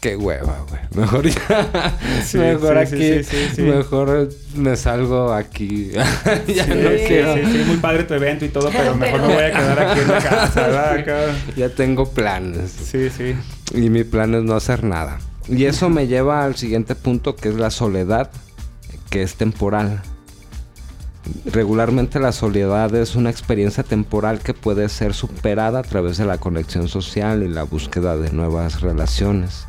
qué 0.00 0.16
hueva, 0.16 0.64
güey. 0.68 0.80
Mejor 0.94 1.26
ya. 1.28 1.92
mejor 2.34 2.78
aquí. 2.78 3.20
mejor 3.58 4.28
me 4.54 4.76
salgo 4.76 5.32
aquí. 5.32 5.90
ya 6.46 6.66
no 6.66 6.90
quiero. 7.06 7.34
Sí, 7.34 7.40
sí, 7.44 7.64
muy 7.66 7.76
padre 7.76 8.04
tu 8.04 8.14
evento 8.14 8.44
y 8.44 8.48
todo, 8.48 8.70
pero 8.70 8.94
mejor 8.94 9.20
me 9.22 9.34
voy 9.34 9.44
a 9.44 9.52
quedar 9.52 9.80
aquí 9.80 10.00
en 10.00 10.08
la 10.08 10.18
casa, 10.22 10.60
¿verdad? 10.66 11.36
Ya 11.56 11.68
tengo 11.70 12.10
planes. 12.10 12.70
Sí, 12.70 13.10
sí. 13.10 13.34
Y 13.74 13.90
mi 13.90 14.04
plan 14.04 14.34
es 14.34 14.42
no 14.42 14.54
hacer 14.54 14.84
nada. 14.84 15.18
Y 15.48 15.64
eso 15.64 15.88
me 15.88 16.06
lleva 16.06 16.44
al 16.44 16.56
siguiente 16.56 16.94
punto 16.94 17.34
que 17.34 17.48
es 17.48 17.54
la 17.54 17.70
soledad, 17.70 18.30
que 19.10 19.22
es 19.22 19.34
temporal. 19.34 20.02
Regularmente 21.44 22.20
la 22.20 22.32
soledad 22.32 22.94
es 22.94 23.14
una 23.14 23.30
experiencia 23.30 23.82
temporal 23.82 24.40
que 24.40 24.54
puede 24.54 24.88
ser 24.88 25.14
superada 25.14 25.80
a 25.80 25.82
través 25.82 26.16
de 26.16 26.24
la 26.24 26.38
conexión 26.38 26.88
social 26.88 27.42
y 27.42 27.48
la 27.48 27.64
búsqueda 27.64 28.16
de 28.16 28.30
nuevas 28.32 28.80
relaciones. 28.80 29.66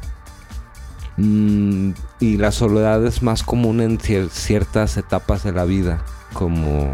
Mm, 1.20 1.91
y 2.22 2.38
la 2.38 2.53
soledad 2.53 3.05
es 3.05 3.22
más 3.22 3.43
común 3.43 3.82
en 3.82 3.99
ciertas 3.99 4.95
etapas 4.95 5.43
de 5.43 5.51
la 5.51 5.65
vida, 5.65 6.05
como 6.32 6.93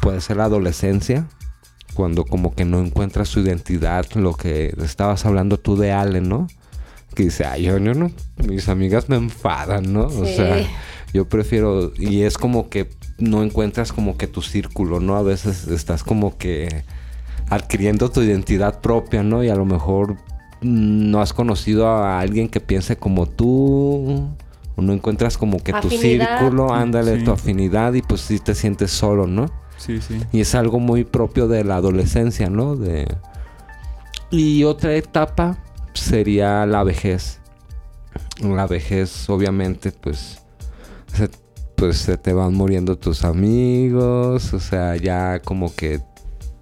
puede 0.00 0.20
ser 0.20 0.38
la 0.38 0.44
adolescencia, 0.44 1.28
cuando 1.94 2.24
como 2.24 2.56
que 2.56 2.64
no 2.64 2.80
encuentras 2.80 3.28
su 3.28 3.38
identidad, 3.40 4.06
lo 4.14 4.34
que 4.34 4.74
estabas 4.82 5.24
hablando 5.24 5.56
tú 5.56 5.76
de 5.76 5.92
Allen, 5.92 6.28
¿no? 6.28 6.48
Que 7.14 7.24
dice, 7.24 7.44
ay, 7.44 7.62
yo, 7.62 7.78
no, 7.78 8.10
mis 8.44 8.68
amigas 8.68 9.08
me 9.08 9.16
enfadan, 9.16 9.92
¿no? 9.92 10.06
O 10.06 10.26
sea, 10.26 10.66
yo 11.14 11.28
prefiero, 11.28 11.92
y 11.96 12.22
es 12.22 12.38
como 12.38 12.68
que 12.68 12.90
no 13.18 13.44
encuentras 13.44 13.92
como 13.92 14.16
que 14.16 14.26
tu 14.26 14.42
círculo, 14.42 14.98
¿no? 14.98 15.16
A 15.16 15.22
veces 15.22 15.68
estás 15.68 16.02
como 16.02 16.36
que 16.36 16.84
adquiriendo 17.50 18.10
tu 18.10 18.20
identidad 18.20 18.80
propia, 18.80 19.22
¿no? 19.22 19.44
Y 19.44 19.48
a 19.48 19.54
lo 19.54 19.64
mejor 19.64 20.16
no 20.60 21.20
has 21.20 21.32
conocido 21.32 21.86
a 21.88 22.20
alguien 22.20 22.48
que 22.48 22.60
piense 22.60 22.96
como 22.96 23.26
tú, 23.26 24.28
o 24.76 24.82
no 24.82 24.92
encuentras 24.92 25.36
como 25.36 25.58
que 25.58 25.72
tu 25.72 25.90
círculo, 25.90 26.72
ándale, 26.72 27.22
tu 27.22 27.32
afinidad 27.32 27.94
y 27.94 28.02
pues 28.02 28.20
sí 28.20 28.38
te 28.38 28.54
sientes 28.54 28.90
solo, 28.90 29.26
¿no? 29.26 29.50
Sí, 29.76 30.00
sí. 30.00 30.20
Y 30.32 30.40
es 30.40 30.54
algo 30.54 30.80
muy 30.80 31.04
propio 31.04 31.48
de 31.48 31.64
la 31.64 31.76
adolescencia, 31.76 32.50
¿no? 32.50 32.76
De... 32.76 33.06
Y 34.30 34.64
otra 34.64 34.94
etapa 34.94 35.58
sería 35.94 36.66
la 36.66 36.84
vejez. 36.84 37.40
La 38.40 38.66
vejez, 38.66 39.28
obviamente, 39.30 39.92
pues, 39.92 40.38
pues 41.74 41.98
se 41.98 42.16
te 42.16 42.32
van 42.32 42.54
muriendo 42.54 42.96
tus 42.96 43.24
amigos, 43.24 44.52
o 44.52 44.60
sea, 44.60 44.96
ya 44.96 45.40
como 45.40 45.74
que 45.74 46.00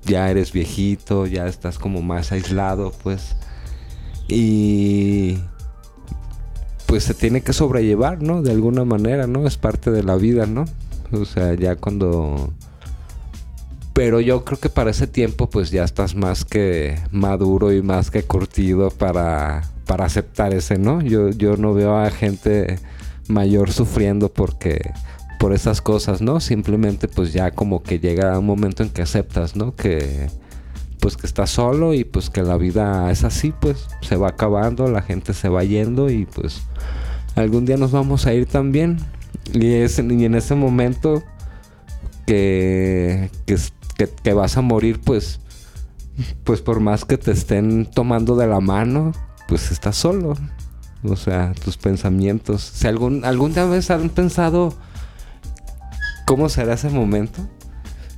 ya 0.05 0.31
eres 0.31 0.53
viejito, 0.53 1.27
ya 1.27 1.47
estás 1.47 1.79
como 1.79 2.03
más 2.03 2.33
aislado, 2.33 2.93
pues. 3.03 3.37
Y 4.29 5.39
pues 6.87 7.05
se 7.05 7.15
tiene 7.15 7.43
que 7.43 7.53
sobrellevar, 7.53 8.23
¿no? 8.23 8.43
De 8.43 8.51
alguna 8.51 8.85
manera, 8.85 9.27
¿no? 9.27 9.47
Es 9.47 9.57
parte 9.57 9.91
de 9.91 10.03
la 10.03 10.17
vida, 10.17 10.47
¿no? 10.47 10.65
O 11.13 11.25
sea, 11.25 11.55
ya 11.55 11.77
cuando... 11.77 12.53
Pero 13.93 14.21
yo 14.21 14.45
creo 14.45 14.61
que 14.61 14.69
para 14.69 14.91
ese 14.91 15.07
tiempo 15.07 15.49
pues 15.49 15.71
ya 15.71 15.83
estás 15.83 16.15
más 16.15 16.45
que 16.45 16.99
maduro 17.11 17.73
y 17.73 17.81
más 17.81 18.11
que 18.11 18.23
curtido 18.23 18.91
para, 18.91 19.63
para 19.87 20.05
aceptar 20.05 20.53
ese, 20.53 20.79
¿no? 20.79 21.01
Yo, 21.01 21.31
yo 21.31 21.57
no 21.57 21.73
veo 21.73 21.97
a 21.97 22.11
gente 22.11 22.79
mayor 23.29 23.73
sufriendo 23.73 24.29
porque 24.29 24.93
por 25.39 25.55
esas 25.55 25.81
cosas, 25.81 26.21
¿no? 26.21 26.41
Simplemente 26.41 27.09
pues 27.09 27.33
ya 27.33 27.53
como 27.53 27.83
que 27.83 27.99
llega 27.99 28.39
un 28.39 28.45
momento 28.45 28.83
en 28.83 28.91
que 28.91 29.01
aceptas, 29.01 29.57
¿no? 29.57 29.75
Que, 29.75 30.29
pues 31.07 31.17
que 31.17 31.29
está 31.29 31.47
solo 31.47 31.95
y 31.95 32.03
pues 32.03 32.31
que 32.31 32.43
la 32.43 32.57
vida 32.57 33.13
es 33.13 33.23
así, 33.23 33.55
pues 33.61 33.87
se 34.01 34.17
va 34.17 34.31
acabando, 34.31 34.91
la 34.91 35.03
gente 35.03 35.35
se 35.35 35.49
va 35.49 35.63
yendo 35.63 36.11
y 36.11 36.27
pues 36.27 36.63
algún 37.37 37.65
día 37.65 37.77
nos 37.77 37.93
vamos 37.93 38.27
a 38.27 38.35
ir 38.35 38.47
también. 38.47 38.99
Y, 39.53 39.75
es, 39.75 40.01
y 40.01 40.25
en 40.25 40.35
ese 40.35 40.57
momento 40.57 41.23
que, 42.27 43.31
que, 44.25 44.33
vas 44.33 44.57
a 44.57 44.63
morir, 44.63 45.01
pues, 45.01 45.39
pues 46.43 46.61
por 46.61 46.81
más 46.81 47.05
que 47.05 47.17
te 47.19 47.31
estén 47.31 47.87
tomando 47.87 48.35
de 48.35 48.49
la 48.49 48.59
mano, 48.59 49.13
pues 49.47 49.71
estás 49.71 49.95
solo. 49.95 50.35
O 51.05 51.15
sea, 51.15 51.53
tus 51.65 51.77
pensamientos. 51.77 52.63
Si 52.63 52.89
algún, 52.89 53.25
algún 53.25 53.55
día 53.55 53.63
han 53.91 54.09
pensado 54.09 54.75
cómo 56.27 56.49
será 56.49 56.75
ese 56.75 56.89
momento. 56.89 57.49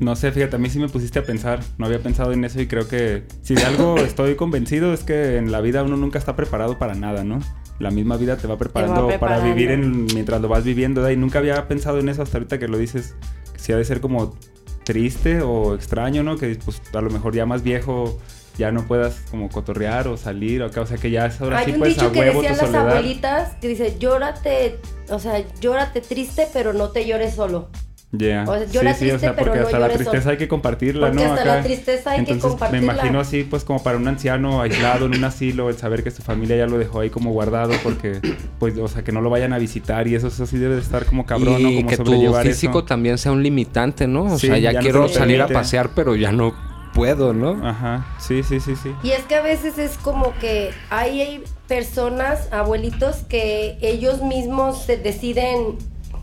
No 0.00 0.14
sé, 0.14 0.30
fíjate, 0.30 0.56
a 0.56 0.58
mí 0.58 0.70
sí 0.70 0.78
me 0.78 0.88
pusiste 0.88 1.18
a 1.18 1.24
pensar. 1.24 1.60
No 1.76 1.86
había 1.86 1.98
pensado 1.98 2.32
en 2.32 2.44
eso 2.44 2.60
y 2.60 2.66
creo 2.66 2.86
que 2.86 3.24
si 3.42 3.54
de 3.54 3.64
algo 3.64 3.98
estoy 3.98 4.36
convencido 4.36 4.92
es 4.92 5.02
que 5.02 5.36
en 5.36 5.50
la 5.50 5.60
vida 5.60 5.82
uno 5.82 5.96
nunca 5.96 6.18
está 6.18 6.36
preparado 6.36 6.78
para 6.78 6.94
nada, 6.94 7.24
¿no? 7.24 7.40
La 7.78 7.90
misma 7.90 8.16
vida 8.16 8.36
te 8.36 8.46
va 8.46 8.58
preparando, 8.58 9.08
para 9.20 9.38
vivir 9.40 9.70
en, 9.70 10.06
mientras 10.06 10.40
lo 10.40 10.48
vas 10.48 10.64
viviendo. 10.64 11.10
Y 11.10 11.16
nunca 11.16 11.38
había 11.38 11.66
pensado 11.68 11.98
en 11.98 12.08
eso 12.08 12.22
hasta 12.22 12.38
ahorita 12.38 12.58
que 12.58 12.68
lo 12.68 12.78
dices. 12.78 13.14
si 13.56 13.72
ha 13.72 13.76
de 13.76 13.84
ser 13.84 14.00
como 14.00 14.36
triste 14.84 15.42
o 15.42 15.74
extraño, 15.74 16.22
¿no? 16.22 16.36
Que 16.38 16.56
pues 16.64 16.80
a 16.92 17.00
lo 17.00 17.10
mejor 17.10 17.34
ya 17.34 17.46
más 17.46 17.62
viejo 17.62 18.18
ya 18.56 18.72
no 18.72 18.86
puedas 18.88 19.22
como 19.30 19.48
cotorrear 19.48 20.08
o 20.08 20.16
salir 20.16 20.62
o, 20.62 20.66
o 20.66 20.86
sea 20.86 20.96
que 20.98 21.12
ya 21.12 21.26
es 21.26 21.40
ahora 21.40 21.64
sí 21.64 21.72
pues 21.78 21.96
a 21.98 22.08
huevo 22.08 22.42
que 22.42 22.48
decían 22.48 22.72
las 22.72 22.74
abuelitas 22.74 23.54
que 23.60 23.68
dice 23.68 23.96
llórate 24.00 24.80
o 25.10 25.20
sea 25.20 25.44
llórate 25.60 26.00
triste 26.00 26.48
pero 26.52 26.72
no 26.72 26.90
te 26.90 27.06
llores 27.06 27.36
solo 27.36 27.68
ya. 28.12 28.44
O 28.48 28.54
sea, 28.54 28.66
yo 28.66 28.80
sí, 28.80 28.86
sí, 28.98 29.10
o 29.10 29.18
sea, 29.18 29.36
porque 29.36 29.58
hasta 29.58 29.78
la 29.78 29.88
tristeza 29.88 30.30
hay 30.30 30.36
que 30.36 30.48
compartirla, 30.48 31.08
porque 31.08 31.24
Hasta 31.24 31.44
la 31.44 31.62
tristeza 31.62 32.10
hay 32.12 32.24
que 32.24 32.38
compartirla. 32.38 32.86
Me 32.86 32.92
imagino 32.92 33.20
así, 33.20 33.44
pues, 33.44 33.64
como 33.64 33.82
para 33.82 33.98
un 33.98 34.08
anciano 34.08 34.62
aislado 34.62 35.06
en 35.06 35.16
un 35.16 35.24
asilo, 35.24 35.68
el 35.68 35.76
saber 35.76 36.02
que 36.02 36.10
su 36.10 36.22
familia 36.22 36.56
ya 36.56 36.66
lo 36.66 36.78
dejó 36.78 37.00
ahí 37.00 37.10
como 37.10 37.32
guardado, 37.32 37.74
porque, 37.82 38.20
pues, 38.58 38.78
o 38.78 38.88
sea, 38.88 39.04
que 39.04 39.12
no 39.12 39.20
lo 39.20 39.30
vayan 39.30 39.52
a 39.52 39.58
visitar 39.58 40.08
y 40.08 40.14
eso, 40.14 40.28
eso 40.28 40.46
sí 40.46 40.58
debe 40.58 40.76
de 40.76 40.80
estar 40.80 41.04
como 41.04 41.26
cabrón, 41.26 41.62
¿no? 41.62 41.68
Como 41.68 41.88
que 41.88 41.96
tu 41.98 42.34
físico 42.42 42.84
también 42.84 43.18
sea 43.18 43.32
un 43.32 43.42
limitante, 43.42 44.06
¿no? 44.06 44.24
O 44.24 44.38
sea, 44.38 44.58
ya, 44.58 44.78
quiero 44.78 45.08
salir 45.08 45.42
a 45.42 45.48
pasear, 45.48 45.90
pero 45.94 46.16
ya 46.16 46.32
no 46.32 46.54
puedo, 46.94 47.34
¿no? 47.34 47.64
Ajá. 47.66 48.06
Sí, 48.18 48.42
sí, 48.42 48.60
sí, 48.60 48.74
sí. 48.74 48.92
Y 49.02 49.10
es 49.10 49.22
que 49.24 49.36
a 49.36 49.42
veces 49.42 49.78
es 49.78 49.98
como 49.98 50.32
que 50.40 50.70
hay 50.90 51.44
personas, 51.68 52.48
abuelitos, 52.52 53.16
que 53.28 53.78
ellos 53.82 54.22
mismos 54.22 54.82
se 54.82 54.96
deciden 54.96 55.76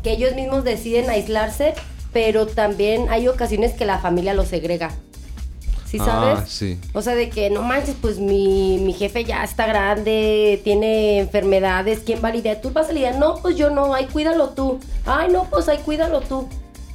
que 0.06 0.12
ellos 0.12 0.36
mismos 0.36 0.64
deciden 0.64 1.10
aislarse, 1.10 1.74
pero 2.14 2.45
también 2.45 3.08
hay 3.10 3.28
ocasiones 3.28 3.74
que 3.74 3.86
la 3.86 3.97
familia 3.97 4.36
los 4.36 4.49
segrega. 4.49 4.91
¿Sí 5.88 5.97
sabes? 5.97 6.39
Ah, 6.41 6.45
sí. 6.47 6.80
O 6.93 7.01
sea, 7.01 7.16
de 7.16 7.32
que 7.32 7.49
no 7.49 7.64
manches, 7.64 7.95
pues 7.99 8.20
mi, 8.20 8.78
mi 8.78 8.93
jefe 8.93 9.24
ya 9.24 9.43
está 9.43 9.66
grande, 9.66 10.62
tiene 10.64 11.18
enfermedades, 11.18 12.01
¿quién 12.06 12.20
va 12.24 12.28
a 12.28 12.34
lidiar? 12.34 12.62
¿Tú 12.62 12.70
vas 12.70 12.89
a 12.89 12.91
lidiar? 12.91 13.18
No, 13.18 13.38
pues 13.41 13.56
yo 13.56 13.72
no, 13.72 13.95
ay, 13.95 14.06
cuídalo 14.06 14.49
tú. 14.49 14.80
Ay, 15.08 15.32
no, 15.32 15.45
pues 15.45 15.68
ay, 15.70 15.80
cuídalo 15.84 16.22
tú. 16.22 16.47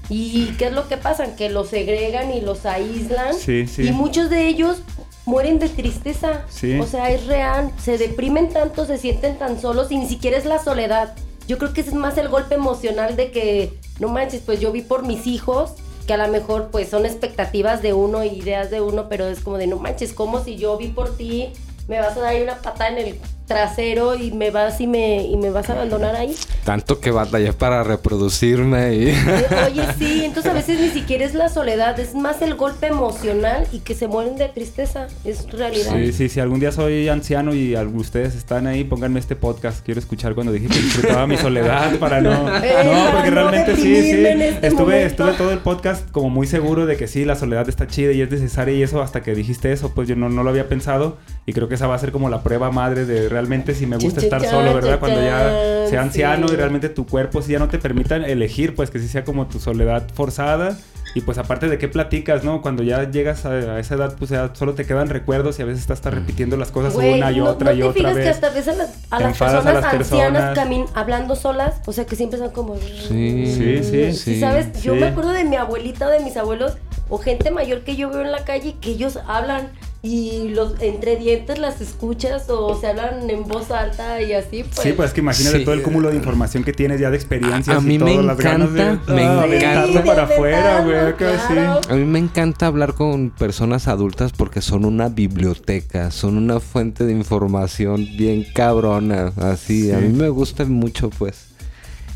¿Y 0.09 0.55
qué 0.57 0.67
es 0.67 0.73
lo 0.73 0.87
que 0.87 0.97
pasa? 0.97 1.35
Que 1.35 1.51
los 1.51 1.69
segregan 1.69 2.31
y 2.31 2.41
los 2.41 2.65
aíslan. 2.65 3.35
Sí, 3.35 3.67
sí. 3.67 3.89
Y 3.89 3.91
muchos 3.91 4.31
de 4.31 4.47
ellos 4.47 4.83
mueren 5.27 5.59
de 5.59 5.69
tristeza. 5.69 6.43
Sí. 6.49 6.79
O 6.79 6.87
sea, 6.87 7.11
es 7.11 7.27
real. 7.27 7.73
Se 7.83 7.99
deprimen 7.99 8.51
tanto, 8.51 8.87
se 8.87 8.99
sienten 8.99 9.37
tan 9.37 9.61
solos 9.61 9.91
y 9.91 9.97
ni 9.99 10.07
siquiera 10.07 10.39
es 10.39 10.45
la 10.45 10.63
soledad. 10.63 11.17
Yo 11.51 11.59
creo 11.59 11.73
que 11.73 11.81
ese 11.81 11.91
es 11.91 11.97
más 11.97 12.17
el 12.17 12.29
golpe 12.29 12.55
emocional 12.55 13.17
de 13.17 13.33
que, 13.33 13.73
no 13.99 14.07
manches, 14.07 14.41
pues 14.41 14.61
yo 14.61 14.71
vi 14.71 14.83
por 14.83 15.05
mis 15.05 15.27
hijos 15.27 15.73
que 16.07 16.13
a 16.13 16.17
lo 16.17 16.29
mejor 16.29 16.69
pues 16.71 16.89
son 16.89 17.05
expectativas 17.05 17.83
de 17.83 17.93
uno, 17.93 18.23
ideas 18.23 18.71
de 18.71 18.81
uno, 18.81 19.09
pero 19.09 19.27
es 19.27 19.41
como 19.41 19.59
de 19.59 19.67
no 19.67 19.77
manches, 19.77 20.13
como 20.13 20.45
si 20.45 20.57
yo 20.57 20.77
vi 20.77 20.87
por 20.87 21.17
ti, 21.17 21.49
me 21.89 21.99
vas 21.99 22.17
a 22.17 22.21
dar 22.21 22.41
una 22.41 22.59
patada 22.59 22.91
en 22.91 22.99
el 22.99 23.19
trasero 23.51 24.15
y 24.15 24.31
me 24.31 24.53
vas 24.53 24.81
y 24.81 24.87
me, 24.87 25.25
y 25.27 25.37
me 25.37 25.51
vas 25.51 25.69
a 25.71 25.73
abandonar 25.73 26.15
ahí. 26.15 26.37
Tanto 26.65 27.01
que 27.01 27.11
batallé 27.11 27.53
para 27.53 27.83
reproducirme 27.83 28.95
y... 28.95 29.05
Oye, 29.67 29.83
sí, 29.99 30.23
entonces 30.25 30.53
a 30.53 30.55
veces 30.55 30.79
ni 30.79 30.89
siquiera 30.91 31.25
es 31.25 31.35
la 31.35 31.49
soledad, 31.49 31.99
es 31.99 32.15
más 32.15 32.43
el 32.43 32.55
golpe 32.55 32.87
emocional 32.87 33.67
y 33.73 33.81
que 33.81 33.97
se 33.97 34.07
mueren 34.07 34.37
de 34.37 34.49
tristeza, 34.51 35.09
es 35.25 35.51
realidad. 35.51 35.93
Sí, 35.97 36.13
sí, 36.13 36.29
si 36.29 36.39
algún 36.39 36.61
día 36.61 36.71
soy 36.71 37.09
anciano 37.09 37.53
y 37.53 37.77
ustedes 37.77 38.37
están 38.37 38.69
ahí, 38.69 38.85
pónganme 38.85 39.19
este 39.19 39.35
podcast. 39.35 39.85
Quiero 39.85 39.99
escuchar 39.99 40.37
cuando 40.37 40.53
dije 40.53 40.69
que 40.69 40.79
disfrutaba 40.79 41.27
mi 41.27 41.37
soledad 41.37 41.99
para 41.99 42.21
no... 42.21 42.31
Eh, 42.63 42.85
No, 42.85 43.11
porque 43.13 43.31
no 43.31 43.35
realmente 43.51 43.75
sí, 43.75 43.83
sí. 43.83 44.11
este 44.25 44.67
Estuve, 44.69 44.83
momento. 44.85 45.07
estuve 45.07 45.33
todo 45.33 45.51
el 45.51 45.59
podcast 45.59 46.09
como 46.13 46.31
muy 46.31 46.47
seguro 46.47 46.87
de 46.87 46.97
que 46.97 47.09
sí, 47.09 47.25
la 47.25 47.35
soledad 47.35 47.69
está 47.69 47.89
chida 47.89 48.13
y 48.13 48.21
es 48.23 48.31
necesaria 48.31 48.75
y 48.75 48.83
eso 48.85 49.03
hasta 49.03 49.23
que 49.23 49.35
dijiste 49.35 49.73
eso, 49.73 49.93
pues 49.93 50.07
yo 50.09 50.15
no, 50.15 50.29
no 50.29 50.45
lo 50.45 50.51
había 50.51 50.69
pensado 50.69 51.17
y 51.47 51.53
creo 51.53 51.69
que 51.69 51.75
esa 51.75 51.89
va 51.89 51.97
a 51.97 51.99
ser 51.99 52.13
como 52.13 52.29
la 52.31 52.43
prueba 52.45 52.71
madre 52.71 53.07
de 53.07 53.29
realmente 53.29 53.40
si 53.75 53.87
me 53.87 53.97
gusta 53.97 54.21
estar 54.21 54.45
solo, 54.45 54.75
¿verdad? 54.75 54.99
Cuando 54.99 55.21
ya 55.23 55.87
sea 55.89 56.03
anciano 56.03 56.49
sí. 56.49 56.55
y 56.55 56.57
realmente 56.57 56.89
tu 56.89 57.07
cuerpo 57.07 57.43
sí 57.43 57.53
ya 57.53 57.59
no 57.59 57.69
te 57.69 57.79
permitan 57.79 58.25
elegir, 58.25 58.75
pues 58.75 58.91
que 58.91 58.99
sí 58.99 59.09
sea 59.09 59.25
como 59.25 59.47
tu 59.47 59.59
soledad 59.61 60.07
forzada. 60.15 60.77
Y 61.13 61.23
pues 61.23 61.39
aparte 61.39 61.69
de 61.69 61.77
qué 61.77 61.89
platicas, 61.89 62.45
¿no? 62.45 62.63
Cuando 62.63 62.85
ya 62.85 63.11
llegas 63.11 63.45
a, 63.45 63.51
a 63.51 63.81
esa 63.81 63.97
edad, 63.97 64.15
pues 64.17 64.31
ya 64.31 64.53
solo 64.55 64.75
te 64.75 64.85
quedan 64.87 65.09
recuerdos 65.09 65.59
y 65.59 65.63
a 65.63 65.65
veces 65.65 65.81
estás 65.81 65.99
hasta 65.99 66.11
repitiendo 66.11 66.57
las 66.57 66.71
cosas 66.71 66.95
Güey, 66.95 67.15
una 67.15 67.33
y 67.33 67.39
¿no- 67.39 67.47
otra 67.49 67.73
¿no 67.73 67.77
y 67.77 67.81
te 67.81 67.85
otra 67.85 67.95
fijas 67.99 68.15
vez. 68.15 68.25
que 68.25 68.31
hasta 68.31 68.51
ves 68.51 68.69
a 68.69 68.73
las, 68.75 68.91
a 69.11 69.19
las 69.19 69.29
enfadas 69.31 69.67
a 69.67 69.73
personas 69.73 69.75
las 69.75 69.95
ancianas 69.95 70.57
personas. 70.57 70.91
hablando 70.95 71.35
solas? 71.35 71.81
O 71.87 71.93
sea, 71.93 72.07
que 72.07 72.15
siempre 72.15 72.39
están 72.39 72.53
como... 72.55 72.77
Sí, 72.77 73.45
Sí, 73.57 73.83
sí, 73.83 74.13
Sí, 74.13 74.39
¿sabes? 74.41 74.81
Yo 74.85 74.95
sí. 74.95 75.01
me 75.01 75.07
acuerdo 75.09 75.31
de 75.33 75.43
mi 75.43 75.57
abuelita 75.57 76.07
o 76.07 76.11
de 76.11 76.21
mis 76.21 76.37
abuelos 76.37 76.77
o 77.09 77.19
gente 77.19 77.51
mayor 77.51 77.81
que 77.81 77.97
yo 77.97 78.09
veo 78.11 78.21
en 78.21 78.31
la 78.31 78.45
calle 78.45 78.77
que 78.81 78.91
ellos 78.91 79.19
hablan 79.27 79.71
y 80.03 80.49
los 80.49 80.81
entre 80.81 81.17
dientes 81.17 81.59
las 81.59 81.83
escuchas 81.83 82.49
o 82.49 82.75
se 82.81 82.87
hablan 82.87 83.29
en 83.29 83.47
voz 83.47 83.71
alta 83.71 84.23
y 84.23 84.33
así 84.33 84.63
pues. 84.65 84.81
Sí, 84.81 84.93
pues 84.95 85.09
es 85.09 85.15
que 85.15 85.21
imagínate 85.21 85.59
Sí. 85.59 85.65
todo 85.65 85.75
el 85.75 85.83
cúmulo 85.83 86.09
de 86.09 86.17
información 86.17 86.65
que 86.65 86.73
tienes 86.73 86.99
ya 87.01 87.11
de 87.11 87.17
experiencias 87.17 87.77
A 87.77 87.81
y 87.81 87.85
mí 87.85 87.99
me 87.99 88.23
las 88.23 88.39
ganas 88.39 88.73
de 88.73 88.81
encanta, 88.81 89.13
me 89.13 89.23
ah, 89.25 89.47
encanta. 89.47 90.03
para 90.05 90.23
afuera, 90.23 90.81
güey, 90.85 90.97
sí. 91.11 91.15
claro. 91.19 91.81
A 91.91 91.95
mí 91.97 92.05
me 92.05 92.19
encanta 92.19 92.67
hablar 92.67 92.95
con 92.95 93.29
personas 93.29 93.89
adultas 93.89 94.33
porque 94.33 94.63
son 94.63 94.87
una 94.87 95.11
biblioteca, 95.11 96.11
son 96.11 96.39
una 96.39 96.61
fuente 96.61 97.05
de 97.05 97.13
información 97.13 98.07
bien 98.17 98.47
cabrona, 98.55 99.33
así. 99.37 99.93
A 99.93 99.99
mí 99.99 100.09
me 100.09 100.31
gusta 100.31 100.65
mucho, 100.65 101.11
pues. 101.11 101.49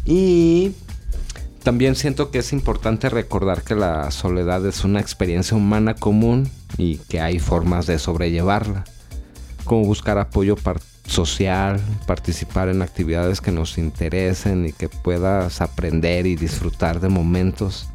Y 0.07 0.73
también 1.65 1.97
siento 1.97 2.31
que 2.31 2.39
es 2.39 2.53
importante 2.53 3.09
recordar 3.09 3.63
que 3.63 3.75
la 3.75 4.11
soledad 4.11 4.65
es 4.67 4.85
una 4.85 5.01
experiencia 5.01 5.57
humana 5.57 5.95
común 5.95 6.49
y 6.77 6.99
que 6.99 7.21
hay 7.21 7.39
formas 7.39 7.87
de 7.87 7.99
sobrellevarla, 7.99 8.85
como 9.65 9.85
buscar 9.85 10.19
apoyo 10.19 10.57
par- 10.57 10.81
social, 11.07 11.81
participar 12.07 12.69
en 12.69 12.83
actividades 12.83 13.41
que 13.41 13.51
nos 13.51 13.79
interesen 13.79 14.67
y 14.67 14.73
que 14.73 14.89
puedas 14.89 15.61
aprender 15.61 16.27
y 16.27 16.37
disfrutar 16.37 17.01
de 17.01 17.09
momentos 17.09 17.89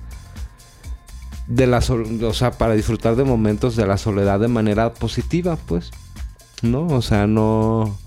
de 1.47 1.65
la 1.65 1.79
o 1.79 2.33
sea, 2.33 2.51
para 2.51 2.73
disfrutar 2.75 3.15
de 3.15 3.23
momentos 3.23 3.75
de 3.75 3.87
la 3.87 3.97
soledad 3.97 4.39
de 4.39 4.47
manera 4.47 4.93
positiva, 4.93 5.57
pues. 5.67 5.91
¿No? 6.61 6.87
O 6.87 7.01
sea, 7.01 7.27
no 7.27 7.97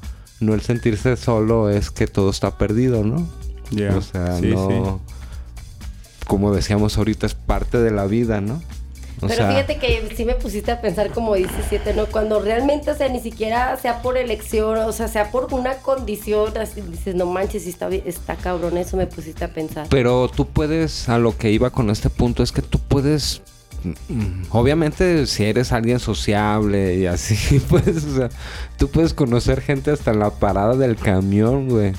no 0.40 0.54
el 0.54 0.60
sentirse 0.60 1.16
solo 1.16 1.70
es 1.70 1.90
que 1.90 2.06
todo 2.06 2.30
está 2.30 2.58
perdido, 2.58 3.04
¿no? 3.04 3.28
O 3.96 4.02
sea, 4.02 4.38
sí, 4.38 4.48
no 4.48 4.68
sí. 4.68 5.11
Como 6.32 6.54
decíamos 6.54 6.96
ahorita 6.96 7.26
es 7.26 7.34
parte 7.34 7.76
de 7.76 7.90
la 7.90 8.06
vida, 8.06 8.40
¿no? 8.40 8.54
O 9.20 9.26
Pero 9.26 9.34
sea, 9.34 9.50
fíjate 9.50 9.76
que 9.76 10.14
sí 10.16 10.24
me 10.24 10.32
pusiste 10.32 10.72
a 10.72 10.80
pensar 10.80 11.10
como 11.10 11.34
dice 11.34 11.52
siete, 11.68 11.92
¿no? 11.92 12.06
Cuando 12.06 12.40
realmente, 12.40 12.90
o 12.90 12.96
sea, 12.96 13.10
ni 13.10 13.20
siquiera 13.20 13.76
sea 13.76 14.00
por 14.00 14.16
elección, 14.16 14.78
o 14.78 14.92
sea, 14.92 15.08
sea 15.08 15.30
por 15.30 15.52
una 15.52 15.74
condición, 15.74 16.56
así 16.56 16.80
dices, 16.80 17.14
no 17.16 17.26
manches, 17.26 17.66
está, 17.66 17.90
está 17.90 18.36
cabrón, 18.36 18.78
eso 18.78 18.96
me 18.96 19.06
pusiste 19.06 19.44
a 19.44 19.48
pensar. 19.48 19.88
Pero 19.90 20.26
tú 20.34 20.46
puedes, 20.46 21.06
a 21.10 21.18
lo 21.18 21.36
que 21.36 21.50
iba 21.50 21.68
con 21.68 21.90
este 21.90 22.08
punto, 22.08 22.42
es 22.42 22.50
que 22.50 22.62
tú 22.62 22.78
puedes, 22.78 23.42
mm, 23.84 24.44
obviamente 24.52 25.26
si 25.26 25.44
eres 25.44 25.70
alguien 25.70 26.00
sociable 26.00 26.96
y 26.96 27.04
así, 27.04 27.60
pues, 27.68 28.06
o 28.06 28.16
sea, 28.16 28.30
tú 28.78 28.88
puedes 28.88 29.12
conocer 29.12 29.60
gente 29.60 29.90
hasta 29.90 30.12
en 30.12 30.20
la 30.20 30.30
parada 30.30 30.76
del 30.76 30.96
camión, 30.96 31.68
güey. 31.68 31.92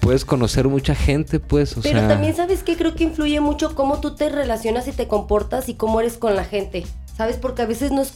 Puedes 0.00 0.24
conocer 0.24 0.68
mucha 0.68 0.94
gente, 0.94 1.40
pues, 1.40 1.76
o 1.76 1.82
Pero 1.82 2.00
sea... 2.00 2.08
también 2.08 2.34
sabes 2.34 2.62
que 2.62 2.76
creo 2.76 2.94
que 2.94 3.04
influye 3.04 3.40
mucho 3.40 3.74
cómo 3.74 4.00
tú 4.00 4.14
te 4.14 4.28
relacionas 4.28 4.88
y 4.88 4.92
te 4.92 5.08
comportas 5.08 5.68
y 5.68 5.74
cómo 5.74 6.00
eres 6.00 6.16
con 6.18 6.36
la 6.36 6.44
gente. 6.44 6.86
¿Sabes? 7.16 7.36
Porque 7.36 7.62
a 7.62 7.66
veces 7.66 7.90
no 7.90 8.02
es... 8.02 8.12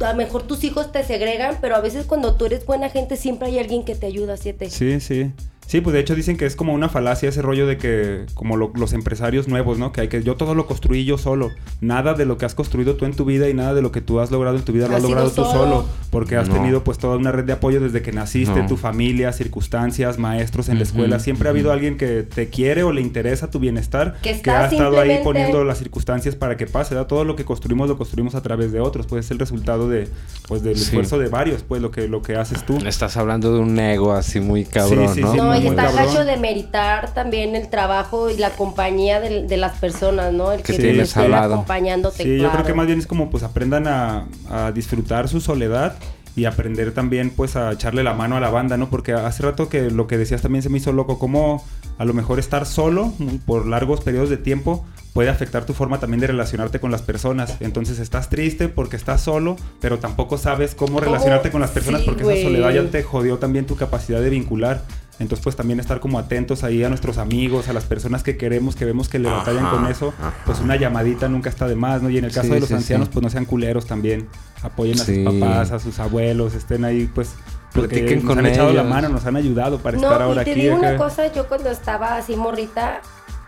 A 0.00 0.10
lo 0.10 0.16
mejor 0.16 0.42
tus 0.42 0.62
hijos 0.64 0.92
te 0.92 1.02
segregan, 1.04 1.56
pero 1.60 1.74
a 1.74 1.80
veces 1.80 2.04
cuando 2.06 2.34
tú 2.34 2.44
eres 2.44 2.66
buena 2.66 2.90
gente 2.90 3.16
siempre 3.16 3.48
hay 3.48 3.58
alguien 3.58 3.84
que 3.84 3.94
te 3.94 4.06
ayuda, 4.06 4.36
siete. 4.36 4.68
Sí, 4.68 5.00
sí. 5.00 5.32
Sí, 5.66 5.80
pues 5.80 5.94
de 5.94 6.00
hecho 6.00 6.14
dicen 6.14 6.36
que 6.36 6.46
es 6.46 6.54
como 6.54 6.72
una 6.74 6.88
falacia 6.88 7.28
ese 7.28 7.42
rollo 7.42 7.66
de 7.66 7.76
que, 7.76 8.24
como 8.34 8.56
lo- 8.56 8.70
los 8.76 8.92
empresarios 8.92 9.48
nuevos, 9.48 9.78
¿no? 9.78 9.92
Que 9.92 10.02
hay 10.02 10.08
que 10.08 10.22
yo 10.22 10.36
todo 10.36 10.54
lo 10.54 10.66
construí 10.66 11.04
yo 11.04 11.18
solo. 11.18 11.50
Nada 11.80 12.14
de 12.14 12.24
lo 12.24 12.38
que 12.38 12.44
has 12.46 12.54
construido 12.54 12.94
tú 12.94 13.04
en 13.04 13.14
tu 13.14 13.24
vida 13.24 13.48
y 13.48 13.54
nada 13.54 13.74
de 13.74 13.82
lo 13.82 13.90
que 13.90 14.00
tú 14.00 14.20
has 14.20 14.30
logrado 14.30 14.56
en 14.56 14.62
tu 14.62 14.72
vida 14.72 14.86
lo 14.88 14.96
Has 14.96 15.02
logrado 15.02 15.28
tú 15.30 15.44
solo. 15.44 15.52
solo. 15.52 15.84
Porque 16.10 16.36
has 16.36 16.48
No. 16.48 16.54
tenido 16.54 16.84
pues 16.84 16.98
toda 16.98 17.16
una 17.16 17.32
red 17.32 17.44
de 17.44 17.52
apoyo 17.52 17.80
desde 17.80 18.00
que 18.00 18.12
naciste, 18.12 18.60
No. 18.62 18.66
tu 18.68 18.76
familia, 18.76 19.32
circunstancias, 19.32 20.18
maestros 20.18 20.68
en 20.68 20.76
la 20.78 20.84
escuela. 20.84 21.18
Siempre 21.18 21.48
ha 21.48 21.50
habido 21.50 21.72
alguien 21.72 21.96
que 21.96 22.22
te 22.22 22.48
quiere 22.48 22.82
o 22.84 22.92
le 22.92 23.00
interesa 23.00 23.50
tu 23.50 23.58
bienestar. 23.58 24.16
Que 24.22 24.30
ha 24.30 24.66
estado 24.68 25.00
ahí 25.00 25.20
poniendo 25.24 25.64
las 25.64 25.78
circunstancias 25.78 26.36
para 26.36 26.56
que 26.56 26.66
pase. 26.66 26.94
¿verdad? 26.94 27.08
Todo 27.08 27.24
lo 27.24 27.34
que 27.36 27.44
construimos 27.44 27.88
lo 27.88 27.96
construimos 27.98 28.34
a 28.36 28.42
través 28.42 28.70
de 28.72 28.80
otros. 28.80 29.06
Pues 29.06 29.24
es 29.24 29.30
el 29.32 29.38
resultado 29.40 29.88
de, 29.88 30.08
pues, 30.46 30.62
del 30.62 30.76
Sí. 30.76 30.84
esfuerzo 30.84 31.18
de 31.18 31.28
varios, 31.28 31.62
pues 31.64 31.82
lo 31.82 31.90
que, 31.90 32.06
lo 32.08 32.22
que 32.22 32.36
haces 32.36 32.64
tú. 32.64 32.78
Estás 32.86 33.16
hablando 33.16 33.52
de 33.52 33.58
un 33.60 33.76
ego 33.78 34.12
así 34.12 34.38
muy 34.40 34.64
cabrón, 34.64 35.08
sí, 35.12 35.20
¿no? 35.20 35.32
sí, 35.32 35.36
No, 35.38 35.44
muy, 35.46 35.55
y 35.58 35.60
muy 35.62 35.70
está 35.70 35.84
cabrón. 35.86 36.06
gacho 36.06 36.24
de 36.24 36.36
meritar 36.36 37.12
también 37.14 37.56
el 37.56 37.68
trabajo 37.68 38.30
y 38.30 38.36
la 38.36 38.50
compañía 38.50 39.20
de, 39.20 39.44
de 39.46 39.56
las 39.56 39.78
personas, 39.78 40.32
¿no? 40.32 40.52
El 40.52 40.62
Que 40.62 40.74
que, 40.74 40.78
tienes 40.82 41.08
estén 41.08 41.24
al 41.24 41.30
lado. 41.32 41.54
acompañándote. 41.54 42.22
Sí, 42.22 42.32
yo 42.36 42.38
claro. 42.44 42.52
creo 42.54 42.66
que 42.66 42.74
más 42.74 42.86
bien 42.86 42.98
es 42.98 43.06
como 43.06 43.30
pues 43.30 43.42
aprendan 43.42 43.86
a, 43.86 44.26
a 44.50 44.72
disfrutar 44.72 45.28
su 45.28 45.40
soledad 45.40 45.94
y 46.34 46.44
aprender 46.44 46.92
también 46.92 47.30
pues 47.30 47.56
a 47.56 47.72
echarle 47.72 48.02
la 48.02 48.12
mano 48.12 48.36
a 48.36 48.40
la 48.40 48.50
banda, 48.50 48.76
¿no? 48.76 48.90
Porque 48.90 49.12
hace 49.14 49.42
rato 49.42 49.68
que 49.70 49.90
lo 49.90 50.06
que 50.06 50.18
decías 50.18 50.42
también 50.42 50.62
se 50.62 50.68
me 50.68 50.76
hizo 50.78 50.92
loco, 50.92 51.18
como 51.18 51.64
a 51.98 52.04
lo 52.04 52.12
mejor 52.12 52.38
estar 52.38 52.66
solo 52.66 53.14
por 53.46 53.66
largos 53.66 54.02
periodos 54.02 54.28
de 54.28 54.36
tiempo 54.36 54.84
puede 55.14 55.30
afectar 55.30 55.64
tu 55.64 55.72
forma 55.72 55.98
también 55.98 56.20
de 56.20 56.26
relacionarte 56.26 56.78
con 56.78 56.90
las 56.90 57.00
personas. 57.00 57.56
Entonces 57.60 57.98
estás 58.00 58.28
triste 58.28 58.68
porque 58.68 58.96
estás 58.96 59.22
solo, 59.22 59.56
pero 59.80 59.98
tampoco 59.98 60.36
sabes 60.36 60.74
cómo 60.74 61.00
relacionarte 61.00 61.50
con 61.50 61.62
las 61.62 61.70
personas 61.70 62.02
Sí, 62.02 62.06
porque 62.06 62.24
güey. 62.24 62.40
esa 62.40 62.48
soledad 62.48 62.70
ya 62.70 62.90
te 62.90 63.02
jodió 63.02 63.38
también 63.38 63.64
tu 63.64 63.76
capacidad 63.76 64.20
de 64.20 64.28
vincular. 64.28 64.82
Entonces, 65.18 65.42
pues 65.42 65.56
también 65.56 65.80
estar 65.80 65.98
como 66.00 66.18
atentos 66.18 66.62
ahí 66.62 66.84
a 66.84 66.88
nuestros 66.90 67.16
amigos, 67.16 67.68
a 67.68 67.72
las 67.72 67.84
personas 67.84 68.22
que 68.22 68.36
queremos, 68.36 68.76
que 68.76 68.84
vemos 68.84 69.08
que 69.08 69.18
le 69.18 69.30
batallan 69.30 69.64
Ajá, 69.66 69.76
con 69.76 69.86
eso, 69.86 70.12
ajá. 70.18 70.34
pues 70.44 70.60
una 70.60 70.76
llamadita 70.76 71.26
nunca 71.28 71.48
está 71.48 71.66
de 71.66 71.74
más, 71.74 72.02
¿no? 72.02 72.10
Y 72.10 72.18
en 72.18 72.24
el 72.26 72.32
caso 72.32 72.48
Sí, 72.48 72.52
de 72.54 72.60
los 72.60 72.68
sí, 72.68 72.74
ancianos, 72.74 73.08
sí. 73.08 73.12
pues 73.14 73.22
no 73.22 73.30
sean 73.30 73.46
culeros 73.46 73.86
también. 73.86 74.28
Apoyen 74.62 75.00
a 75.00 75.04
Sí. 75.04 75.24
sus 75.24 75.34
papás, 75.40 75.70
a 75.72 75.78
sus 75.78 75.98
abuelos, 76.00 76.54
estén 76.54 76.84
ahí, 76.84 77.10
pues, 77.14 77.30
porque 77.72 77.88
Platiquen 77.96 78.18
nos 78.18 78.24
con 78.26 78.38
han 78.40 78.46
echado 78.46 78.72
la 78.74 78.82
mano, 78.84 79.08
nos 79.08 79.24
han 79.24 79.36
ayudado 79.36 79.78
para 79.78 79.96
No, 79.96 80.02
estar 80.04 80.22
ahora 80.22 80.42
y 80.42 80.44
te 80.44 80.50
aquí. 80.52 80.60
digo 80.60 80.76
una 80.76 80.96
cosa, 80.98 81.32
yo 81.32 81.46
cuando 81.48 81.70
estaba 81.70 82.16
así 82.16 82.36
morrita, 82.36 83.00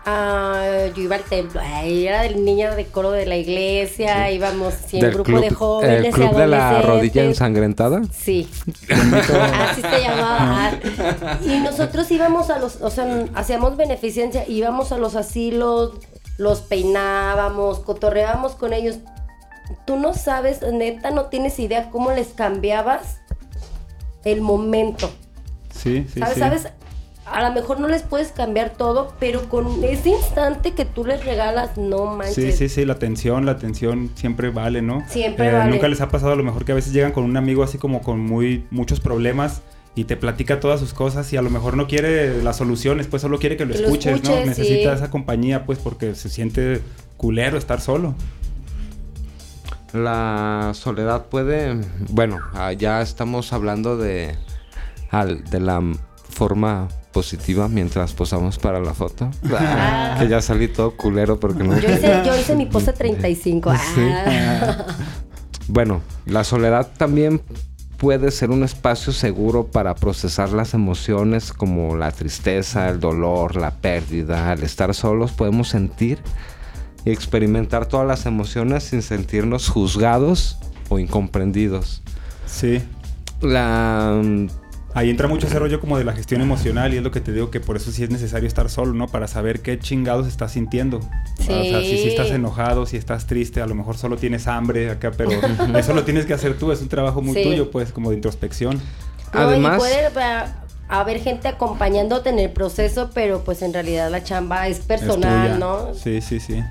ah, 0.05 0.85
yo 0.95 1.03
iba 1.03 1.15
al 1.15 1.23
templo, 1.23 1.61
ay, 1.63 2.07
era 2.07 2.23
del 2.23 2.43
niño 2.43 2.75
de 2.75 2.85
coro 2.85 3.11
de 3.11 3.25
la 3.25 3.37
iglesia, 3.37 4.31
íbamos 4.31 4.73
sí, 4.87 4.97
en 4.97 5.01
Del 5.01 5.13
grupo 5.13 5.31
club, 5.31 5.41
de 5.41 5.49
jóvenes 5.49 6.05
el 6.05 6.11
club 6.13 6.35
de 6.35 6.47
la 6.47 6.81
rodilla 6.81 7.23
ensangrentada. 7.23 8.01
Sí. 8.11 8.49
Así 8.89 9.81
se 9.81 10.01
llamaba. 10.01 10.71
Y 11.45 11.59
nosotros 11.59 12.09
íbamos 12.11 12.49
a 12.49 12.59
los, 12.59 12.81
o 12.81 12.89
sea, 12.89 13.25
hacíamos 13.35 13.77
beneficencia, 13.77 14.47
íbamos 14.47 14.91
a 14.91 14.97
los 14.97 15.15
asilos, 15.15 15.93
los 16.37 16.61
peinábamos, 16.61 17.79
cotorreábamos 17.79 18.53
con 18.53 18.73
ellos. 18.73 18.97
Tú 19.85 19.97
no 19.97 20.13
sabes, 20.13 20.61
neta, 20.61 21.11
no 21.11 21.25
tienes 21.25 21.59
idea 21.59 21.89
cómo 21.91 22.11
les 22.11 22.29
cambiabas 22.29 23.19
el 24.23 24.41
momento. 24.41 25.11
Sí, 25.73 26.05
sí, 26.11 26.19
¿Sabes? 26.19 26.33
sí. 26.33 26.39
¿Sabes? 26.39 26.67
A 27.31 27.47
lo 27.47 27.53
mejor 27.53 27.79
no 27.79 27.87
les 27.87 28.03
puedes 28.03 28.31
cambiar 28.31 28.71
todo, 28.71 29.13
pero 29.19 29.47
con 29.49 29.83
ese 29.83 30.09
instante 30.09 30.73
que 30.73 30.85
tú 30.85 31.05
les 31.05 31.23
regalas, 31.25 31.77
no 31.77 32.05
manches. 32.05 32.35
Sí, 32.35 32.51
sí, 32.51 32.69
sí, 32.69 32.85
la 32.85 32.93
atención, 32.93 33.45
la 33.45 33.53
atención 33.53 34.11
siempre 34.15 34.49
vale, 34.49 34.81
¿no? 34.81 35.03
Siempre 35.07 35.49
eh, 35.49 35.53
vale. 35.53 35.71
Nunca 35.71 35.87
les 35.87 36.01
ha 36.01 36.09
pasado 36.09 36.33
a 36.33 36.35
lo 36.35 36.43
mejor 36.43 36.65
que 36.65 36.71
a 36.71 36.75
veces 36.75 36.93
llegan 36.93 37.11
con 37.11 37.23
un 37.23 37.37
amigo 37.37 37.63
así 37.63 37.77
como 37.77 38.01
con 38.01 38.19
muy 38.19 38.65
muchos 38.71 38.99
problemas 38.99 39.61
y 39.95 40.05
te 40.05 40.17
platica 40.17 40.59
todas 40.59 40.79
sus 40.79 40.93
cosas 40.93 41.31
y 41.33 41.37
a 41.37 41.41
lo 41.41 41.49
mejor 41.49 41.75
no 41.75 41.87
quiere 41.87 42.41
las 42.41 42.57
soluciones, 42.57 43.07
pues 43.07 43.21
solo 43.21 43.39
quiere 43.39 43.57
que 43.57 43.65
lo, 43.65 43.73
escuches, 43.73 44.23
¿no? 44.23 44.45
Necesita 44.45 44.93
esa 44.93 45.09
compañía, 45.09 45.65
pues 45.65 45.79
porque 45.79 46.15
se 46.15 46.29
siente 46.29 46.81
culero 47.17 47.57
estar 47.57 47.81
solo. 47.81 48.15
La 49.93 50.71
soledad 50.73 51.25
puede, 51.25 51.81
bueno, 52.09 52.39
ah, 52.53 52.71
ya 52.73 53.01
estamos 53.01 53.51
hablando 53.53 53.97
de, 53.97 54.35
de 55.51 55.59
la 55.59 55.81
forma 56.29 56.87
positiva 57.11 57.67
mientras 57.67 58.13
posamos 58.13 58.57
para 58.57 58.79
la 58.79 58.93
foto. 58.93 59.29
Ah. 59.51 60.17
que 60.19 60.27
ya 60.27 60.41
salí 60.41 60.67
todo 60.67 60.95
culero 60.95 61.39
porque 61.39 61.63
no... 61.63 61.77
Yo 61.79 61.91
hice, 61.91 62.21
yo 62.25 62.37
hice 62.37 62.55
mi 62.57 62.65
pose 62.65 62.93
35. 62.93 63.71
Ah. 63.71 64.85
Bueno, 65.71 66.01
la 66.25 66.43
soledad 66.43 66.89
también 66.97 67.43
puede 67.97 68.31
ser 68.31 68.49
un 68.49 68.63
espacio 68.63 69.13
seguro 69.13 69.67
para 69.67 69.93
procesar 69.93 70.51
las 70.51 70.73
emociones 70.73 71.53
como 71.53 71.95
la 71.95 72.11
tristeza, 72.11 72.89
el 72.89 72.99
dolor, 72.99 73.55
la 73.55 73.69
pérdida. 73.71 74.51
Al 74.51 74.63
estar 74.63 74.95
solos 74.95 75.31
podemos 75.31 75.67
sentir 75.67 76.17
y 77.05 77.11
experimentar 77.11 77.85
todas 77.85 78.07
las 78.07 78.25
emociones 78.25 78.85
sin 78.85 79.03
sentirnos 79.03 79.69
juzgados 79.69 80.57
o 80.89 80.97
incomprendidos. 80.97 82.01
Sí. 82.47 82.81
La 83.41 84.19
Ahí 84.95 85.09
entra 85.09 85.27
mucho 85.27 85.45
ese 85.45 85.59
rollo 85.59 85.79
como 85.79 85.97
de 85.97 86.03
la 86.03 86.13
gestión 86.13 86.41
emocional 86.41 86.93
y 86.93 86.97
es 86.97 87.03
lo 87.03 87.11
que 87.11 87.21
te 87.21 87.31
digo 87.31 87.51
que 87.51 87.59
por 87.59 87.75
eso 87.75 87.91
sí 87.91 88.03
es 88.03 88.09
necesario 88.09 88.47
estar 88.47 88.69
solo, 88.69 88.93
¿no? 88.93 89.07
Para 89.07 89.27
saber 89.27 89.61
qué 89.61 89.77
chingados 89.77 90.27
estás 90.27 90.53
sintiendo. 90.53 90.99
Sí. 91.37 91.51
O 91.51 91.63
sea, 91.63 91.81
si, 91.81 92.07
estás 92.07 92.31
enojado, 92.31 92.85
si 92.87 92.97
estás 92.97 93.27
triste, 93.27 93.61
a 93.61 93.67
lo 93.67 93.75
mejor 93.75 93.97
solo 93.97 94.17
tienes 94.17 94.47
hambre 94.47 94.89
acá, 94.89 95.11
pero 95.15 95.29
eso 95.77 95.93
lo 95.93 96.03
tienes 96.03 96.25
que 96.25 96.33
hacer 96.33 96.57
tú, 96.57 96.71
es 96.71 96.81
un 96.81 96.89
trabajo 96.89 97.21
muy 97.21 97.41
tuyo, 97.41 97.69
pues, 97.69 97.91
como 97.91 98.09
de 98.09 98.15
introspección. 98.15 98.81
Además... 99.31 99.77
puede 99.77 100.09
haber 100.89 101.19
gente 101.21 101.47
acompañándote 101.47 102.29
en 102.29 102.39
el 102.39 102.49
proceso, 102.49 103.11
pero 103.13 103.43
pues 103.43 103.61
en 103.61 103.73
realidad 103.73 104.09
la 104.09 104.23
chamba 104.23 104.67
es 104.67 104.79
personal, 104.79 105.59
¿no? 105.59 105.93
Sí, 105.93 106.19
sí, 106.19 106.39
sí. 106.39 106.63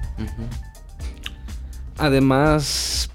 Además, 1.97 3.11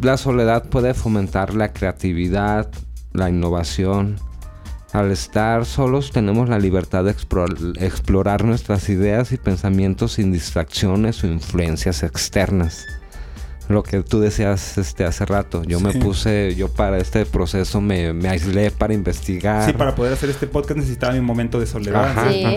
la 0.00 0.16
soledad 0.16 0.64
puede 0.64 0.94
fomentar 0.94 1.54
la 1.54 1.72
creatividad, 1.72 2.68
la 3.12 3.30
innovación, 3.30 4.18
al 4.92 5.10
estar 5.10 5.66
solos 5.66 6.12
tenemos 6.12 6.48
la 6.48 6.58
libertad 6.58 7.04
de 7.04 7.10
explorar 7.10 8.44
nuestras 8.44 8.88
ideas 8.88 9.32
y 9.32 9.36
pensamientos 9.36 10.12
sin 10.12 10.32
distracciones 10.32 11.22
o 11.24 11.26
influencias 11.26 12.02
externas. 12.02 12.86
Lo 13.68 13.82
que 13.82 14.02
tú 14.02 14.20
decías 14.20 14.78
este, 14.78 15.04
hace 15.04 15.26
rato, 15.26 15.62
yo 15.62 15.78
me 15.78 15.92
puse, 15.92 16.54
yo 16.56 16.68
para 16.68 16.96
este 16.96 17.26
proceso 17.26 17.82
me, 17.82 18.08
aislé 18.26 18.70
para 18.70 18.94
investigar. 18.94 19.66
Sí, 19.66 19.74
para 19.74 19.94
poder 19.94 20.14
hacer 20.14 20.30
este 20.30 20.46
podcast 20.46 20.78
necesitaba 20.78 21.12
mi 21.12 21.20
momento 21.20 21.60
de 21.60 21.66
soledad. 21.66 22.14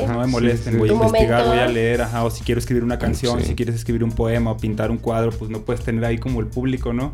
No 0.08 0.20
me 0.22 0.28
molesten, 0.28 0.80
voy 0.80 0.90
a 0.90 0.94
investigar, 0.94 1.46
voy 1.48 1.58
a 1.58 1.68
leer, 1.68 2.04
ajá, 2.04 2.24
o 2.24 2.32
si 2.32 2.46
quiero 2.46 2.60
escribir 2.60 2.86
una 2.86 2.98
canción, 2.98 3.44
si 3.44 3.56
quieres 3.56 3.76
escribir 3.76 4.06
un 4.06 4.14
poema 4.14 4.52
o 4.52 4.58
pintar 4.58 4.90
un 4.90 4.98
cuadro, 4.98 5.32
pues 5.32 5.52
no 5.52 5.64
puedes 5.64 5.84
tener 5.84 6.06
ahí 6.06 6.18
como 6.18 6.40
el 6.40 6.48
público, 6.48 6.94
¿no? 6.94 7.14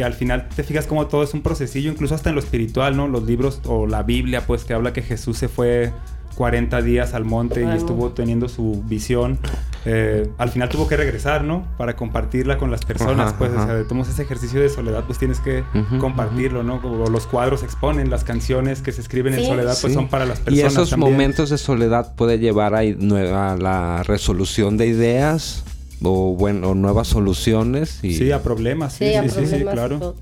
Que 0.00 0.04
al 0.04 0.14
final 0.14 0.48
te 0.48 0.62
fijas 0.62 0.86
como 0.86 1.08
todo 1.08 1.22
es 1.22 1.34
un 1.34 1.42
procesillo, 1.42 1.92
incluso 1.92 2.14
hasta 2.14 2.30
en 2.30 2.34
lo 2.34 2.40
espiritual, 2.40 2.96
¿no? 2.96 3.06
Los 3.06 3.24
libros 3.24 3.60
o 3.66 3.86
la 3.86 4.02
Biblia, 4.02 4.46
pues 4.46 4.64
que 4.64 4.72
habla 4.72 4.94
que 4.94 5.02
Jesús 5.02 5.36
se 5.36 5.46
fue 5.46 5.92
40 6.36 6.80
días 6.80 7.12
al 7.12 7.26
monte 7.26 7.62
y 7.62 7.76
estuvo 7.76 8.12
teniendo 8.12 8.48
su 8.48 8.82
visión. 8.86 9.38
Eh, 9.84 10.26
al 10.38 10.48
final 10.48 10.70
tuvo 10.70 10.88
que 10.88 10.96
regresar, 10.96 11.44
¿no? 11.44 11.66
Para 11.76 11.96
compartirla 11.96 12.56
con 12.56 12.70
las 12.70 12.82
personas, 12.82 13.34
pues, 13.34 13.50
o 13.50 13.66
sea, 13.66 13.84
tomas 13.86 14.08
ese 14.08 14.22
ejercicio 14.22 14.58
de 14.58 14.70
soledad, 14.70 15.04
pues 15.04 15.18
tienes 15.18 15.38
que 15.40 15.64
compartirlo, 15.98 16.62
¿no? 16.62 16.80
Como 16.80 17.06
los 17.08 17.26
cuadros 17.26 17.62
exponen, 17.62 18.08
las 18.08 18.24
canciones 18.24 18.80
que 18.80 18.92
se 18.92 19.02
escriben 19.02 19.34
en 19.34 19.44
soledad, 19.44 19.76
pues 19.78 19.92
son 19.92 20.08
para 20.08 20.24
las 20.24 20.40
personas. 20.40 20.72
Y 20.72 20.80
esos 20.80 20.96
momentos 20.96 21.50
de 21.50 21.58
soledad 21.58 22.14
puede 22.14 22.38
llevar 22.38 22.74
a, 22.74 22.78
a 22.78 23.56
la 23.58 24.02
resolución 24.04 24.78
de 24.78 24.86
ideas 24.86 25.62
o 26.02 26.34
bueno 26.34 26.74
nuevas 26.74 27.08
soluciones 27.08 28.02
y 28.02 28.14
sí 28.14 28.32
a 28.32 28.42
problemas 28.42 28.94
sí 28.94 29.12
sí, 29.28 29.46
sí, 29.46 29.60
claro. 29.60 30.14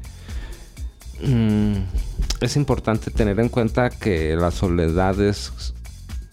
mm, 1.23 1.75
es 2.41 2.57
importante 2.57 3.11
tener 3.11 3.39
en 3.41 3.49
cuenta 3.49 3.91
que 3.91 4.37
la 4.37 4.51
soledad 4.51 5.21
es 5.21 5.75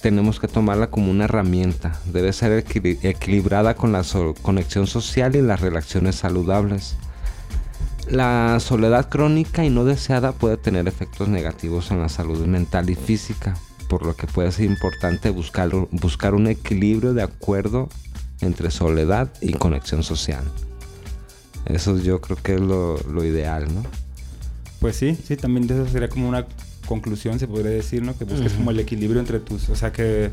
tenemos 0.01 0.39
que 0.39 0.47
tomarla 0.47 0.91
como 0.91 1.09
una 1.09 1.23
herramienta. 1.23 1.99
Debe 2.13 2.31
ser 2.31 2.63
equilibrada 3.01 3.73
con 3.73 3.91
la 3.91 4.03
conexión 4.43 4.85
social 4.85 5.35
y 5.35 5.41
las 5.41 5.61
relaciones 5.61 6.13
saludables. 6.13 6.95
La 8.07 8.59
soledad 8.59 9.09
crónica 9.09 9.65
y 9.65 9.71
no 9.71 9.83
deseada 9.83 10.31
puede 10.31 10.57
tener 10.57 10.87
efectos 10.87 11.27
negativos 11.27 11.89
en 11.89 12.01
la 12.01 12.09
salud 12.09 12.45
mental 12.45 12.91
y 12.91 12.93
física 12.93 13.55
por 13.87 14.05
lo 14.05 14.15
que 14.15 14.27
puede 14.27 14.51
ser 14.51 14.65
importante 14.65 15.29
buscar, 15.29 15.69
buscar 15.91 16.33
un 16.33 16.47
equilibrio 16.47 17.13
de 17.13 17.23
acuerdo 17.23 17.89
entre 18.45 18.71
soledad 18.71 19.31
y 19.41 19.53
conexión 19.53 20.03
social. 20.03 20.43
Eso 21.65 21.97
yo 21.97 22.21
creo 22.21 22.37
que 22.37 22.55
es 22.55 22.61
lo, 22.61 23.23
ideal, 23.23 23.73
¿no? 23.73 23.83
Pues 24.79 24.95
sí, 24.95 25.17
sí, 25.27 25.35
también 25.35 25.65
eso 25.65 25.87
sería 25.87 26.09
como 26.09 26.29
una 26.29 26.45
conclusión, 26.87 27.39
se 27.39 27.47
podría 27.47 27.71
decir, 27.71 28.03
¿no? 28.03 28.17
Que 28.17 28.25
busques 28.25 28.53
como 28.53 28.71
el 28.71 28.79
equilibrio 28.79 29.19
entre 29.19 29.39
tus, 29.39 29.69
o 29.69 29.75
sea, 29.75 29.91
que, 29.91 30.29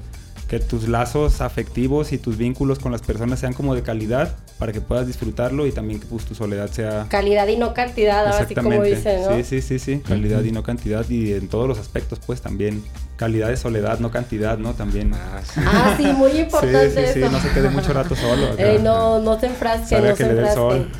que 0.52 0.60
tus 0.60 0.86
lazos 0.86 1.40
afectivos 1.40 2.12
y 2.12 2.18
tus 2.18 2.36
vínculos 2.36 2.78
con 2.78 2.92
las 2.92 3.00
personas 3.00 3.40
sean 3.40 3.54
como 3.54 3.74
de 3.74 3.80
calidad 3.80 4.36
para 4.58 4.70
que 4.70 4.82
puedas 4.82 5.06
disfrutarlo 5.06 5.66
y 5.66 5.72
también 5.72 5.98
que 5.98 6.04
pues, 6.04 6.26
tu 6.26 6.34
soledad 6.34 6.68
sea... 6.68 7.06
Calidad 7.08 7.48
y 7.48 7.56
no 7.56 7.72
cantidad, 7.72 8.26
así 8.26 8.54
como 8.54 8.82
dicen, 8.82 9.22
¿no? 9.22 9.34
Sí, 9.34 9.44
sí, 9.44 9.62
sí, 9.62 9.78
sí, 9.78 10.00
calidad 10.00 10.44
y 10.44 10.52
no 10.52 10.62
cantidad 10.62 11.08
y 11.08 11.32
en 11.32 11.48
todos 11.48 11.66
los 11.66 11.78
aspectos 11.78 12.20
pues 12.26 12.42
también 12.42 12.84
calidad 13.16 13.48
de 13.48 13.56
soledad, 13.56 13.98
no 13.98 14.10
cantidad, 14.10 14.58
¿no? 14.58 14.74
También. 14.74 15.14
Ah, 15.14 15.40
sí, 15.42 16.04
ah, 16.06 16.12
muy 16.18 16.32
importante 16.32 16.90
sí, 16.90 17.14
sí, 17.14 17.22
Sí, 17.22 17.32
no 17.32 17.40
se 17.40 17.48
quede 17.52 17.70
mucho 17.70 17.94
rato 17.94 18.14
solo. 18.14 18.48
Eh, 18.58 18.78
no, 18.82 19.20
no 19.20 19.40
se 19.40 19.46
enfrasque, 19.46 19.98
no 20.02 20.14
se 20.14 20.28
enfrasque. 20.28 20.54
Sol. 20.54 20.90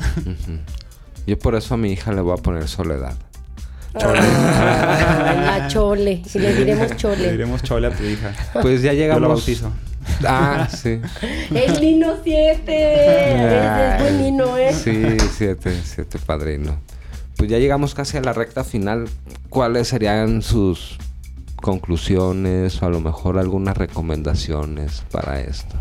Yo 1.27 1.37
por 1.37 1.53
eso 1.53 1.75
a 1.75 1.77
mi 1.77 1.91
hija 1.91 2.11
le 2.11 2.21
voy 2.21 2.33
a 2.33 2.41
poner 2.41 2.67
soledad. 2.67 3.13
Chole. 3.97 4.19
la 4.21 5.67
chole. 5.69 6.21
Si 6.27 6.39
le 6.39 6.53
diremos 6.53 6.95
chole. 6.97 7.17
Le 7.17 7.31
diremos 7.31 7.63
chole 7.63 7.87
a 7.87 7.91
tu 7.91 8.03
hija. 8.03 8.33
Pues 8.61 8.81
ya 8.81 8.93
llegamos. 8.93 9.21
Yo 9.21 9.27
lo 9.27 9.35
bautizo. 9.35 9.71
Ah, 10.25 10.67
sí. 10.69 10.99
El 11.53 11.79
Nino 11.81 12.15
7. 12.23 12.63
Es 12.67 14.01
buen 14.01 14.21
Nino, 14.21 14.57
¿eh? 14.57 14.73
Sí, 14.73 15.17
7, 15.37 15.81
7 15.83 16.19
padrino. 16.25 16.79
Pues 17.37 17.49
ya 17.49 17.57
llegamos 17.57 17.93
casi 17.93 18.17
a 18.17 18.21
la 18.21 18.33
recta 18.33 18.63
final. 18.63 19.09
¿Cuáles 19.49 19.87
serían 19.87 20.41
sus 20.41 20.97
conclusiones 21.55 22.81
o 22.81 22.85
a 22.85 22.89
lo 22.89 22.99
mejor 22.99 23.37
algunas 23.37 23.77
recomendaciones 23.77 25.03
para 25.11 25.39
esto? 25.39 25.75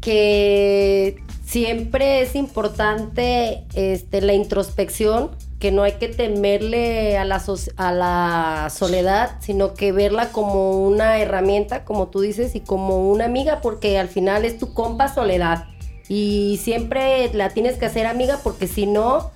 Que 0.00 1.16
siempre 1.44 2.22
es 2.22 2.34
importante 2.34 3.64
este, 3.74 4.20
la 4.20 4.34
introspección, 4.34 5.30
que 5.58 5.72
no 5.72 5.82
hay 5.82 5.92
que 5.92 6.08
temerle 6.08 7.18
a 7.18 7.24
la, 7.24 7.42
a 7.76 7.92
la 7.92 8.70
soledad, 8.70 9.32
sino 9.40 9.74
que 9.74 9.92
verla 9.92 10.30
como 10.30 10.86
una 10.86 11.18
herramienta, 11.18 11.84
como 11.84 12.08
tú 12.08 12.20
dices, 12.20 12.54
y 12.54 12.60
como 12.60 13.10
una 13.10 13.24
amiga, 13.24 13.60
porque 13.60 13.98
al 13.98 14.08
final 14.08 14.44
es 14.44 14.58
tu 14.58 14.72
compa 14.72 15.12
soledad. 15.12 15.66
Y 16.08 16.60
siempre 16.62 17.30
la 17.34 17.50
tienes 17.50 17.76
que 17.76 17.86
hacer 17.86 18.06
amiga 18.06 18.38
porque 18.42 18.66
si 18.66 18.86
no, 18.86 19.30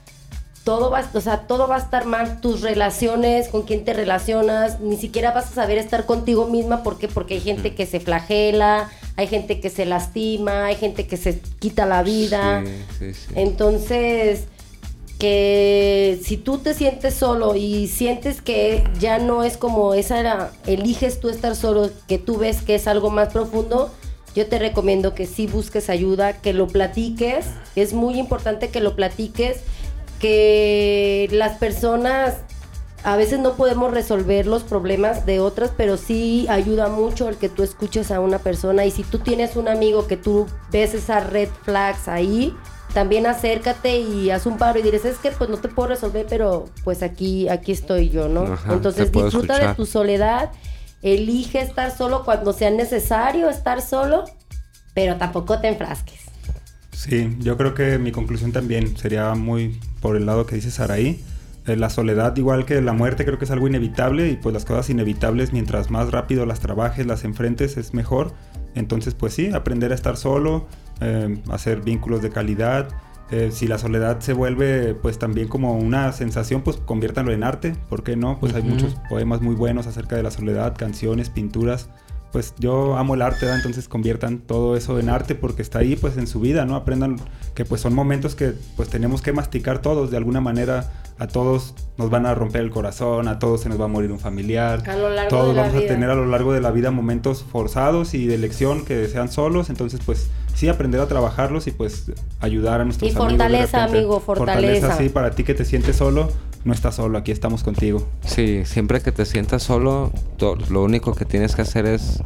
todo 0.64 0.90
va, 0.90 1.04
o 1.12 1.20
sea, 1.20 1.46
todo 1.48 1.66
va 1.66 1.76
a 1.76 1.80
estar 1.80 2.04
mal, 2.04 2.40
tus 2.40 2.60
relaciones, 2.60 3.48
con 3.48 3.62
quién 3.62 3.84
te 3.84 3.92
relacionas, 3.92 4.80
ni 4.80 4.96
siquiera 4.96 5.32
vas 5.32 5.50
a 5.50 5.54
saber 5.54 5.78
estar 5.78 6.06
contigo 6.06 6.46
misma, 6.46 6.82
¿por 6.84 6.98
qué? 6.98 7.08
Porque 7.08 7.34
hay 7.34 7.40
gente 7.40 7.74
que 7.74 7.84
se 7.84 7.98
flagela, 7.98 8.88
hay 9.16 9.26
gente 9.26 9.60
que 9.60 9.70
se 9.70 9.84
lastima, 9.86 10.66
hay 10.66 10.76
gente 10.76 11.06
que 11.06 11.16
se 11.16 11.40
quita 11.58 11.84
la 11.84 12.02
vida. 12.02 12.62
Entonces, 13.34 14.44
que 15.22 16.18
si 16.24 16.36
tú 16.36 16.58
te 16.58 16.74
sientes 16.74 17.14
solo 17.14 17.54
y 17.54 17.86
sientes 17.86 18.42
que 18.42 18.82
ya 18.98 19.20
no 19.20 19.44
es 19.44 19.56
como 19.56 19.94
esa 19.94 20.18
era, 20.18 20.50
eliges 20.66 21.20
tú 21.20 21.28
estar 21.28 21.54
solo, 21.54 21.90
que 22.08 22.18
tú 22.18 22.38
ves 22.38 22.62
que 22.62 22.74
es 22.74 22.88
algo 22.88 23.08
más 23.08 23.32
profundo, 23.32 23.92
yo 24.34 24.48
te 24.48 24.58
recomiendo 24.58 25.14
que 25.14 25.26
sí 25.26 25.46
busques 25.46 25.90
ayuda, 25.90 26.40
que 26.40 26.52
lo 26.52 26.66
platiques, 26.66 27.46
es 27.76 27.92
muy 27.92 28.18
importante 28.18 28.70
que 28.70 28.80
lo 28.80 28.96
platiques 28.96 29.60
que 30.18 31.28
las 31.30 31.56
personas 31.56 32.38
a 33.04 33.16
veces 33.16 33.38
no 33.38 33.52
podemos 33.54 33.92
resolver 33.92 34.48
los 34.48 34.64
problemas 34.64 35.24
de 35.24 35.38
otras, 35.38 35.70
pero 35.76 35.98
sí 35.98 36.46
ayuda 36.48 36.88
mucho 36.88 37.28
el 37.28 37.36
que 37.36 37.48
tú 37.48 37.62
escuches 37.62 38.10
a 38.10 38.18
una 38.18 38.40
persona. 38.40 38.84
Y 38.86 38.90
si 38.90 39.04
tú 39.04 39.20
tienes 39.20 39.54
un 39.54 39.68
amigo 39.68 40.08
que 40.08 40.16
tú 40.16 40.48
ves 40.72 40.94
esas 40.94 41.30
red 41.30 41.48
flags 41.62 42.08
ahí, 42.08 42.52
también 42.92 43.26
acércate 43.26 43.98
y 44.00 44.30
haz 44.30 44.46
un 44.46 44.58
paro 44.58 44.78
y 44.78 44.82
dices, 44.82 45.04
es 45.04 45.18
que 45.18 45.30
pues 45.30 45.48
no 45.50 45.58
te 45.58 45.68
puedo 45.68 45.88
resolver, 45.88 46.26
pero 46.28 46.66
pues 46.84 47.02
aquí, 47.02 47.48
aquí 47.48 47.72
estoy 47.72 48.10
yo, 48.10 48.28
¿no? 48.28 48.56
Entonces 48.70 49.10
disfruta 49.10 49.58
de 49.58 49.74
tu 49.74 49.86
soledad 49.86 50.50
Elige 51.02 51.60
estar 51.60 51.90
solo 51.90 52.24
cuando 52.24 52.52
sea 52.52 52.70
necesario 52.70 53.50
estar 53.50 53.82
solo, 53.82 54.24
pero 54.94 55.16
tampoco 55.16 55.58
te 55.58 55.66
enfrasques. 55.66 56.20
Sí, 56.92 57.36
yo 57.40 57.56
creo 57.56 57.74
que 57.74 57.98
mi 57.98 58.12
conclusión 58.12 58.52
también 58.52 58.96
sería 58.96 59.34
muy 59.34 59.80
por 60.00 60.16
el 60.16 60.26
lado 60.26 60.46
que 60.46 60.54
dice 60.54 60.70
Saraí. 60.70 61.20
Eh, 61.66 61.74
la 61.76 61.90
soledad, 61.90 62.36
igual 62.36 62.66
que 62.66 62.80
la 62.80 62.92
muerte, 62.92 63.24
creo 63.24 63.38
que 63.38 63.46
es 63.46 63.50
algo 63.50 63.66
inevitable 63.66 64.28
y 64.28 64.36
pues 64.36 64.52
las 64.52 64.64
cosas 64.64 64.90
inevitables, 64.90 65.52
mientras 65.52 65.90
más 65.90 66.12
rápido 66.12 66.46
las 66.46 66.60
trabajes, 66.60 67.04
las 67.04 67.24
enfrentes, 67.24 67.76
es 67.76 67.94
mejor. 67.94 68.32
Entonces, 68.74 69.14
pues 69.14 69.34
sí, 69.34 69.50
aprender 69.52 69.92
a 69.92 69.94
estar 69.94 70.16
solo, 70.16 70.66
eh, 71.00 71.40
hacer 71.50 71.82
vínculos 71.82 72.22
de 72.22 72.30
calidad. 72.30 72.88
Eh, 73.30 73.50
si 73.50 73.66
la 73.66 73.78
soledad 73.78 74.20
se 74.20 74.34
vuelve 74.34 74.94
pues 74.94 75.18
también 75.18 75.48
como 75.48 75.74
una 75.78 76.12
sensación, 76.12 76.62
pues 76.62 76.76
conviértanlo 76.76 77.32
en 77.32 77.44
arte, 77.44 77.74
¿por 77.88 78.02
qué 78.02 78.14
no? 78.14 78.38
Pues 78.38 78.54
hay 78.54 78.62
muchos 78.62 78.94
poemas 79.08 79.40
muy 79.40 79.54
buenos 79.54 79.86
acerca 79.86 80.16
de 80.16 80.22
la 80.22 80.30
soledad, 80.30 80.76
canciones, 80.76 81.30
pinturas. 81.30 81.88
Pues 82.32 82.54
yo 82.58 82.96
amo 82.96 83.14
el 83.14 83.22
arte, 83.22 83.46
entonces 83.52 83.88
conviertan 83.88 84.38
todo 84.38 84.76
eso 84.76 84.98
en 84.98 85.10
arte 85.10 85.34
porque 85.34 85.62
está 85.62 85.80
ahí 85.80 85.96
pues 85.96 86.16
en 86.16 86.26
su 86.26 86.40
vida, 86.40 86.64
¿no? 86.64 86.76
Aprendan 86.76 87.20
que 87.54 87.64
pues 87.64 87.82
son 87.82 87.94
momentos 87.94 88.34
que 88.34 88.54
pues 88.76 88.88
tenemos 88.88 89.20
que 89.20 89.32
masticar 89.32 89.80
todos 89.80 90.10
de 90.10 90.16
alguna 90.16 90.40
manera 90.40 90.90
a 91.18 91.28
todos 91.28 91.74
nos 91.98 92.10
van 92.10 92.26
a 92.26 92.34
romper 92.34 92.62
el 92.62 92.70
corazón, 92.70 93.28
a 93.28 93.38
todos 93.38 93.60
se 93.60 93.68
nos 93.68 93.80
va 93.80 93.84
a 93.84 93.88
morir 93.88 94.10
un 94.10 94.18
familiar. 94.18 94.82
todos 95.28 95.54
vamos 95.54 95.74
a 95.74 95.86
tener 95.86 96.10
a 96.10 96.14
lo 96.14 96.26
largo 96.26 96.52
de 96.52 96.60
la 96.60 96.70
vida 96.70 96.90
momentos 96.90 97.44
forzados 97.44 98.14
y 98.14 98.26
de 98.26 98.34
elección 98.34 98.84
que 98.84 99.06
sean 99.06 99.30
solos, 99.30 99.70
entonces 99.70 100.00
pues 100.04 100.30
sí 100.54 100.68
aprender 100.68 101.00
a 101.00 101.06
trabajarlos 101.06 101.66
y 101.66 101.70
pues 101.70 102.10
ayudar 102.40 102.80
a 102.80 102.84
nuestros 102.84 103.10
y 103.10 103.14
fortaleza, 103.14 103.84
amigo, 103.84 104.20
fortaleza. 104.20 104.80
Fortaleza, 104.80 104.98
sí, 104.98 105.08
para 105.10 105.30
ti 105.30 105.44
que 105.44 105.54
te 105.54 105.64
sientes 105.64 105.96
solo, 105.96 106.28
no 106.64 106.72
estás 106.72 106.96
solo, 106.96 107.18
aquí 107.18 107.32
estamos 107.32 107.64
contigo. 107.64 108.08
Sí, 108.24 108.62
siempre 108.64 109.00
que 109.00 109.10
te 109.12 109.24
sientas 109.24 109.62
solo, 109.62 110.12
lo 110.70 110.82
único 110.82 111.14
que 111.14 111.24
tienes 111.24 111.56
que 111.56 111.62
hacer 111.62 111.86
es 111.86 112.22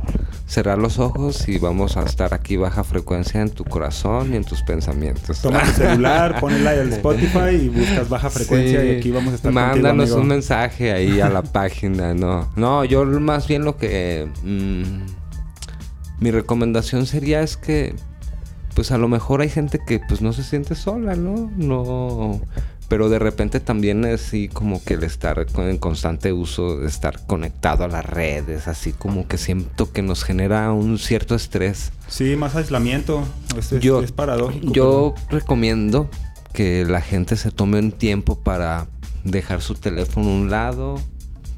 cerrar 0.46 0.78
los 0.78 0.98
ojos 0.98 1.48
y 1.48 1.58
vamos 1.58 1.96
a 1.96 2.02
estar 2.02 2.32
aquí 2.34 2.56
baja 2.56 2.84
frecuencia 2.84 3.40
en 3.40 3.50
tu 3.50 3.64
corazón 3.64 4.32
y 4.32 4.36
en 4.36 4.44
tus 4.44 4.62
pensamientos. 4.62 5.40
Toma 5.40 5.62
tu 5.62 5.72
celular, 5.72 6.38
ponela 6.40 6.70
al 6.70 6.92
Spotify 6.92 7.56
y 7.62 7.68
buscas 7.68 8.08
baja 8.08 8.30
frecuencia 8.30 8.84
y 8.84 8.96
aquí 8.96 9.10
vamos 9.10 9.32
a 9.32 9.36
estar 9.36 9.52
Mándanos 9.52 10.10
un 10.12 10.28
mensaje 10.28 10.92
ahí 10.92 11.20
a 11.20 11.28
la 11.28 11.42
página, 11.42 12.14
no. 12.14 12.48
No, 12.56 12.84
yo 12.84 13.04
más 13.04 13.48
bien 13.48 13.64
lo 13.64 13.76
que... 13.76 14.28
Mm, 14.42 15.06
mi 16.18 16.30
recomendación 16.30 17.04
sería 17.06 17.42
es 17.42 17.56
que 17.56 17.94
pues 18.74 18.90
a 18.90 18.98
lo 18.98 19.08
mejor 19.08 19.40
hay 19.40 19.48
gente 19.48 19.78
que 19.86 20.00
pues 20.06 20.20
no 20.20 20.32
se 20.32 20.42
siente 20.42 20.74
sola, 20.74 21.14
¿no? 21.14 21.50
No 21.56 22.40
pero 22.88 23.08
de 23.08 23.18
repente 23.18 23.60
también 23.60 24.04
es 24.04 24.26
así 24.26 24.48
como 24.48 24.82
que 24.82 24.94
el 24.94 25.02
estar 25.02 25.44
en 25.56 25.78
constante 25.78 26.32
uso, 26.32 26.84
estar 26.86 27.26
conectado 27.26 27.84
a 27.84 27.88
las 27.88 28.04
redes, 28.04 28.68
así 28.68 28.92
como 28.92 29.26
que 29.26 29.38
siento 29.38 29.92
que 29.92 30.02
nos 30.02 30.24
genera 30.24 30.72
un 30.72 30.98
cierto 30.98 31.34
estrés. 31.34 31.92
Sí, 32.08 32.36
más 32.36 32.54
aislamiento, 32.54 33.26
es, 33.56 33.70
yo, 33.80 34.02
es 34.02 34.12
paradójico. 34.12 34.72
Yo 34.72 35.14
recomiendo 35.30 36.08
que 36.52 36.84
la 36.84 37.00
gente 37.00 37.36
se 37.36 37.50
tome 37.50 37.78
un 37.78 37.92
tiempo 37.92 38.38
para 38.38 38.86
dejar 39.24 39.62
su 39.62 39.74
teléfono 39.74 40.28
a 40.28 40.34
un 40.34 40.50
lado, 40.50 41.00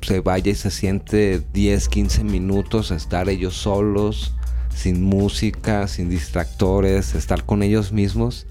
se 0.01 0.20
vaya 0.20 0.51
y 0.51 0.55
se 0.55 0.70
siente 0.70 1.43
10, 1.53 1.89
15 1.89 2.24
minutos 2.24 2.91
a 2.91 2.97
estar 2.97 3.29
ellos 3.29 3.55
solos, 3.55 4.35
sin 4.74 5.03
música, 5.03 5.87
sin 5.89 6.09
distractores, 6.09 7.14
estar 7.14 7.45
con 7.45 7.62
ellos 7.62 7.93
mismos 7.93 8.47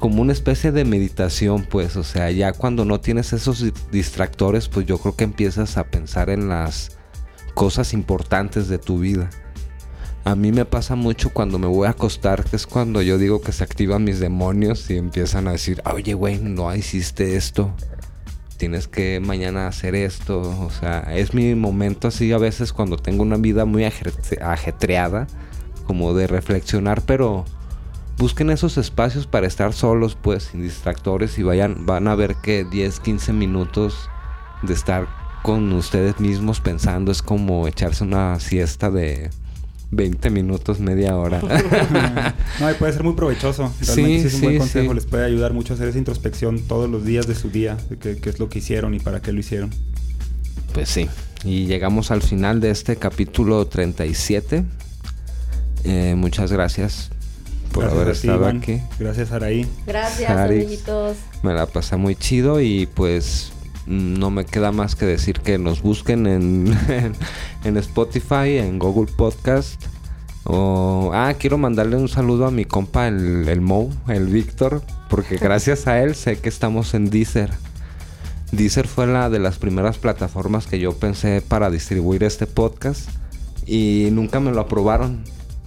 como 0.00 0.22
una 0.22 0.32
especie 0.32 0.72
de 0.72 0.86
meditación, 0.86 1.66
pues, 1.66 1.94
o 1.96 2.02
sea, 2.02 2.30
ya 2.30 2.52
cuando 2.52 2.86
no 2.86 3.00
tienes 3.00 3.34
esos 3.34 3.64
distractores, 3.92 4.68
pues 4.68 4.86
yo 4.86 4.96
creo 4.96 5.14
que 5.14 5.24
empiezas 5.24 5.76
a 5.76 5.84
pensar 5.84 6.30
en 6.30 6.48
las 6.48 6.96
cosas 7.54 7.92
importantes 7.92 8.68
de 8.68 8.78
tu 8.78 8.98
vida. 8.98 9.28
A 10.24 10.34
mí 10.34 10.52
me 10.52 10.64
pasa 10.64 10.96
mucho 10.96 11.30
cuando 11.34 11.58
me 11.58 11.66
voy 11.66 11.86
a 11.86 11.90
acostar, 11.90 12.44
que 12.44 12.56
es 12.56 12.66
cuando 12.66 13.02
yo 13.02 13.18
digo 13.18 13.42
que 13.42 13.52
se 13.52 13.62
activan 13.62 14.02
mis 14.02 14.20
demonios 14.20 14.88
y 14.90 14.96
empiezan 14.96 15.48
a 15.48 15.52
decir, 15.52 15.82
oye, 15.84 16.14
güey, 16.14 16.38
no 16.38 16.74
hiciste 16.74 17.36
esto, 17.36 17.74
tienes 18.56 18.88
que 18.88 19.20
mañana 19.20 19.68
hacer 19.68 19.94
esto. 19.94 20.40
O 20.40 20.70
sea, 20.70 21.14
es 21.14 21.34
mi 21.34 21.54
momento 21.54 22.08
así 22.08 22.32
a 22.32 22.38
veces 22.38 22.72
cuando 22.72 22.96
tengo 22.96 23.22
una 23.22 23.36
vida 23.36 23.66
muy 23.66 23.84
ajetreada, 23.84 25.26
como 25.84 26.14
de 26.14 26.26
reflexionar, 26.26 27.02
pero 27.02 27.44
busquen 28.20 28.50
esos 28.50 28.76
espacios 28.76 29.26
para 29.26 29.46
estar 29.46 29.72
solos, 29.72 30.14
pues, 30.20 30.44
sin 30.44 30.62
distractores 30.62 31.38
y 31.38 31.42
vayan, 31.42 31.86
van 31.86 32.06
a 32.06 32.14
ver 32.14 32.36
que 32.42 32.64
10, 32.64 33.00
15 33.00 33.32
minutos 33.32 34.10
de 34.62 34.74
estar 34.74 35.08
con 35.42 35.72
ustedes 35.72 36.20
mismos 36.20 36.60
pensando 36.60 37.10
es 37.10 37.22
como 37.22 37.66
echarse 37.66 38.04
una 38.04 38.38
siesta 38.38 38.90
de 38.90 39.30
20 39.90 40.28
minutos, 40.28 40.80
media 40.80 41.16
hora. 41.16 41.40
no, 42.60 42.70
y 42.70 42.74
puede 42.74 42.92
ser 42.92 43.04
muy 43.04 43.14
provechoso. 43.14 43.72
Realmente 43.80 44.20
sí, 44.20 44.26
es 44.26 44.34
un 44.34 44.40
buen 44.42 44.58
consejo. 44.58 44.92
Les 44.92 45.06
puede 45.06 45.24
ayudar 45.24 45.54
mucho 45.54 45.72
a 45.72 45.76
hacer 45.76 45.88
esa 45.88 45.98
introspección 45.98 46.60
todos 46.60 46.90
los 46.90 47.06
días 47.06 47.26
de 47.26 47.34
su 47.34 47.48
día, 47.48 47.78
de 47.88 47.96
qué, 47.96 48.28
es 48.28 48.38
lo 48.38 48.50
que 48.50 48.58
hicieron 48.58 48.94
y 48.94 49.00
para 49.00 49.20
qué 49.22 49.32
lo 49.32 49.40
hicieron. 49.40 49.70
Pues 50.74 50.90
sí. 50.90 51.08
Y 51.42 51.64
llegamos 51.64 52.10
al 52.10 52.20
final 52.20 52.60
de 52.60 52.70
este 52.70 52.96
capítulo 52.96 53.66
37. 53.66 54.62
Eh, 55.84 56.14
muchas 56.18 56.52
gracias 56.52 57.10
por 57.72 57.84
haber 57.84 58.08
estado 58.08 58.46
aquí. 58.46 58.80
Gracias, 58.98 59.32
Araí. 59.32 59.66
Gracias, 59.86 60.30
amiguitos. 60.30 61.16
Me 61.42 61.54
la 61.54 61.66
pasé 61.66 61.96
muy 61.96 62.14
chido 62.16 62.60
y 62.60 62.86
pues 62.86 63.52
no 63.86 64.30
me 64.30 64.44
queda 64.44 64.72
más 64.72 64.94
que 64.94 65.06
decir 65.06 65.40
que 65.40 65.58
nos 65.58 65.82
busquen 65.82 66.26
en, 66.26 66.78
en 67.64 67.76
Spotify, 67.76 68.58
en 68.58 68.78
Google 68.78 69.10
Podcast. 69.16 69.82
O, 70.44 71.10
ah, 71.12 71.34
quiero 71.38 71.58
mandarle 71.58 71.96
un 71.96 72.08
saludo 72.08 72.46
a 72.46 72.50
mi 72.50 72.64
compa, 72.64 73.08
el, 73.08 73.48
el 73.48 73.60
Mo, 73.60 73.90
el 74.08 74.26
Víctor, 74.26 74.82
porque 75.08 75.36
gracias 75.40 75.86
a 75.86 76.00
él 76.02 76.14
sé 76.14 76.38
que 76.38 76.48
estamos 76.48 76.94
en 76.94 77.10
Deezer. 77.10 77.50
Deezer 78.52 78.88
fue 78.88 79.06
la 79.06 79.30
de 79.30 79.38
las 79.38 79.58
primeras 79.58 79.98
plataformas 79.98 80.66
que 80.66 80.80
yo 80.80 80.92
pensé 80.92 81.40
para 81.40 81.70
distribuir 81.70 82.24
este 82.24 82.46
podcast 82.46 83.08
y 83.66 84.08
nunca 84.10 84.40
me 84.40 84.50
lo 84.50 84.60
aprobaron 84.60 85.22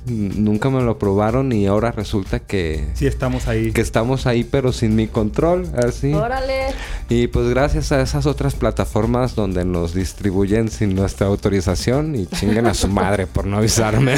nunca 0.05 0.69
me 0.69 0.81
lo 0.81 0.91
aprobaron 0.91 1.51
y 1.51 1.65
ahora 1.65 1.91
resulta 1.91 2.39
que... 2.39 2.87
Sí, 2.93 3.07
estamos 3.07 3.47
ahí. 3.47 3.71
Que 3.71 3.81
estamos 3.81 4.27
ahí, 4.27 4.43
pero 4.43 4.71
sin 4.71 4.95
mi 4.95 5.07
control, 5.07 5.67
así. 5.75 6.13
Órale. 6.13 6.67
Y 7.09 7.27
pues 7.27 7.49
gracias 7.49 7.91
a 7.91 8.01
esas 8.01 8.25
otras 8.25 8.55
plataformas 8.55 9.35
donde 9.35 9.65
nos 9.65 9.93
distribuyen 9.93 10.69
sin 10.69 10.95
nuestra 10.95 11.27
autorización 11.27 12.15
y 12.15 12.25
chinguen 12.25 12.67
a 12.67 12.73
su 12.73 12.87
madre 12.89 13.27
por 13.27 13.45
no 13.45 13.57
avisarme. 13.57 14.15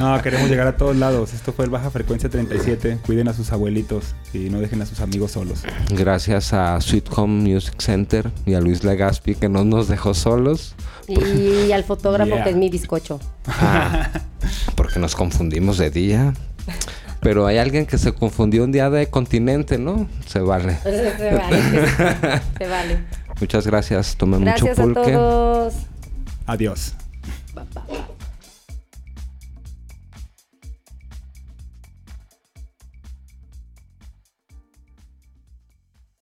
no, 0.00 0.20
queremos 0.22 0.48
llegar 0.48 0.66
a 0.66 0.76
todos 0.76 0.96
lados. 0.96 1.34
Esto 1.34 1.52
fue 1.52 1.64
el 1.64 1.70
Baja 1.70 1.90
Frecuencia 1.90 2.28
37. 2.28 2.98
Cuiden 3.06 3.28
a 3.28 3.34
sus 3.34 3.52
abuelitos 3.52 4.14
y 4.32 4.50
no 4.50 4.60
dejen 4.60 4.82
a 4.82 4.86
sus 4.86 5.00
amigos 5.00 5.32
solos. 5.32 5.62
Gracias 5.90 6.52
a 6.52 6.80
Sweet 6.80 7.08
Home 7.16 7.50
Music 7.50 7.80
Center 7.80 8.30
y 8.46 8.54
a 8.54 8.60
Luis 8.60 8.84
Legaspi 8.84 9.34
que 9.34 9.48
no 9.48 9.64
nos 9.64 9.88
dejó 9.88 10.14
solos. 10.14 10.74
Y 11.08 11.72
al 11.72 11.84
fotógrafo 11.84 12.36
que 12.42 12.50
es 12.50 12.56
mi 12.56 12.70
bizcocho. 12.70 13.20
Ah, 13.46 14.10
porque 14.74 14.98
nos 14.98 15.14
confundimos 15.14 15.78
de 15.78 15.90
día. 15.90 16.34
Pero 17.20 17.46
hay 17.46 17.56
alguien 17.58 17.86
que 17.86 17.96
se 17.96 18.12
confundió 18.12 18.64
un 18.64 18.72
día 18.72 18.90
de 18.90 19.08
continente, 19.08 19.78
¿no? 19.78 20.06
Se 20.26 20.40
vale. 20.40 20.78
se 20.82 21.34
vale. 21.34 22.40
se 22.58 22.68
vale. 22.68 22.98
Muchas 23.40 23.66
gracias. 23.66 24.16
Tomen 24.16 24.42
mucho 24.42 24.66
pulque. 24.74 25.00
A 25.00 25.16
todos. 25.16 25.74
Adiós. 26.46 26.94